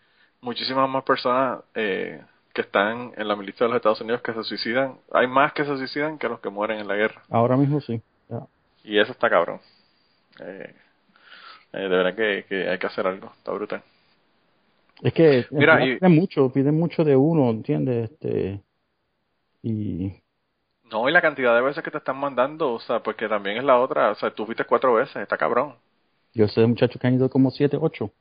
[0.40, 4.44] muchísimas más personas eh, que están en la milicia de los Estados Unidos que se
[4.44, 4.98] suicidan.
[5.12, 7.22] Hay más que se suicidan que los que mueren en la guerra.
[7.30, 8.00] Ahora mismo sí.
[8.84, 9.60] Y eso está cabrón.
[10.40, 10.74] Eh,
[11.72, 13.32] eh, de verdad que, que hay que hacer algo.
[13.36, 13.82] Está brutal.
[15.02, 18.10] Es que Mira, y- piden mucho, piden mucho de uno, ¿entiendes?
[18.10, 18.62] Este,
[19.62, 20.12] y
[20.90, 23.64] No, y la cantidad de veces que te están mandando, o sea, porque también es
[23.64, 24.10] la otra.
[24.10, 25.74] O sea, tú fuiste cuatro veces, está cabrón.
[26.34, 28.12] yo sé de muchachos que han ido como siete, ocho.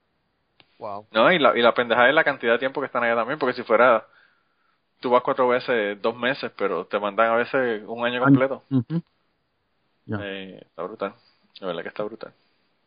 [0.79, 1.07] Wow.
[1.11, 3.39] No, y la, y la pendejada es la cantidad de tiempo que están allá también,
[3.39, 4.05] porque si fuera,
[4.99, 8.63] tú vas cuatro veces, dos meses, pero te mandan a veces un año completo.
[10.19, 11.15] Eh, está brutal,
[11.59, 12.33] de verdad que está brutal.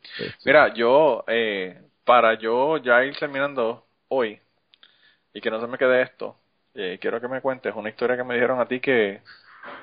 [0.03, 0.33] Sí, sí.
[0.45, 4.39] Mira, yo, eh, para yo ya ir terminando hoy,
[5.33, 6.37] y que no se me quede esto,
[6.73, 9.21] eh, quiero que me cuentes una historia que me dijeron a ti que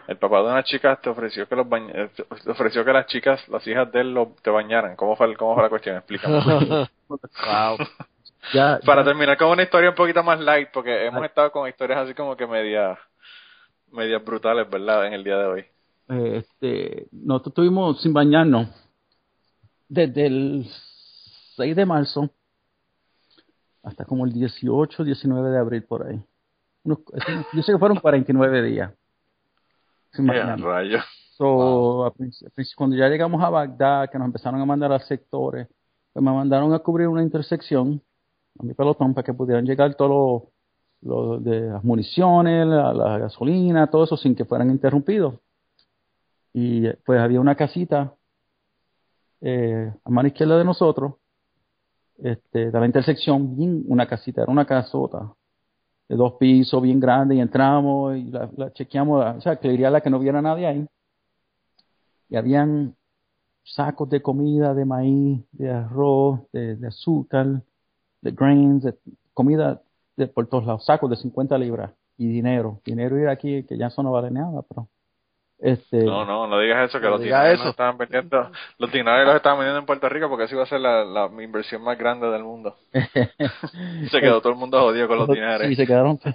[0.09, 3.07] el papá de una chica te ofreció que los bañ- eh, te ofreció que las
[3.07, 4.97] chicas, las hijas de él, lo, te bañaran.
[4.97, 5.97] ¿Cómo fue, el- cómo fue la cuestión?
[5.97, 6.35] Explícame.
[7.09, 7.79] wow.
[8.53, 11.69] Ya, Para ya- terminar con una historia un poquito más light, porque hemos estado con
[11.69, 12.99] historias así como que medias
[13.93, 15.07] medias brutales, ¿verdad?
[15.07, 15.61] En el día de hoy.
[16.09, 18.69] eh, este, nosotros estuvimos sin bañarnos
[19.89, 20.67] desde el
[21.57, 22.31] 6 de marzo
[23.83, 26.23] hasta como el 18, 19 de abril por ahí.
[26.85, 27.01] Unos-
[27.53, 28.93] yo sé que fueron 49 días
[30.19, 30.61] bañarnos.
[30.67, 30.99] rayo.
[31.37, 32.15] So,
[32.77, 35.67] cuando ya llegamos a Bagdad, que nos empezaron a mandar a sectores,
[36.13, 38.01] pues me mandaron a cubrir una intersección
[38.59, 40.45] a mi pelotón para que pudieran llegar todos
[41.03, 45.35] los de las municiones, la, la gasolina, todo eso sin que fueran interrumpidos.
[46.53, 48.15] Y pues había una casita
[49.41, 51.15] eh, a mano izquierda de nosotros,
[52.23, 53.55] este, la intersección,
[53.87, 55.33] una casita, era una casota
[56.09, 59.91] de dos pisos, bien grande, y entramos y la, la chequeamos, o sea, que diría
[59.91, 60.87] la que no viera nadie ahí
[62.29, 62.97] y habían
[63.63, 67.63] sacos de comida, de maíz, de arroz, de, azúcar,
[68.21, 68.85] de grains,
[69.33, 69.83] comida
[70.35, 74.03] por todos lados, sacos de 50 libras y dinero, dinero ir aquí que ya eso
[74.03, 74.89] no vale nada, pero
[75.65, 79.27] este No, no, no digas eso, que No los diga los estaban vendiendo, los dinarios
[79.27, 81.99] los estaban vendiendo en Puerto Rico porque eso iba a ser la, la inversión más
[81.99, 82.77] grande del mundo.
[84.11, 85.69] Se quedó todo el mundo jodido con los dinarios.
[85.69, 86.19] Sí, se quedaron.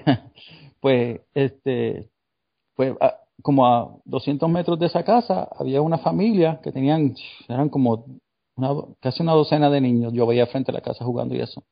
[0.81, 2.07] Pues, este,
[2.76, 7.15] pues, a- como a 200 metros de esa casa había una familia que tenían,
[7.49, 8.06] eran como
[8.56, 8.69] una,
[9.01, 10.14] casi una docena de niños.
[10.14, 11.64] Yo veía frente a la casa jugando y eso.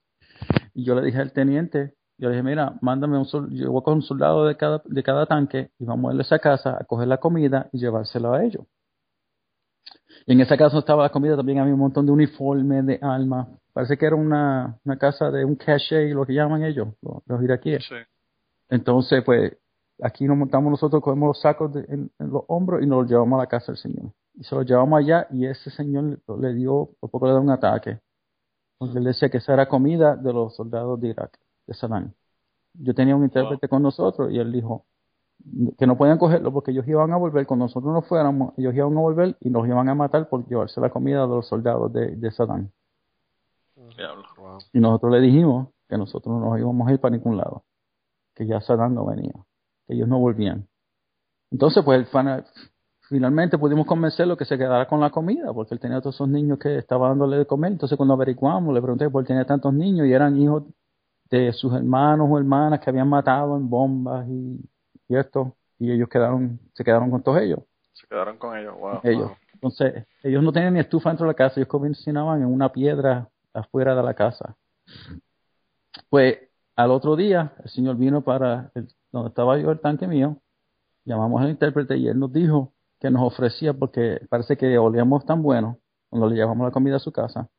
[0.74, 3.84] Y yo le dije al teniente, yo le dije, mira, mándame un sol, yo voy
[3.84, 6.78] con un soldado de cada, de cada tanque y vamos a ir a esa casa
[6.80, 8.66] a coger la comida y llevársela a ellos.
[10.26, 13.00] Y en esa casa no estaba la comida, también había un montón de uniformes, de
[13.02, 13.48] armas.
[13.72, 17.44] Parece que era una, una casa de un caché, lo que llaman ellos, los, los
[17.44, 17.86] iraquíes.
[17.88, 17.96] Sí.
[18.70, 19.56] Entonces, pues,
[20.02, 23.10] aquí nos montamos nosotros, cogemos los sacos de- en, en los hombros y nos los
[23.12, 24.12] llevamos a la casa del Señor.
[24.34, 27.40] Y se los llevamos allá y ese señor le, le dio, por poco le da
[27.40, 28.00] un ataque.
[28.78, 31.38] Porque él decía que esa era comida de los soldados de Irak,
[31.68, 32.14] de Saddam.
[32.74, 34.86] Yo tenía un intérprete con nosotros y él dijo
[35.78, 38.98] que no podían cogerlo porque ellos iban a volver, cuando nosotros no fuéramos, ellos iban
[38.98, 42.16] a volver y nos iban a matar por llevarse la comida de los soldados de,
[42.16, 42.70] de Saddam.
[43.76, 44.60] Wow.
[44.74, 47.64] Y nosotros le dijimos que nosotros no nos íbamos a ir para ningún lado,
[48.36, 49.34] que ya Saddam no venía,
[49.86, 50.68] que ellos no volvían.
[51.52, 52.44] Entonces, pues, el
[53.10, 56.60] finalmente pudimos convencerlo que se quedara con la comida, porque él tenía todos esos niños
[56.60, 57.72] que estaba dándole de comer.
[57.72, 60.64] Entonces, cuando averiguamos, le pregunté por qué tenía tantos niños y eran hijos
[61.30, 64.60] de sus hermanos o hermanas que habían matado en bombas y,
[65.08, 67.60] y esto, y ellos quedaron, se quedaron con todos ellos.
[67.94, 68.76] Se quedaron con ellos.
[68.80, 69.00] Wow.
[69.04, 69.32] ellos.
[69.54, 73.28] Entonces, ellos no tenían ni estufa dentro de la casa, ellos cocinaban en una piedra
[73.54, 74.56] afuera de la casa.
[76.10, 76.38] Pues
[76.76, 80.38] al otro día, el señor vino para el- donde estaba yo, el tanque mío,
[81.06, 85.42] llamamos al intérprete y él nos dijo que nos ofrecía, porque parece que olíamos tan
[85.42, 85.80] bueno
[86.10, 87.50] cuando le llevamos la comida a su casa,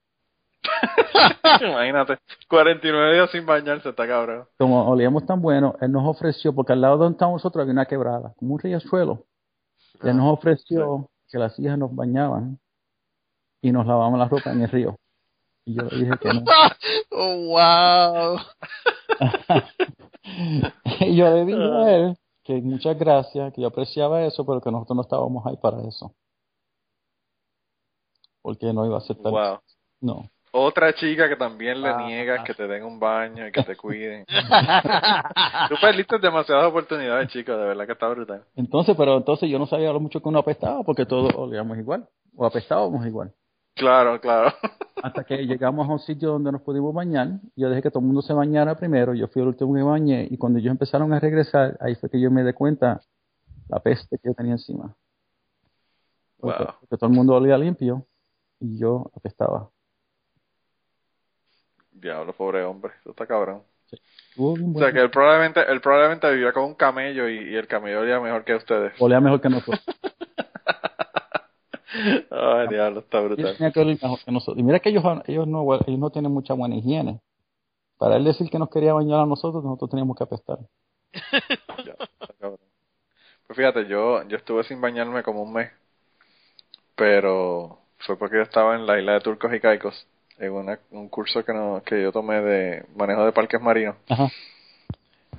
[1.62, 2.18] Imagínate.
[2.48, 4.46] 49 días sin bañarse, está cabrón.
[4.58, 7.72] como olíamos tan bueno, él nos ofreció, porque al lado de donde estábamos nosotros había
[7.72, 9.24] una quebrada, como un riachuelo,
[10.02, 12.58] él nos ofreció que las hijas nos bañaban
[13.60, 14.96] y nos lavaban la ropa en el río.
[15.64, 16.42] Y yo le dije que no.
[17.10, 18.38] Oh, wow.
[21.00, 24.70] y yo le dije a él que muchas gracias, que yo apreciaba eso, pero que
[24.70, 26.14] nosotros no estábamos ahí para eso.
[28.42, 29.42] Porque no iba a aceptar Wow.
[29.54, 29.62] eso.
[30.00, 30.30] No.
[30.52, 32.44] Otra chica que también le Ah, niegas ah.
[32.44, 34.24] que te den un baño y que te cuiden.
[35.68, 38.44] Tú perdiste demasiadas oportunidades, chicos, de verdad que está brutal.
[38.56, 42.08] Entonces, pero entonces yo no sabía lo mucho que uno apestaba, porque todos olíamos igual,
[42.36, 43.32] o apestábamos igual.
[43.74, 44.52] Claro, claro.
[45.02, 48.06] Hasta que llegamos a un sitio donde nos pudimos bañar, yo dejé que todo el
[48.06, 51.20] mundo se bañara primero, yo fui el último que bañé, y cuando ellos empezaron a
[51.20, 53.00] regresar, ahí fue que yo me di cuenta
[53.68, 54.94] la peste que yo tenía encima.
[56.40, 56.72] Porque, Wow.
[56.80, 58.04] porque todo el mundo olía limpio,
[58.60, 59.68] y yo apestaba.
[62.00, 62.92] Diablo, pobre hombre.
[63.00, 63.62] Eso está cabrón.
[64.38, 68.00] O sea que él probablemente, él probablemente vivía con un camello y, y el camello
[68.00, 68.92] olía mejor que ustedes.
[69.00, 69.80] Olía mejor que nosotros.
[72.30, 73.56] Ay, diablo, está brutal.
[73.72, 74.58] que oler mejor que nosotros.
[74.58, 77.20] Y mira que ellos, ellos, no, ellos no tienen mucha buena higiene.
[77.96, 80.58] Para él decir que nos quería bañar a nosotros, nosotros teníamos que apestar.
[81.84, 81.94] Ya.
[83.46, 85.70] Pues fíjate, yo, yo estuve sin bañarme como un mes,
[86.94, 90.06] pero fue porque yo estaba en la isla de Turcos y Caicos,
[90.38, 93.96] en una- un curso que, no, que yo tomé de manejo de parques marinos.
[94.08, 94.28] Ajá.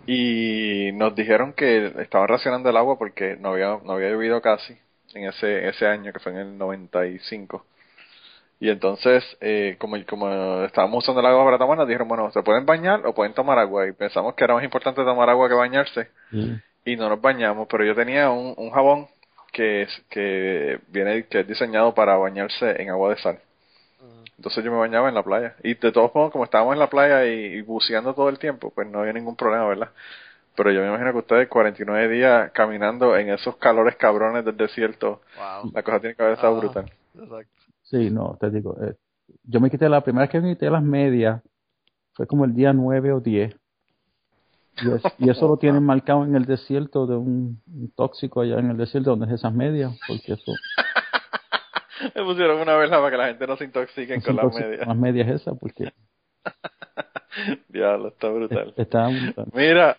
[0.06, 4.76] y nos dijeron que estaban racionando el agua porque no había no había llovido casi
[5.14, 7.66] en ese ese año que fue en el 95
[8.60, 12.42] y entonces eh, como como estábamos usando el agua para tomar nos dijeron bueno se
[12.44, 15.56] pueden bañar o pueden tomar agua y pensamos que era más importante tomar agua que
[15.56, 16.08] bañarse.
[16.86, 19.08] Y, y no nos bañamos pero yo tenía un, un jabón
[19.52, 23.40] que es que viene que es diseñado para bañarse en agua de sal
[24.38, 25.56] entonces yo me bañaba en la playa.
[25.64, 28.72] Y de todos modos, como estábamos en la playa y, y buceando todo el tiempo,
[28.74, 29.90] pues no había ningún problema, ¿verdad?
[30.56, 35.22] Pero yo me imagino que ustedes 49 días caminando en esos calores cabrones del desierto,
[35.38, 35.72] Wow.
[35.74, 36.60] la cosa tiene que haber estado Ah.
[36.60, 36.92] brutal.
[37.18, 37.52] Exacto.
[37.84, 38.76] sí, no, te digo.
[38.82, 38.96] eh,
[39.44, 41.42] yo me quité la primera vez que me quité las medias,
[42.14, 43.56] fue como el día 9 o 10.
[44.82, 48.60] Y, es- y eso lo tienen marcado en el desierto de un, un tóxico allá
[48.60, 50.56] en el desierto donde es esas medias, porque eso
[52.16, 54.88] Me pusieron una vela para que la gente no se intoxiquen con las medias.
[54.88, 55.92] las medias esas, porque
[57.70, 58.74] Diablo, está brutal.
[58.78, 59.46] está brutal.
[59.54, 59.98] Mira,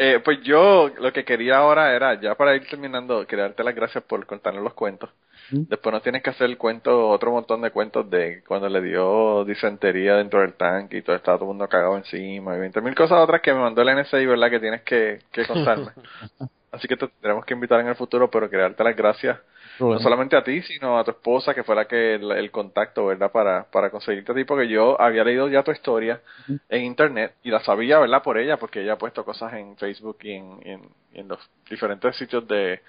[0.00, 3.74] eh, pues yo lo que quería ahora era, ya para ir terminando, quería darte las
[3.74, 5.10] gracias por contarnos los cuentos.
[5.50, 5.62] ¿Mm?
[5.68, 9.44] Después nos tienes que hacer el cuento, otro montón de cuentos de cuando le dio
[9.44, 12.94] disentería dentro del tanque y todo estaba todo el mundo cagado encima y 20 mil
[12.94, 14.50] cosas otras que me mandó el NSI, ¿verdad?
[14.50, 15.90] Que tienes que, que contarme.
[16.70, 19.38] Así que te tendremos que invitar en el futuro, pero quería darte las gracias
[19.86, 23.06] no solamente a ti, sino a tu esposa, que fue la que el, el contacto,
[23.06, 23.30] ¿verdad?
[23.32, 26.20] Para, para conseguirte a ti, porque yo había leído ya tu historia
[26.68, 28.22] en internet y la sabía, ¿verdad?
[28.22, 30.82] Por ella, porque ella ha puesto cosas en Facebook y en, y en,
[31.12, 31.38] y en los
[31.70, 32.82] diferentes sitios de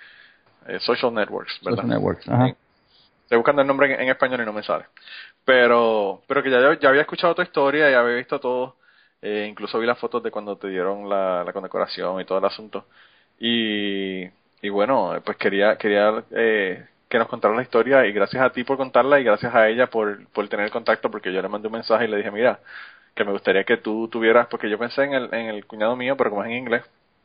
[0.68, 1.84] eh, social networks, ¿verdad?
[1.84, 2.56] Social networks, ajá.
[3.24, 4.86] Estoy buscando el nombre en, en español y no me sale.
[5.46, 8.78] Pero, pero que ya, yo- ya había escuchado tu historia y había visto todo.
[9.22, 12.46] Eh, incluso vi las fotos de cuando te dieron la, la condecoración y todo el
[12.46, 12.86] asunto.
[13.40, 14.26] Y,
[14.62, 18.64] y bueno, pues quería, quería eh, que nos contaras la historia y gracias a ti
[18.64, 21.68] por contarla y gracias a ella por, por tener el contacto porque yo le mandé
[21.68, 22.60] un mensaje y le dije, mira,
[23.16, 26.16] que me gustaría que tú tuvieras, porque yo pensé en el, en el cuñado mío,
[26.18, 26.84] pero como es en inglés,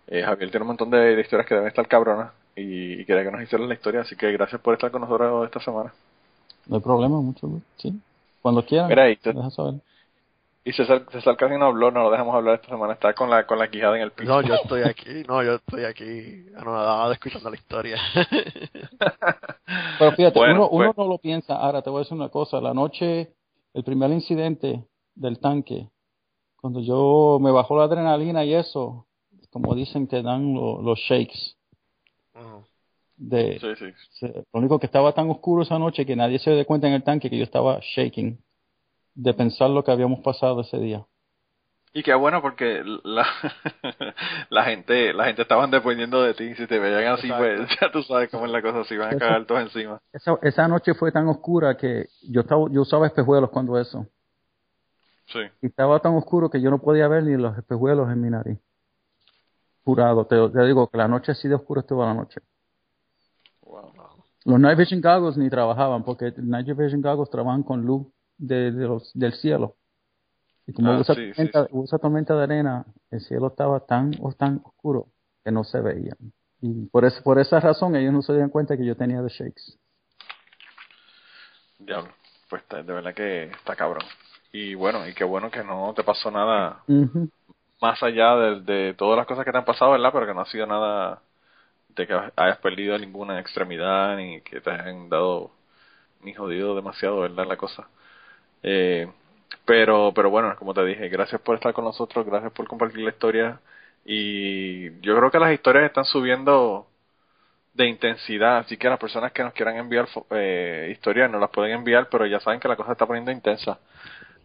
[0.09, 3.25] eh, Javier tiene un montón de, de historias que deben estar cabronas y, y quería
[3.25, 5.93] que nos hicieras la historia, así que gracias por estar con nosotros esta semana.
[6.67, 7.67] No hay problema, mucho gusto.
[7.77, 7.95] Sí.
[8.43, 9.75] Cuando quieran, Mira, y, te- me dejas saber.
[10.65, 13.47] Y César, César casi no habló, no lo dejamos hablar esta semana, está con la,
[13.47, 14.31] con la quijada en el piso.
[14.31, 17.99] No, yo estoy aquí, no, yo estoy aquí anonadado escuchando la historia.
[19.99, 20.99] Pero fíjate, Bueno, uno, uno pues.
[20.99, 21.57] no lo piensa.
[21.57, 22.61] Ahora te voy a decir una cosa.
[22.61, 23.35] La noche,
[23.73, 24.85] el primer incidente
[25.15, 25.89] del tanque,
[26.57, 29.07] cuando yo me bajó la adrenalina y eso,
[29.51, 31.57] como dicen, te dan lo- los shakes.
[33.17, 33.93] De, Sí, sí.
[34.19, 36.95] se- lo único que estaba tan oscuro esa noche que nadie se dio cuenta en
[36.95, 38.39] el tanque que yo estaba shaking
[39.15, 41.05] de pensar lo que habíamos pasado ese día.
[41.97, 43.25] Y qué bueno porque la,
[44.51, 46.53] la gente la gente estaban dependiendo de ti.
[46.57, 48.83] Si te veían así, pues ya tú sabes cómo es la cosa.
[48.85, 50.01] Si van a cagar todos encima.
[50.13, 54.09] Esa, esa noche fue tan oscura que yo estaba, yo usaba espejuelos cuando eso.
[55.27, 55.39] Sí.
[55.63, 58.59] Y estaba tan oscuro que yo no podía ver ni los espejuelos en mi nariz.
[59.85, 62.41] Jurado, te, te digo que la noche así de oscuro estuvo la noche.
[63.63, 63.93] Wow.
[64.47, 68.85] Los night vision goggles ni trabajaban, porque night vision goggles trabajan con luz de, de
[68.87, 69.77] los, del cielo.
[70.67, 73.49] Y como Ah, hubo, esa sí, sí, tormenta, hubo esa tormenta de arena, el cielo
[73.49, 75.09] estaba tan o tan oscuro
[75.45, 76.15] que no se veía.
[76.61, 79.29] Y por, eso, por esa razón ellos no se dieron cuenta que yo tenía de
[79.29, 79.79] shakes.
[81.79, 82.11] Diablo.
[82.49, 84.05] Pues de verdad que está cabrón.
[84.53, 86.85] Y bueno, y qué bueno que no te pasó nada
[87.81, 90.11] más allá de, de todas las cosas que te han pasado, ¿verdad?
[90.13, 91.23] Pero que no ha sido nada
[91.89, 95.53] de que hayas perdido ninguna extremidad ni que te hayan dado
[96.23, 97.47] ni jodido demasiado, ¿verdad?
[97.47, 97.89] La cosa.
[98.65, 99.09] Eh,
[99.67, 103.11] pero, pero bueno, como te dije, gracias por estar con nosotros, gracias por compartir la
[103.13, 103.61] historia
[104.07, 106.89] y yo creo que las historias están subiendo
[107.75, 111.73] de intensidad, así que las personas que nos quieran enviar eh, historias nos las pueden
[111.75, 113.81] enviar, pero ya saben que la cosa está poniendo intensa.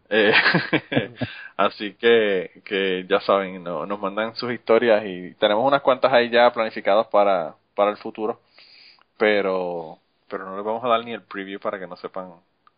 [0.09, 0.33] Eh,
[1.57, 6.29] así que, que ya saben, no- nos mandan sus historias y tenemos unas cuantas ahí
[6.29, 8.41] ya planificadas para, para el futuro,
[9.17, 12.33] pero, pero no les vamos a dar ni el preview para que no sepan,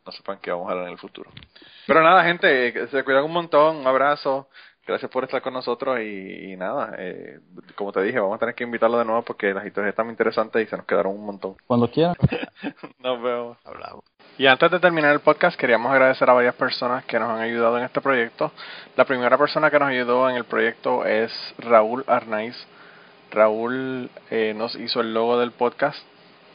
[0.06, 1.30] no sepan qué vamos a hablar en el futuro.
[1.88, 4.48] Pero nada, gente, eh, que se cuidan un montón, un abrazo,
[4.86, 7.40] gracias por estar con nosotros y, y nada, eh,
[7.76, 10.14] como te dije, vamos a tener que invitarlo de nuevo porque las historias están muy
[10.14, 11.56] interesantes y se nos quedaron un montón.
[11.68, 12.15] Cuando quieran.
[12.99, 13.57] Nos vemos.
[13.64, 14.03] Hablamos.
[14.38, 17.78] Y antes de terminar el podcast, queríamos agradecer a varias personas que nos han ayudado
[17.78, 18.52] en este proyecto.
[18.95, 22.56] La primera persona que nos ayudó en el proyecto es Raúl Arnaiz.
[23.30, 25.99] Raúl eh, nos hizo el logo del podcast.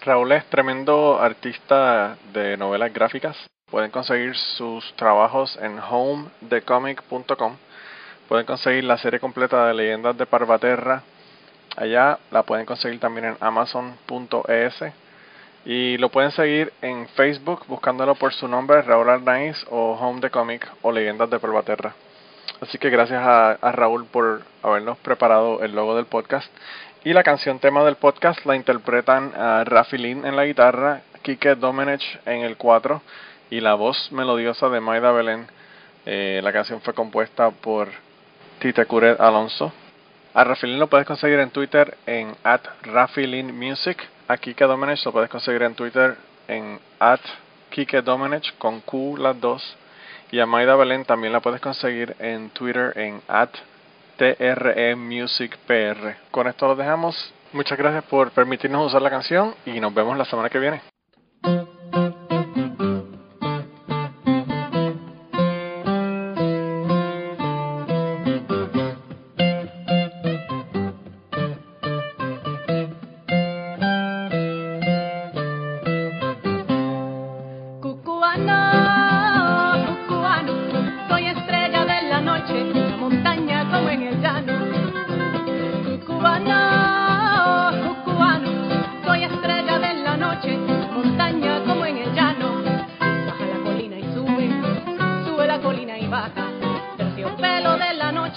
[0.06, 3.36] Raúl es tremendo artista de novelas gráficas.
[3.68, 7.56] Pueden conseguir sus trabajos en homedecomic.com.
[8.28, 11.02] Pueden conseguir la serie completa de Leyendas de Parvaterra.
[11.76, 14.84] Allá la pueden conseguir también en amazon.es
[15.64, 20.30] y lo pueden seguir en Facebook buscándolo por su nombre, Raúl Arnaiz o Home the
[20.30, 21.96] Comic o Leyendas de Pervaterra.
[22.60, 26.50] Así que gracias a, Raúl por habernos preparado el logo del podcast.
[27.06, 31.54] Y la canción tema del podcast la interpretan a Rafi Lin en la guitarra, Kike
[31.54, 33.00] Domenech en el 4
[33.48, 35.46] y la voz melodiosa de Maida Belén.
[36.04, 37.90] Eh, la canción fue compuesta por
[38.58, 39.72] Tite Curet Alonso.
[40.34, 42.62] A Rafi Lin lo puedes conseguir en Twitter en at
[43.52, 46.16] Music a Kike Domenech lo puedes conseguir en Twitter
[46.48, 47.20] en at
[47.70, 49.76] Kike Domenech con Q las dos.
[50.32, 53.50] Y a Maida Belén también la puedes conseguir en Twitter en at
[54.16, 56.16] TRE Music PR.
[56.30, 57.32] Con esto lo dejamos.
[57.52, 60.82] Muchas gracias por permitirnos usar la canción y nos vemos la semana que viene.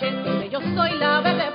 [0.02, 0.76] En el llano.
[0.76, 1.46] Soy estrella de la